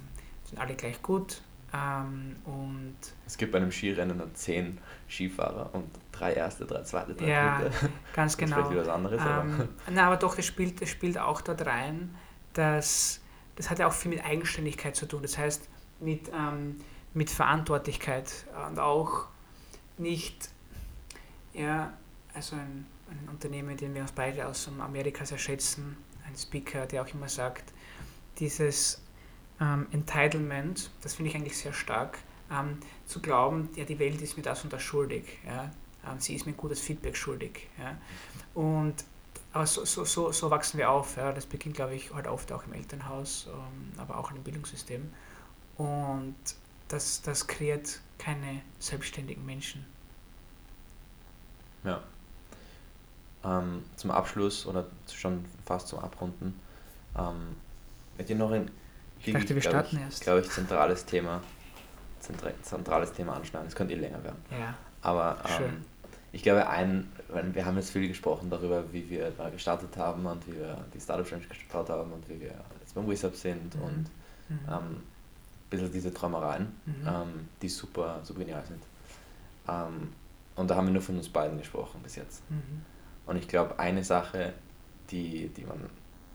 sind 0.45 0.59
alle 0.59 0.75
gleich 0.75 1.01
gut. 1.01 1.41
Ähm, 1.73 2.35
und 2.45 2.97
es 3.27 3.37
gibt 3.37 3.51
bei 3.51 3.59
einem 3.59 3.71
Skirennen 3.71 4.17
dann 4.17 4.33
zehn 4.33 4.79
Skifahrer 5.07 5.69
und 5.73 5.87
drei 6.11 6.33
erste, 6.33 6.65
drei 6.65 6.81
zweite, 6.83 7.13
drei 7.13 7.27
ja, 7.27 7.59
dritte. 7.59 7.89
ganz 8.13 8.35
genau. 8.37 8.61
Das 8.61 8.71
ist 8.71 8.77
was 8.77 8.87
anderes. 8.87 9.21
aber. 9.21 9.43
Ähm, 9.43 9.69
na, 9.91 10.07
aber 10.07 10.17
doch, 10.17 10.35
das 10.35 10.45
spielt, 10.45 10.81
das 10.81 10.89
spielt 10.89 11.17
auch 11.17 11.41
dort 11.41 11.65
rein, 11.65 12.15
dass 12.53 13.21
das 13.59 13.69
hat 13.69 13.77
ja 13.79 13.87
auch 13.87 13.93
viel 13.93 14.11
mit 14.11 14.23
Eigenständigkeit 14.23 14.95
zu 14.95 15.05
tun. 15.05 15.21
Das 15.21 15.37
heißt, 15.37 15.67
mit, 15.99 16.29
ähm, 16.29 16.77
mit 17.13 17.29
Verantwortlichkeit 17.29 18.45
und 18.69 18.79
auch 18.79 19.25
nicht, 19.97 20.49
ja, 21.53 21.91
also 22.33 22.55
ein, 22.55 22.85
ein 23.09 23.27
Unternehmen, 23.29 23.75
den 23.75 23.93
wir 23.93 24.01
uns 24.01 24.13
beide 24.13 24.47
aus 24.47 24.69
Amerika 24.79 25.25
sehr 25.25 25.37
schätzen, 25.37 25.97
ein 26.25 26.37
Speaker, 26.37 26.85
der 26.85 27.03
auch 27.03 27.13
immer 27.13 27.27
sagt, 27.27 27.73
dieses 28.37 29.01
ähm, 29.61 29.87
Entitlement, 29.91 30.89
das 31.01 31.15
finde 31.15 31.31
ich 31.31 31.35
eigentlich 31.35 31.57
sehr 31.57 31.73
stark, 31.73 32.19
ähm, 32.51 32.77
zu 33.05 33.19
glauben, 33.19 33.69
ja, 33.75 33.85
die 33.85 33.99
Welt 33.99 34.21
ist 34.21 34.37
mir 34.37 34.43
das 34.43 34.63
und 34.63 34.73
das 34.73 34.81
schuldig. 34.81 35.25
Ja? 35.45 35.71
Ähm, 36.09 36.19
sie 36.19 36.35
ist 36.35 36.45
mir 36.45 36.53
gutes 36.53 36.79
Feedback 36.79 37.15
schuldig. 37.15 37.67
Ja? 37.77 37.97
Und 38.53 38.95
aber 39.51 39.65
so, 39.65 39.83
so, 39.83 40.05
so, 40.05 40.31
so 40.31 40.51
wachsen 40.51 40.77
wir 40.77 40.91
auf. 40.91 41.17
Ja? 41.17 41.31
Das 41.31 41.45
beginnt, 41.45 41.75
glaube 41.75 41.95
ich, 41.95 42.13
halt 42.13 42.27
oft 42.27 42.51
auch 42.51 42.65
im 42.65 42.73
Elternhaus, 42.73 43.47
ähm, 43.47 43.99
aber 43.99 44.17
auch 44.17 44.31
im 44.31 44.41
Bildungssystem. 44.43 45.11
Und 45.77 46.35
das, 46.87 47.21
das 47.21 47.47
kreiert 47.47 47.99
keine 48.17 48.61
selbstständigen 48.79 49.45
Menschen. 49.45 49.85
Ja. 51.83 52.01
Ähm, 53.43 53.83
zum 53.95 54.11
Abschluss 54.11 54.65
oder 54.65 54.85
schon 55.11 55.45
fast 55.65 55.87
zum 55.87 55.99
Abrunden, 55.99 56.59
ähm, 57.17 57.55
mit 58.17 58.27
dir 58.27 58.35
noch 58.35 58.51
ein 58.51 58.69
ich 59.23 59.33
dachte, 59.33 59.55
wir 59.55 59.61
starten 59.61 59.97
ich, 59.97 60.01
erst. 60.01 60.21
glaube 60.21 60.41
ich, 60.41 60.49
zentrales 60.49 61.05
Thema, 61.05 61.41
zentrales 62.61 63.13
Thema 63.13 63.35
anschneiden. 63.35 63.67
Es 63.67 63.75
könnte 63.75 63.93
eh 63.93 63.97
länger 63.97 64.23
werden. 64.23 64.43
Ja. 64.51 64.75
Aber 65.01 65.37
ähm, 65.59 65.83
ich 66.31 66.43
glaube, 66.43 66.67
ein, 66.67 67.09
wir 67.53 67.65
haben 67.65 67.77
jetzt 67.77 67.91
viel 67.91 68.07
gesprochen 68.07 68.49
darüber, 68.49 68.91
wie 68.93 69.09
wir 69.09 69.31
da 69.31 69.49
gestartet 69.49 69.95
haben 69.97 70.25
und 70.25 70.47
wie 70.47 70.53
wir 70.53 70.77
die 70.93 70.99
Startup 70.99 71.25
Challenge 71.25 71.47
gestartet 71.47 71.95
haben 71.95 72.11
und 72.11 72.27
wie 72.29 72.39
wir 72.39 72.53
jetzt 72.79 72.93
beim 72.93 73.07
WISUP 73.07 73.35
sind 73.35 73.75
mhm. 73.75 73.81
und 73.81 74.09
mhm. 74.49 74.59
Ähm, 74.67 74.95
ein 74.95 75.69
bisschen 75.69 75.91
diese 75.91 76.13
Träumereien, 76.13 76.67
mhm. 76.85 77.07
ähm, 77.07 77.49
die 77.61 77.69
super, 77.69 78.19
super 78.23 78.39
genial 78.39 78.63
sind. 78.65 78.81
Ähm, 79.67 80.09
und 80.55 80.69
da 80.69 80.75
haben 80.75 80.87
wir 80.87 80.93
nur 80.93 81.01
von 81.01 81.17
uns 81.17 81.29
beiden 81.29 81.57
gesprochen 81.57 82.01
bis 82.03 82.15
jetzt. 82.15 82.49
Mhm. 82.49 82.83
Und 83.25 83.37
ich 83.37 83.47
glaube, 83.47 83.77
eine 83.79 84.03
Sache, 84.03 84.53
die, 85.11 85.49
die 85.49 85.63
man 85.63 85.89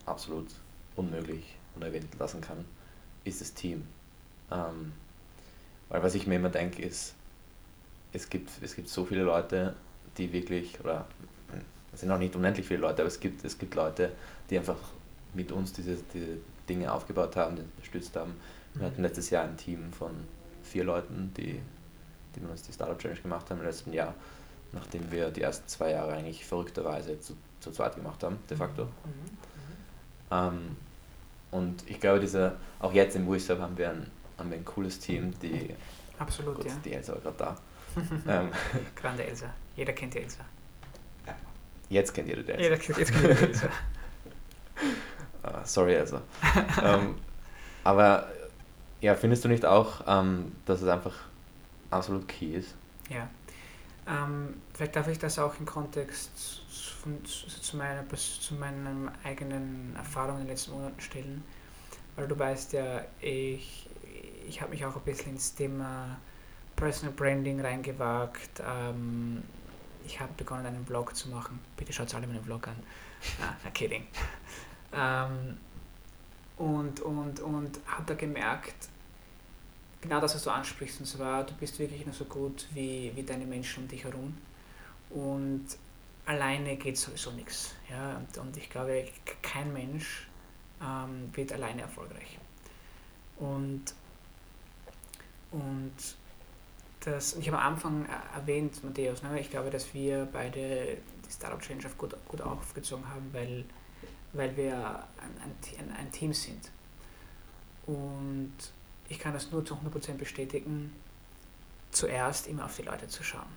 absolut 0.07 0.47
unmöglich 0.97 1.57
unerwähnt 1.75 2.07
lassen 2.19 2.41
kann, 2.41 2.65
ist 3.25 3.41
das 3.41 3.55
Team. 3.55 3.87
Ähm, 4.51 4.93
weil 5.89 6.03
was 6.03 6.15
ich 6.15 6.27
mir 6.27 6.37
immer 6.37 6.51
denke, 6.51 6.83
ist, 6.83 7.15
es 8.13 8.29
gibt, 8.29 8.51
es 8.63 8.77
gibt 8.77 8.89
so 8.89 9.05
viele 9.05 9.23
Leute, 9.23 9.75
die 10.17 10.33
wirklich, 10.33 10.79
oder 10.81 11.07
es 11.93 12.01
sind 12.01 12.11
auch 12.11 12.19
nicht 12.19 12.35
unendlich 12.37 12.67
viele 12.67 12.81
Leute, 12.81 13.03
aber 13.03 13.09
es 13.09 13.21
gibt, 13.21 13.45
es 13.45 13.59
gibt 13.59 13.75
Leute, 13.75 14.13
die 14.51 14.59
einfach 14.59 14.79
mit 15.33 15.51
uns 15.53 15.73
diese, 15.73 15.97
diese 16.13 16.39
Dinge 16.69 16.93
aufgebaut 16.93 17.37
haben, 17.37 17.57
die 17.57 17.63
unterstützt 17.63 18.17
haben. 18.17 18.35
Wir 18.75 18.83
mhm. 18.83 18.87
hatten 18.87 19.03
letztes 19.03 19.31
Jahr 19.31 19.45
ein 19.45 19.57
Team 19.57 19.93
von 19.93 20.13
vier 20.63 20.85
Leuten, 20.85 21.33
die, 21.37 21.61
die 22.35 22.41
mit 22.41 22.51
uns 22.51 22.63
die 22.63 22.73
Startup 22.73 22.99
Challenge 22.99 23.21
gemacht 23.21 23.51
haben 23.51 23.61
im 23.61 23.67
letzten 23.67 23.93
Jahr, 23.93 24.15
nachdem 24.73 25.11
wir 25.11 25.31
die 25.31 25.43
ersten 25.43 25.69
zwei 25.69 25.93
Jahre 25.93 26.15
eigentlich 26.15 26.45
verrückterweise 26.45 27.21
zu, 27.21 27.37
zu 27.61 27.71
zweit 27.71 27.97
gemacht 27.97 28.23
haben, 28.23 28.39
de 28.49 28.57
facto. 28.57 28.85
Mhm. 28.85 29.54
Ähm, 30.35 30.77
und 31.51 31.89
ich 31.89 32.01
glaube, 32.01 32.21
diese, 32.21 32.57
auch 32.81 32.93
jetzt 32.93 33.15
im 33.15 33.31
WISAP 33.31 33.61
haben 33.61 33.79
wir 33.79 33.91
ein, 33.91 34.11
haben 34.39 34.51
wir 34.51 34.59
ein 34.59 34.65
cooles 34.65 34.99
Team, 34.99 35.33
die. 35.41 35.75
Absolut, 36.19 36.57
gut, 36.57 36.67
ja. 36.67 36.73
Die 36.85 36.93
Elsa 36.93 37.15
war 37.15 37.21
gerade 37.21 37.37
da. 37.39 37.57
ähm, 38.41 38.51
Grande 38.97 39.25
Elsa. 39.25 39.47
Jeder 39.77 39.93
kennt 39.93 40.15
die 40.15 40.19
Elsa. 40.19 40.45
Jetzt 41.89 42.13
kennt 42.15 42.29
jeder 42.29 42.43
die 42.43 42.53
Elsa. 42.53 42.63
Jeder, 42.63 42.99
jetzt 42.99 43.13
kennt 43.13 43.25
die 43.25 43.45
Elsa. 43.45 43.67
uh, 45.45 45.51
sorry, 45.65 45.95
Elsa. 45.95 46.23
ähm, 46.83 47.17
aber 47.85 48.29
ja, 49.01 49.15
findest 49.15 49.45
du 49.45 49.49
nicht 49.49 49.65
auch, 49.65 50.03
ähm, 50.07 50.53
dass 50.67 50.83
es 50.83 50.89
einfach 50.89 51.15
absolut 51.91 52.27
key 52.27 52.55
ist? 52.55 52.75
Ja. 53.11 53.29
Ähm, 54.07 54.55
vielleicht 54.73 54.97
darf 54.97 55.09
ich 55.09 55.19
das 55.19 55.39
auch 55.39 55.59
im 55.61 55.67
Kontext 55.67 56.64
von, 57.05 57.23
zu, 57.25 57.47
zu, 57.49 57.77
meiner, 57.77 58.03
zu 58.09 58.55
meinen 58.55 59.11
eigenen 59.23 59.95
Erfahrungen 59.95 60.41
in 60.41 60.47
den 60.47 60.51
letzten 60.53 60.73
Monaten 60.73 61.01
stellen, 61.01 61.45
weil 62.17 62.27
du 62.27 62.39
weißt 62.39 62.73
ja, 62.73 63.03
ich, 63.21 63.89
ich 64.49 64.61
habe 64.63 64.71
mich 64.71 64.85
auch 64.85 64.97
ein 64.97 65.03
bisschen 65.03 65.33
ins 65.33 65.55
Thema 65.55 66.17
Personal 66.75 67.15
Branding 67.15 67.61
reingewagt. 67.61 68.63
Ähm, 68.67 69.43
ich 70.07 70.19
habe 70.19 70.33
begonnen, 70.37 70.67
einen 70.67 70.87
Vlog 70.87 71.15
zu 71.15 71.29
machen. 71.29 71.61
Bitte 71.77 71.93
schaut 71.93 72.15
alle 72.15 72.27
meinen 72.27 72.43
Vlog 72.43 72.69
an. 72.69 72.77
Ah, 73.41 73.71
kidding. 73.71 74.07
ähm, 74.93 75.57
und 76.59 77.01
und, 77.01 77.41
und 77.41 77.81
habe 77.87 78.05
da 78.07 78.15
gemerkt, 78.15 78.89
genau 80.03 80.21
das, 80.21 80.35
was 80.35 80.45
du 80.45 80.51
ansprichst, 80.51 81.01
und 81.01 81.07
zwar, 81.07 81.45
du 81.45 81.55
bist 81.55 81.79
wirklich 81.79 82.05
nur 82.05 82.15
so 82.15 82.27
gut 82.27 82.67
wie, 82.75 83.13
wie 83.15 83.23
deine 83.23 83.47
Menschen 83.47 83.85
um 83.85 83.89
dich 83.89 84.05
herum. 84.05 84.37
Und 85.09 85.65
alleine 86.27 86.77
geht 86.77 86.97
sowieso 86.97 87.31
nichts. 87.33 87.75
Ja? 87.91 88.17
Und, 88.17 88.39
und 88.39 88.57
ich 88.57 88.71
glaube, 88.71 89.07
kein 89.43 89.73
Mensch 89.73 90.29
ähm, 90.83 91.31
wird 91.35 91.53
alleine 91.53 91.83
erfolgreich. 91.83 92.39
Und, 93.39 93.95
und 95.51 95.93
das, 97.01 97.35
ich 97.35 97.47
habe 97.49 97.59
am 97.61 97.75
Anfang 97.75 98.07
erwähnt, 98.35 98.83
Matthäus, 98.83 99.23
ne, 99.23 99.39
ich 99.41 99.51
glaube, 99.51 99.71
dass 99.71 99.93
wir 99.93 100.27
beide 100.33 100.97
die 101.27 101.33
Startup 101.33 101.61
Change 101.61 101.89
gut, 101.99 102.17
gut 102.27 102.41
aufgezogen 102.41 103.09
haben, 103.09 103.29
weil, 103.33 103.65
weil 104.33 104.57
wir 104.57 105.07
ein, 105.19 105.53
ein, 105.79 105.93
ein 105.97 106.13
Team 106.13 106.33
sind. 106.33 106.71
Und 107.87 108.55
ich 109.09 109.19
kann 109.19 109.35
das 109.35 109.51
nur 109.51 109.65
zu 109.65 109.75
100% 109.75 110.15
bestätigen, 110.15 110.93
zuerst 111.91 112.47
immer 112.47 112.65
auf 112.65 112.77
die 112.77 112.83
Leute 112.83 113.07
zu 113.07 113.23
schauen. 113.23 113.53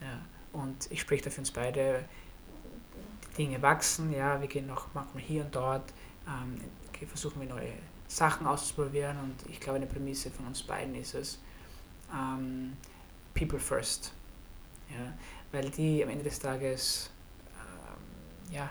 Ja. 0.00 0.20
Und 0.56 0.90
ich 0.90 1.02
spreche 1.02 1.24
da 1.24 1.30
für 1.30 1.40
uns 1.40 1.50
beide, 1.50 2.04
die 3.32 3.44
Dinge 3.44 3.60
wachsen, 3.60 4.12
ja, 4.12 4.40
wir 4.40 4.48
gehen 4.48 4.66
noch 4.66 4.86
manchmal 4.94 5.22
hier 5.22 5.44
und 5.44 5.54
dort, 5.54 5.92
ähm, 6.26 6.60
versuchen 7.08 7.40
wir 7.40 7.48
neue 7.48 7.72
Sachen 8.08 8.46
auszuprobieren 8.46 9.18
und 9.20 9.50
ich 9.50 9.60
glaube, 9.60 9.76
eine 9.76 9.86
Prämisse 9.86 10.30
von 10.30 10.46
uns 10.46 10.62
beiden 10.62 10.94
ist 10.94 11.14
es, 11.14 11.38
ähm, 12.10 12.72
People 13.34 13.58
First. 13.58 14.12
Ja, 14.88 15.12
weil 15.52 15.68
die 15.70 16.02
am 16.02 16.08
Ende 16.08 16.24
des 16.24 16.38
Tages 16.38 17.10
ähm, 17.52 18.54
ja, 18.54 18.70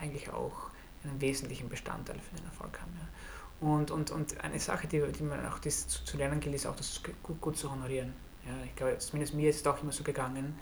eigentlich 0.00 0.28
auch 0.30 0.70
einen 1.04 1.20
wesentlichen 1.20 1.68
Bestandteil 1.68 2.18
für 2.18 2.36
den 2.36 2.46
Erfolg 2.46 2.80
haben. 2.80 2.92
Ja. 2.98 3.68
Und, 3.68 3.90
und, 3.92 4.10
und 4.10 4.40
eine 4.42 4.58
Sache, 4.58 4.88
die, 4.88 5.00
die 5.12 5.22
man 5.22 5.46
auch 5.46 5.58
das 5.60 5.86
zu, 5.86 6.04
zu 6.04 6.16
lernen 6.16 6.40
gilt, 6.40 6.56
ist 6.56 6.66
auch, 6.66 6.74
das 6.74 7.00
gut, 7.22 7.40
gut 7.40 7.56
zu 7.56 7.70
honorieren. 7.70 8.14
Ja, 8.46 8.64
ich 8.64 8.74
glaube, 8.74 8.98
zumindest 8.98 9.34
mir 9.34 9.50
ist 9.50 9.60
es 9.60 9.66
auch 9.66 9.80
immer 9.82 9.92
so 9.92 10.02
gegangen, 10.02 10.58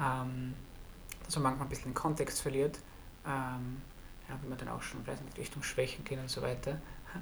ähm, 0.00 0.54
dass 1.24 1.36
man 1.36 1.44
manchmal 1.44 1.66
ein 1.66 1.68
bisschen 1.68 1.90
den 1.90 1.94
Kontext 1.94 2.40
verliert. 2.40 2.78
Ähm, 3.26 3.82
ja, 4.28 4.38
wenn 4.40 4.48
man 4.48 4.58
dann 4.58 4.68
auch 4.68 4.82
schon 4.82 5.06
weiß 5.06 5.20
nicht, 5.22 5.38
Richtung 5.38 5.62
Schwächen 5.62 6.04
gehen 6.04 6.20
und 6.20 6.30
so 6.30 6.42
weiter. 6.42 6.78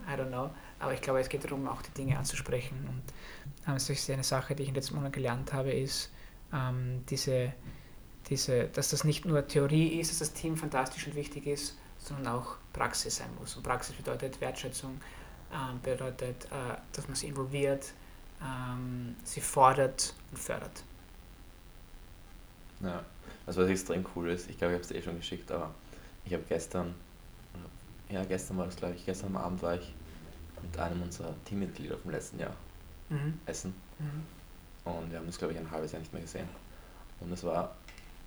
I 0.06 0.12
don't 0.12 0.28
know. 0.28 0.50
Aber 0.78 0.92
ich 0.92 1.00
glaube, 1.00 1.20
es 1.20 1.28
geht 1.28 1.44
darum, 1.44 1.66
auch 1.66 1.82
die 1.82 1.90
Dinge 1.92 2.18
anzusprechen. 2.18 2.76
Und 2.88 3.02
ähm, 3.66 3.74
das 3.74 3.88
ist 3.88 4.08
eine 4.10 4.22
Sache, 4.22 4.54
die 4.54 4.62
ich 4.62 4.68
in 4.68 4.74
den 4.74 4.82
letzten 4.82 4.96
Monaten 4.96 5.12
gelernt 5.12 5.52
habe, 5.52 5.72
ist 5.72 6.10
ähm, 6.52 7.04
diese, 7.08 7.52
diese, 8.28 8.68
dass 8.68 8.90
das 8.90 9.04
nicht 9.04 9.24
nur 9.24 9.46
Theorie 9.46 10.00
ist, 10.00 10.10
dass 10.10 10.18
das 10.18 10.32
Team 10.32 10.56
fantastisch 10.56 11.06
und 11.06 11.14
wichtig 11.14 11.46
ist, 11.46 11.76
sondern 11.98 12.34
auch 12.34 12.56
Praxis 12.72 13.16
sein 13.16 13.30
muss. 13.38 13.56
Und 13.56 13.62
Praxis 13.62 13.96
bedeutet 13.96 14.40
Wertschätzung, 14.40 15.00
ähm, 15.52 15.80
bedeutet, 15.82 16.44
äh, 16.46 16.76
dass 16.92 17.08
man 17.08 17.16
sie 17.16 17.28
involviert, 17.28 17.92
ähm, 18.42 19.16
sie 19.24 19.40
fordert 19.40 20.14
und 20.30 20.38
fördert. 20.38 20.82
Ja, 22.80 23.04
also 23.46 23.62
was 23.62 23.70
extrem 23.70 24.04
cool 24.14 24.30
ist, 24.30 24.48
ich 24.48 24.58
glaube, 24.58 24.74
ich 24.74 24.80
habe 24.80 24.84
es 24.84 24.90
eh 24.90 25.02
schon 25.02 25.16
geschickt, 25.16 25.50
aber 25.50 25.74
ich 26.24 26.32
habe 26.32 26.44
gestern, 26.48 26.94
ja, 28.08 28.24
gestern 28.24 28.58
war 28.58 28.66
das, 28.66 28.76
glaube 28.76 28.94
ich, 28.94 29.04
gestern 29.04 29.34
am 29.34 29.42
Abend 29.42 29.62
war 29.62 29.74
ich 29.74 29.94
mit 30.62 30.78
einem 30.78 31.02
unserer 31.02 31.34
Teammitglieder 31.44 31.96
vom 31.96 32.10
letzten 32.10 32.38
Jahr 32.38 32.54
mhm. 33.08 33.40
essen. 33.46 33.74
Mhm. 33.98 34.90
Und 34.90 35.10
wir 35.10 35.18
haben 35.18 35.26
uns, 35.26 35.38
glaube 35.38 35.54
ich, 35.54 35.58
ein 35.58 35.70
halbes 35.70 35.92
Jahr 35.92 36.00
nicht 36.00 36.12
mehr 36.12 36.22
gesehen. 36.22 36.48
Und 37.20 37.32
es 37.32 37.42
war, 37.44 37.74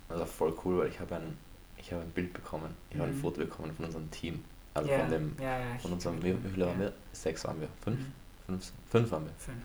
war 0.08 0.26
voll 0.26 0.54
cool, 0.64 0.78
weil 0.78 0.88
ich 0.88 1.00
habe 1.00 1.16
ein, 1.16 1.36
ich 1.76 1.92
habe 1.92 2.02
ein 2.02 2.10
Bild 2.10 2.32
bekommen, 2.32 2.74
ich 2.90 2.98
habe 2.98 3.08
ein 3.08 3.16
mhm. 3.16 3.20
Foto 3.20 3.38
bekommen 3.38 3.72
von 3.74 3.86
unserem 3.86 4.10
Team. 4.10 4.42
Also 4.74 4.88
yeah. 4.88 5.00
von 5.00 5.10
dem, 5.10 5.36
yeah, 5.38 5.58
yeah, 5.58 5.78
von 5.78 5.92
unserem, 5.92 6.22
wie, 6.22 6.32
wie 6.44 6.48
viele 6.48 6.66
waren 6.66 6.80
wir? 6.80 6.92
Sechs 7.12 7.44
waren 7.44 7.60
wir. 7.60 7.68
Fünf? 7.82 7.98
Mhm. 7.98 8.12
Fünf, 8.46 8.72
fünf 8.90 9.10
waren 9.10 9.24
wir. 9.24 9.32
Fünf. 9.38 9.62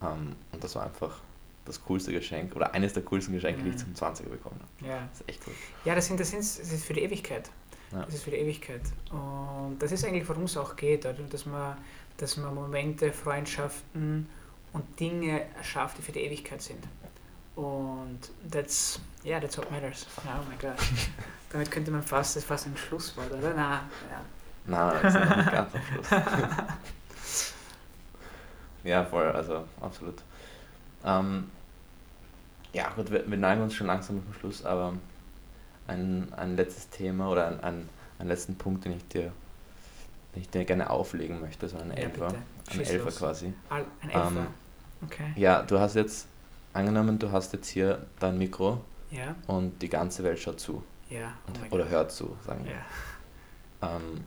Um, 0.00 0.08
ähm, 0.08 0.36
und 0.52 0.64
das 0.64 0.74
war 0.74 0.84
einfach 0.84 1.20
das 1.64 1.82
coolste 1.84 2.12
Geschenk 2.12 2.54
oder 2.56 2.74
eines 2.74 2.92
der 2.92 3.02
coolsten 3.02 3.32
Geschenke, 3.34 3.62
die 3.62 3.70
ich 3.70 3.76
mhm. 3.76 3.94
zum 3.94 4.08
20er 4.08 4.28
bekommen 4.28 4.60
habe. 4.60 4.90
Ja. 4.90 5.08
Das 5.10 5.20
ist 5.20 5.28
echt 5.28 5.40
cool. 5.46 5.54
Ja, 5.84 5.94
das, 5.94 6.06
sind, 6.06 6.18
das, 6.18 6.30
sind, 6.30 6.40
das 6.40 6.58
ist 6.58 6.84
für 6.84 6.94
die 6.94 7.02
Ewigkeit. 7.02 7.50
Ja. 7.92 8.02
Das 8.04 8.14
ist 8.14 8.24
für 8.24 8.30
die 8.30 8.38
Ewigkeit. 8.38 8.82
Und 9.10 9.76
das 9.78 9.92
ist 9.92 10.04
eigentlich, 10.04 10.28
worum 10.28 10.44
es 10.44 10.56
auch 10.56 10.76
geht, 10.76 11.04
oder? 11.04 11.22
Dass, 11.30 11.46
man, 11.46 11.76
dass 12.16 12.36
man 12.36 12.54
Momente, 12.54 13.12
Freundschaften 13.12 14.28
und 14.72 15.00
Dinge 15.00 15.46
erschafft, 15.56 15.98
die 15.98 16.02
für 16.02 16.12
die 16.12 16.20
Ewigkeit 16.20 16.62
sind. 16.62 16.82
Und 17.54 18.18
that's, 18.50 18.98
yeah, 19.24 19.38
that's 19.38 19.58
what 19.58 19.70
matters. 19.70 20.06
Oh 20.24 20.42
my 20.48 20.56
God. 20.56 20.78
Damit 21.52 21.70
könnte 21.70 21.90
man 21.90 22.02
fast, 22.02 22.34
das 22.34 22.44
ist 22.44 22.48
fast 22.48 22.66
ein 22.66 22.76
Schlusswort, 22.76 23.30
oder? 23.30 23.52
Na, 23.54 23.82
ja. 24.10 24.22
Nein, 24.64 24.98
das 25.02 25.14
ist 25.14 25.36
nicht 25.36 25.52
ganz 25.52 25.74
am 25.74 25.82
Schluss. 25.82 26.06
ja, 28.84 29.04
voll, 29.04 29.30
also 29.32 29.64
absolut. 29.80 30.22
Ähm, 31.04 31.50
ja, 32.72 32.90
gut, 32.90 33.10
wir, 33.10 33.28
wir 33.28 33.38
neigen 33.38 33.62
uns 33.62 33.74
schon 33.74 33.86
langsam 33.86 34.22
zum 34.24 34.34
Schluss, 34.34 34.64
aber 34.64 34.94
ein, 35.86 36.32
ein 36.34 36.56
letztes 36.56 36.88
Thema 36.88 37.28
oder 37.28 37.48
ein, 37.48 37.60
ein, 37.60 37.88
einen 38.18 38.28
letzten 38.28 38.56
Punkt, 38.56 38.84
den 38.84 38.92
ich 38.92 39.06
dir, 39.08 39.32
den 40.34 40.42
ich 40.42 40.48
dir 40.48 40.64
gerne 40.64 40.88
auflegen 40.90 41.40
möchte, 41.40 41.68
so 41.68 41.76
ein 41.76 41.90
ja, 41.90 41.96
Elfer. 41.96 42.34
Ein 42.70 42.80
Elfer 42.80 43.04
los. 43.04 43.18
quasi. 43.18 43.52
Ein 43.68 43.84
Elfer. 44.02 44.26
Ähm, 44.28 44.46
okay. 45.02 45.32
Ja, 45.36 45.62
du 45.62 45.78
hast 45.78 45.94
jetzt, 45.94 46.26
angenommen, 46.72 47.18
du 47.18 47.30
hast 47.30 47.52
jetzt 47.52 47.68
hier 47.68 48.06
dein 48.18 48.38
Mikro 48.38 48.82
ja. 49.10 49.34
und 49.46 49.80
die 49.82 49.88
ganze 49.88 50.24
Welt 50.24 50.38
schaut 50.38 50.60
zu. 50.60 50.82
Ja. 51.10 51.34
Und, 51.46 51.58
oh 51.70 51.74
oder 51.74 51.88
hört 51.88 52.10
zu, 52.12 52.36
sagen 52.46 52.64
wir. 52.64 52.72
Ja. 52.72 53.96
Ähm, 53.96 54.24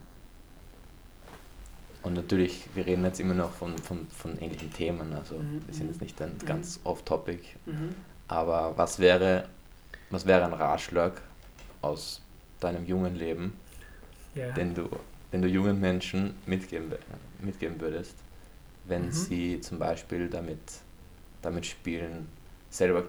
und 2.06 2.14
natürlich, 2.14 2.68
wir 2.76 2.86
reden 2.86 3.04
jetzt 3.04 3.20
immer 3.20 3.34
noch 3.34 3.52
von, 3.52 3.76
von, 3.80 4.06
von 4.10 4.38
ähnlichen 4.40 4.72
Themen, 4.72 5.12
also 5.14 5.40
mhm. 5.40 5.64
wir 5.66 5.74
sind 5.74 5.88
jetzt 5.88 6.02
nicht 6.02 6.22
ein 6.22 6.34
mhm. 6.40 6.46
ganz 6.46 6.80
off-topic. 6.84 7.42
Mhm. 7.66 7.96
Aber 8.28 8.74
was 8.76 9.00
wäre, 9.00 9.46
was 10.12 10.28
wäre 10.28 10.46
ein 10.46 10.54
Ratschlag 10.54 11.20
aus 11.82 12.22
deinem 12.60 12.86
jungen 12.86 13.16
Leben, 13.16 13.54
yeah. 14.36 14.54
den, 14.54 14.76
du, 14.76 14.88
den 15.34 15.42
du 15.42 15.48
jungen 15.48 15.80
Menschen 15.80 16.36
mitgeben, 16.46 16.94
mitgeben 17.40 17.82
würdest, 17.82 18.16
wenn 18.84 19.06
mhm. 19.06 19.12
sie 19.12 19.62
zum 19.62 19.80
Beispiel 19.80 20.30
damit, 20.30 20.60
damit 21.42 21.66
spielen, 21.66 22.28
selber 22.70 23.06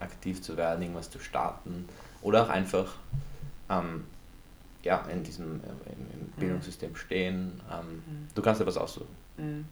aktiv 0.00 0.42
zu 0.42 0.56
werden, 0.56 0.82
irgendwas 0.82 1.10
zu 1.10 1.20
starten 1.20 1.88
oder 2.22 2.44
auch 2.44 2.48
einfach 2.48 2.96
ähm, 3.70 4.04
ja, 4.82 4.98
in 5.06 5.22
diesem 5.22 5.60
äh, 5.60 5.92
im, 5.92 6.20
im 6.20 6.26
Bildungssystem 6.36 6.96
stehen. 6.96 7.60
Ähm, 7.70 7.86
mhm. 7.86 8.28
Du 8.34 8.42
kannst 8.42 8.60
dir 8.60 8.66
was 8.66 8.76
aussuchen. 8.76 9.14
Mhm. 9.36 9.66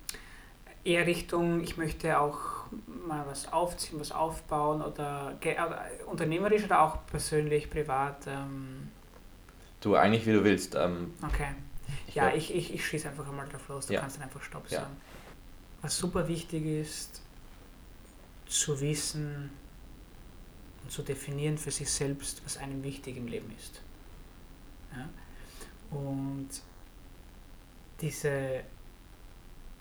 Eher 0.83 1.07
Richtung, 1.07 1.61
ich 1.63 1.77
möchte 1.77 2.19
auch 2.19 2.39
mal 2.87 3.27
was 3.27 3.53
aufziehen, 3.53 4.01
was 4.01 4.13
aufbauen 4.13 4.81
oder 4.81 5.37
unternehmerisch 6.07 6.65
oder 6.65 6.83
auch 6.83 7.05
persönlich, 7.07 7.69
privat. 7.69 8.27
Ähm. 8.27 8.89
Du 9.81 9.95
eigentlich 9.95 10.27
wie 10.27 10.33
du 10.33 10.45
willst. 10.45 10.75
Ähm, 10.75 11.13
okay. 11.23 11.49
Ich 12.07 12.15
ja, 12.15 12.33
ich, 12.33 12.55
ich, 12.55 12.73
ich 12.73 12.87
schieße 12.87 13.09
einfach 13.09 13.29
einmal 13.29 13.49
drauf 13.49 13.69
los, 13.69 13.87
du 13.87 13.95
ja. 13.95 14.01
kannst 14.01 14.17
dann 14.17 14.25
einfach 14.25 14.43
Stopp 14.43 14.69
sagen. 14.69 14.97
Was 15.83 15.99
super 15.99 16.29
wichtig 16.29 16.65
ist, 16.65 17.23
zu 18.47 18.81
wissen 18.81 19.51
und 20.83 20.91
zu 20.91 21.03
definieren 21.03 21.59
für 21.59 21.71
sich 21.71 21.91
selbst, 21.91 22.43
was 22.45 22.57
einem 22.57 22.83
wichtig 22.83 23.17
im 23.17 23.27
Leben 23.27 23.53
ist. 23.59 23.81
Ja? 24.97 25.09
Und 25.97 26.49
diese 28.01 28.63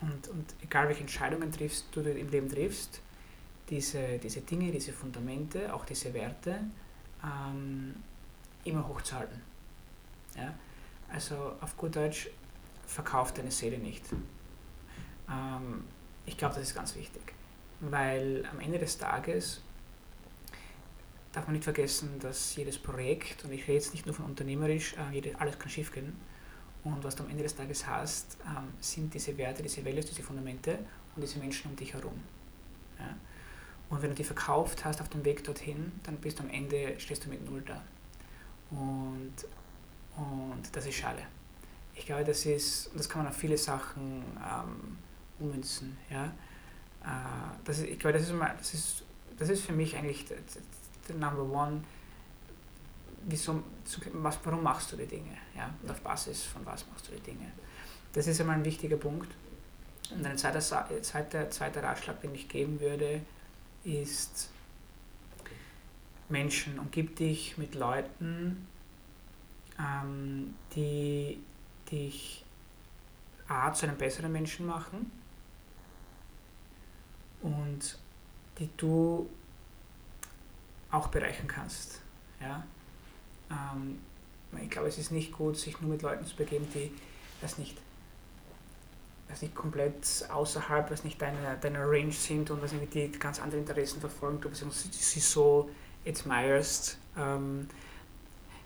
und, 0.02 0.28
und 0.30 0.56
egal 0.62 0.88
welche 0.88 1.02
Entscheidungen 1.02 1.52
triffst, 1.52 1.88
du 1.92 2.02
im 2.02 2.30
Leben 2.30 2.50
triffst, 2.50 3.02
diese, 3.70 4.18
diese 4.18 4.42
Dinge, 4.42 4.72
diese 4.72 4.94
Fundamente, 4.94 5.74
auch 5.74 5.86
diese 5.86 6.14
Werte 6.14 6.60
ähm, 7.24 7.96
immer 8.64 8.88
hochzuhalten. 8.88 9.42
Ja? 10.38 10.54
Also 11.12 11.54
auf 11.60 11.76
gut 11.76 11.96
Deutsch, 11.96 12.30
verkauf 12.86 13.34
deine 13.34 13.52
Seele 13.52 13.78
nicht. 13.78 14.04
Ähm, 15.30 15.84
ich 16.26 16.38
glaube, 16.38 16.56
das 16.56 16.64
ist 16.64 16.76
ganz 16.76 16.96
wichtig, 16.96 17.34
weil 17.80 18.46
am 18.52 18.60
Ende 18.60 18.80
des 18.80 18.98
Tages 18.98 19.62
darf 21.32 21.46
man 21.46 21.54
nicht 21.54 21.64
vergessen, 21.64 22.20
dass 22.20 22.56
jedes 22.56 22.78
Projekt, 22.78 23.46
und 23.46 23.52
ich 23.52 23.64
rede 23.64 23.74
jetzt 23.74 23.94
nicht 23.94 24.06
nur 24.06 24.16
von 24.16 24.26
unternehmerisch, 24.26 24.96
äh, 24.96 25.34
alles 25.38 25.60
kann 25.60 25.70
schiefgehen. 25.70 26.16
Und 26.84 27.04
was 27.04 27.16
du 27.16 27.24
am 27.24 27.30
Ende 27.30 27.44
des 27.44 27.56
Tages 27.56 27.86
hast, 27.86 28.38
ähm, 28.46 28.70
sind 28.80 29.14
diese 29.14 29.38
Werte, 29.38 29.62
diese 29.62 29.84
Values, 29.86 30.06
diese 30.06 30.24
Fundamente 30.24 30.80
und 31.16 31.22
diese 31.22 31.40
Menschen 31.40 31.70
um 31.70 31.76
dich 31.76 31.94
herum. 31.94 32.20
Ja? 32.98 33.16
Und 33.90 34.02
wenn 34.02 34.10
du 34.10 34.16
die 34.16 34.24
verkauft 34.24 34.86
hast 34.86 35.02
auf 35.02 35.10
dem 35.10 35.26
Weg 35.26 35.44
dorthin, 35.44 35.92
dann 36.04 36.16
bist 36.18 36.40
du 36.40 36.44
am 36.44 36.50
Ende, 36.50 37.00
stehst 37.00 37.26
du 37.26 37.30
mit 37.30 37.44
Null 37.50 37.62
da. 37.62 37.82
Und, 38.72 39.34
und 40.16 40.64
das 40.72 40.86
ist 40.86 40.96
schade. 40.96 41.24
Ich 41.96 42.06
glaube, 42.06 42.24
das 42.24 42.46
ist, 42.46 42.92
das 42.96 43.10
kann 43.10 43.24
man 43.24 43.32
auf 43.32 43.38
viele 43.38 43.58
Sachen 43.58 44.24
ähm, 44.38 44.98
ummünzen. 45.40 45.98
Ja? 46.10 46.28
Äh, 47.04 47.58
das 47.66 47.80
ist, 47.80 47.88
ich 47.88 48.00
glaube, 48.00 48.18
das 48.18 48.30
ist, 48.30 48.40
das, 48.40 48.74
ist, 48.74 49.04
das 49.38 49.50
ist 49.50 49.66
für 49.66 49.74
mich 49.74 49.98
eigentlich 49.98 50.26
Number 51.14 51.44
One. 51.44 51.84
Wieso, 53.28 53.64
was, 54.14 54.40
warum 54.44 54.64
machst 54.64 54.92
du 54.92 54.96
die 54.96 55.06
Dinge? 55.06 55.38
Ja? 55.56 55.74
Und 55.82 55.92
auf 55.92 56.02
Basis 56.02 56.44
von 56.44 56.66
was 56.66 56.86
machst 56.88 57.08
du 57.08 57.12
die 57.12 57.22
Dinge? 57.22 57.52
Das 58.14 58.28
ist 58.28 58.40
einmal 58.40 58.58
ein 58.58 58.66
wichtiger 58.66 58.98
Punkt. 58.98 59.32
Und 60.12 60.26
ein 60.26 60.38
zweiter, 60.38 60.60
zweiter, 60.60 61.50
zweiter 61.52 61.84
Ratschlag, 61.84 62.22
den 62.22 62.34
ich 62.34 62.48
geben 62.48 62.80
würde, 62.80 63.22
ist 63.84 64.50
Menschen, 66.30 66.80
umgib 66.80 67.16
dich 67.16 67.58
mit 67.58 67.76
Leuten, 67.76 68.68
ähm, 69.80 70.56
die 70.76 71.40
dich 71.92 72.44
A 73.48 73.74
zu 73.74 73.88
einem 73.88 73.98
besseren 73.98 74.32
Menschen 74.32 74.66
machen 74.66 75.12
und 77.42 77.98
die 78.60 78.70
du 78.78 79.30
auch 80.92 81.08
bereichern 81.08 81.48
kannst. 81.48 82.02
Ja? 82.42 82.64
Ähm, 83.52 84.00
ich 84.62 84.70
glaube, 84.70 84.88
es 84.88 84.98
ist 84.98 85.12
nicht 85.12 85.32
gut, 85.32 85.58
sich 85.58 85.80
nur 85.82 85.92
mit 85.92 86.02
Leuten 86.02 86.26
zu 86.26 86.36
begeben, 86.36 86.68
die 86.74 86.92
das 87.42 87.58
nicht, 87.58 87.78
das 89.28 89.42
nicht 89.42 89.56
komplett 89.56 90.26
außerhalb, 90.30 90.90
was 90.92 91.04
nicht 91.04 91.22
deiner 91.22 91.56
deine 91.56 91.80
Range 91.80 92.12
sind 92.12 92.50
und 92.50 92.62
was 92.62 92.74
nicht 92.74 92.94
die 92.94 93.12
ganz 93.12 93.40
andere 93.40 93.60
Interessen 93.60 94.00
verfolgen, 94.00 94.42
du 94.42 94.50
sie 94.52 95.20
so 95.20 95.70
admirest. 96.06 96.98
Ähm, 97.18 97.68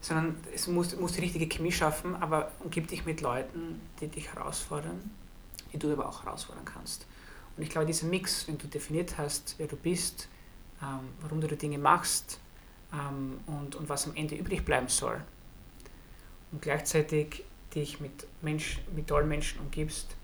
sondern 0.04 0.36
es 0.54 0.68
muss, 0.68 0.96
muss 0.98 1.14
die 1.14 1.22
richtige 1.22 1.48
Chemie 1.48 1.72
schaffen, 1.72 2.16
aber 2.18 2.52
umgib 2.60 2.90
dich 2.90 3.06
mit 3.06 3.22
Leuten, 3.22 3.80
die 4.02 4.08
dich 4.08 4.34
herausfordern, 4.34 5.00
die 5.72 5.80
du 5.80 5.94
aber 5.94 6.10
auch 6.10 6.26
herausfordern 6.26 6.66
kannst. 6.66 7.08
Und 7.56 7.64
ich 7.64 7.70
glaube, 7.70 7.88
dieser 7.88 8.08
Mix, 8.08 8.48
wenn 8.48 8.58
du 8.58 8.68
definiert 8.68 9.18
hast, 9.18 9.56
wer 9.58 9.68
du 9.68 9.78
bist, 9.78 10.28
ähm, 10.82 11.10
warum 11.22 11.42
du 11.42 11.48
die 11.48 11.58
Dinge 11.58 11.78
machst 11.78 12.40
ähm, 12.94 13.40
und, 13.48 13.76
und 13.76 13.90
was 13.90 14.08
am 14.08 14.16
Ende 14.16 14.36
übrig 14.36 14.66
bleiben 14.66 14.88
soll. 14.88 15.22
Und 16.52 16.62
gleichzeitig 16.62 17.44
dich 17.74 18.00
mit, 18.00 18.28
Mensch, 18.42 18.80
mit 18.96 19.08
tollen 19.08 19.28
Menschen 19.28 19.60
umgibst, 19.60 20.16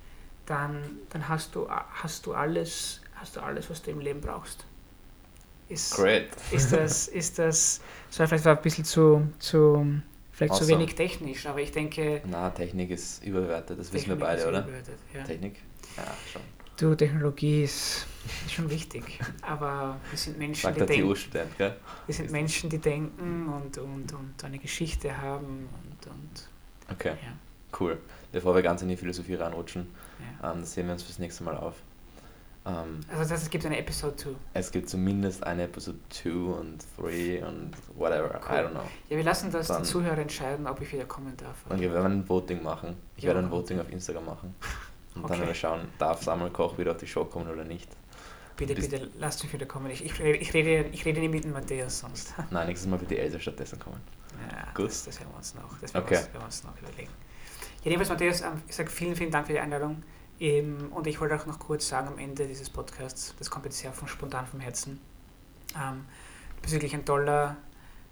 dann, 0.45 0.99
dann 1.09 1.27
hast, 1.27 1.55
du, 1.55 1.69
hast, 1.69 2.25
du 2.25 2.33
alles, 2.33 3.01
hast 3.15 3.35
du 3.35 3.39
alles, 3.39 3.69
was 3.69 3.81
du 3.81 3.91
im 3.91 3.99
Leben 3.99 4.21
brauchst. 4.21 4.65
Ist, 5.67 5.93
Great. 5.93 6.29
Ist 6.51 6.71
das, 6.71 7.07
ist 7.19 7.37
das, 7.37 7.81
so 8.09 8.25
vielleicht 8.25 8.45
war 8.45 8.55
ein 8.55 8.61
bisschen 8.61 8.85
zu, 8.85 9.27
zu 9.37 10.01
vielleicht 10.31 10.53
awesome. 10.53 10.67
zu 10.67 10.73
wenig 10.73 10.95
technisch, 10.95 11.45
aber 11.45 11.61
ich 11.61 11.71
denke. 11.71 12.21
Na, 12.25 12.49
Technik 12.49 12.89
ist 12.89 13.23
überbewertet, 13.23 13.79
das 13.79 13.91
Technik 13.91 14.07
wissen 14.07 14.19
wir 14.19 14.25
beide, 14.25 14.47
oder? 14.47 14.67
Ja. 15.13 15.23
Technik? 15.23 15.57
Ja, 15.95 16.05
schon. 16.31 16.41
Du, 16.79 16.95
Technologie 16.95 17.63
ist 17.63 18.05
schon 18.47 18.69
wichtig, 18.69 19.19
aber 19.41 19.97
wir 20.09 20.17
sind 20.17 20.37
Menschen, 20.37 20.61
Sagt 20.61 20.79
die 20.79 20.85
denken. 20.85 21.51
Gell? 21.57 21.75
Wir 22.05 22.15
sind 22.15 22.31
Menschen, 22.31 22.69
die 22.69 22.77
denken 22.77 23.49
und, 23.49 23.77
und, 23.77 24.13
und 24.13 24.43
eine 24.45 24.59
Geschichte 24.59 25.21
haben 25.21 25.67
und. 25.73 26.09
und 26.09 26.49
okay, 26.89 27.09
ja. 27.21 27.77
cool. 27.81 27.97
Bevor 28.31 28.55
wir 28.55 28.61
ganz 28.61 28.81
in 28.81 28.87
die 28.87 28.95
Philosophie 28.95 29.33
reinrutschen, 29.33 29.87
ja. 30.41 30.53
ähm, 30.53 30.63
sehen 30.63 30.85
wir 30.85 30.93
uns 30.93 31.03
fürs 31.03 31.19
nächste 31.19 31.43
Mal 31.43 31.57
auf. 31.57 31.73
Ähm, 32.65 33.01
also 33.09 33.23
das 33.23 33.31
heißt, 33.31 33.43
es 33.43 33.49
gibt 33.49 33.65
eine 33.65 33.77
Episode 33.77 34.15
2? 34.15 34.29
Es 34.53 34.71
gibt 34.71 34.87
zumindest 34.87 35.43
eine 35.43 35.63
Episode 35.63 35.99
2 36.11 36.29
und 36.31 36.77
3 36.97 37.45
und 37.45 37.71
whatever, 37.97 38.39
cool. 38.49 38.55
I 38.55 38.59
don't 38.59 38.71
know. 38.71 38.83
Ja, 39.09 39.17
wir 39.17 39.23
lassen 39.25 39.51
das 39.51 39.67
Dann, 39.67 39.81
den 39.81 39.85
Zuhörer 39.85 40.19
entscheiden, 40.19 40.65
ob 40.65 40.79
ich 40.79 40.93
wieder 40.93 41.05
kommen 41.05 41.35
darf. 41.35 41.57
Okay, 41.65 41.81
wir 41.81 41.93
werden 41.93 42.19
ein 42.19 42.29
Voting 42.29 42.63
machen. 42.63 42.95
Ich 43.17 43.23
ja, 43.23 43.33
werde 43.33 43.45
ein 43.45 43.51
Voting 43.51 43.81
auf 43.81 43.91
Instagram 43.91 44.25
machen. 44.25 44.55
Und 45.15 45.25
okay. 45.25 45.37
dann 45.37 45.47
wir 45.47 45.53
schauen, 45.53 45.87
darf 45.97 46.23
Samuel 46.23 46.51
Koch 46.51 46.77
wieder 46.77 46.91
auf 46.91 46.97
die 46.97 47.07
Show 47.07 47.25
kommen 47.25 47.49
oder 47.49 47.63
nicht. 47.63 47.89
Bitte, 48.55 48.75
Bis 48.75 48.89
bitte, 48.89 49.09
lasst 49.17 49.41
mich 49.43 49.53
wieder 49.53 49.65
kommen. 49.65 49.89
Ich, 49.89 50.03
ich, 50.03 50.19
ich, 50.19 50.53
rede, 50.53 50.89
ich 50.89 51.05
rede 51.05 51.21
nicht 51.21 51.31
mit 51.31 51.43
dem 51.45 51.53
Matthäus 51.53 51.99
sonst. 51.99 52.33
Nein, 52.51 52.67
nächstes 52.67 52.89
Mal 52.89 52.99
wird 52.99 53.11
die 53.11 53.17
Elsa 53.17 53.39
stattdessen 53.39 53.79
kommen. 53.79 54.01
Ja, 54.51 54.67
Gut. 54.73 54.87
Das, 54.87 55.05
das 55.05 55.19
werden 55.19 55.31
wir 55.31 55.37
uns 55.37 55.55
noch, 55.55 55.79
das 55.79 55.93
werden 55.93 56.03
okay. 56.03 56.21
wir 56.33 56.43
uns 56.43 56.63
noch 56.63 56.77
überlegen. 56.77 57.11
Jedenfalls, 57.83 58.09
Matthäus, 58.09 58.41
ähm, 58.41 58.61
ich 58.67 58.75
sage 58.75 58.89
vielen, 58.89 59.15
vielen 59.15 59.31
Dank 59.31 59.47
für 59.47 59.53
die 59.53 59.59
Einladung. 59.59 60.03
Und 60.91 61.05
ich 61.05 61.19
wollte 61.19 61.35
auch 61.35 61.45
noch 61.45 61.59
kurz 61.59 61.89
sagen 61.89 62.07
am 62.07 62.17
Ende 62.17 62.47
dieses 62.47 62.69
Podcasts, 62.69 63.35
das 63.37 63.49
kommt 63.49 63.65
jetzt 63.65 63.77
sehr 63.77 63.91
von 63.91 64.07
spontan 64.07 64.45
vom 64.45 64.61
Herzen. 64.61 65.01
Ähm, 65.75 66.05
du 66.55 66.61
bist 66.61 66.73
wirklich 66.73 66.93
ein 66.93 67.03
toller, 67.03 67.57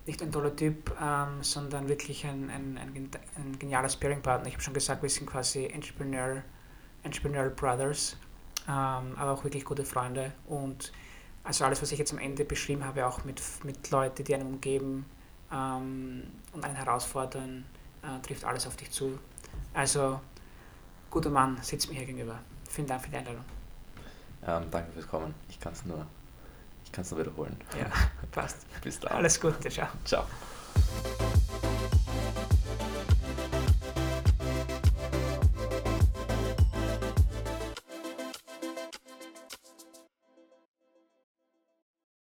nicht 0.06 0.22
ein 0.22 0.32
toller 0.32 0.54
Typ, 0.54 0.94
ähm, 1.02 1.42
sondern 1.42 1.88
wirklich 1.88 2.26
ein, 2.26 2.50
ein, 2.50 2.78
ein, 2.78 3.10
ein 3.38 3.60
genialer 3.60 3.88
Sparing-Partner. 3.88 4.48
Ich 4.48 4.56
habe 4.56 4.64
schon 4.64 4.74
gesagt, 4.74 5.04
wir 5.04 5.10
sind 5.10 5.26
quasi 5.26 5.68
Entrepreneur 5.68 6.44
Entrepreneurial 7.08 7.50
Brothers, 7.50 8.18
ähm, 8.68 9.16
aber 9.18 9.32
auch 9.32 9.44
wirklich 9.44 9.66
gute 9.66 9.86
Freunde. 9.86 10.34
Und 10.48 10.92
also 11.44 11.66
alles, 11.66 11.82
was 11.82 11.92
ich 11.92 12.00
jetzt 12.00 12.12
am 12.12 12.20
Ende 12.20 12.46
beschrieben 12.46 12.86
habe, 12.86 13.06
auch 13.08 13.24
mit, 13.24 13.42
mit 13.64 13.90
Leuten, 13.90 14.24
die 14.24 14.36
einen 14.36 14.48
umgeben 14.48 15.06
ähm, 15.52 16.24
und 16.54 16.64
einen 16.64 16.76
herausfordern, 16.76 17.66
äh, 18.04 18.22
trifft 18.26 18.44
alles 18.44 18.68
auf 18.68 18.76
dich 18.76 18.92
zu. 18.92 19.18
Also, 19.74 20.20
guter 21.10 21.30
Mann 21.30 21.58
sitzt 21.62 21.90
mir 21.90 21.96
hier 21.96 22.06
gegenüber. 22.06 22.40
Vielen 22.70 22.88
Dank 22.88 23.04
für 23.04 23.10
die 23.10 23.18
Einladung. 23.18 23.46
Ähm, 24.46 24.64
danke 24.70 24.92
fürs 24.92 25.08
Kommen. 25.08 25.34
Ich 25.50 25.60
kann 25.60 25.74
es 25.74 25.86
nur, 25.86 26.06
nur 26.96 27.20
wiederholen. 27.20 27.58
Ja, 27.78 27.90
passt. 28.32 28.66
Bis 28.82 29.00
dann. 29.00 29.14
Alles 29.14 29.40
Gute, 29.40 29.70
ciao. 29.70 29.88
Ciao. 30.06 30.26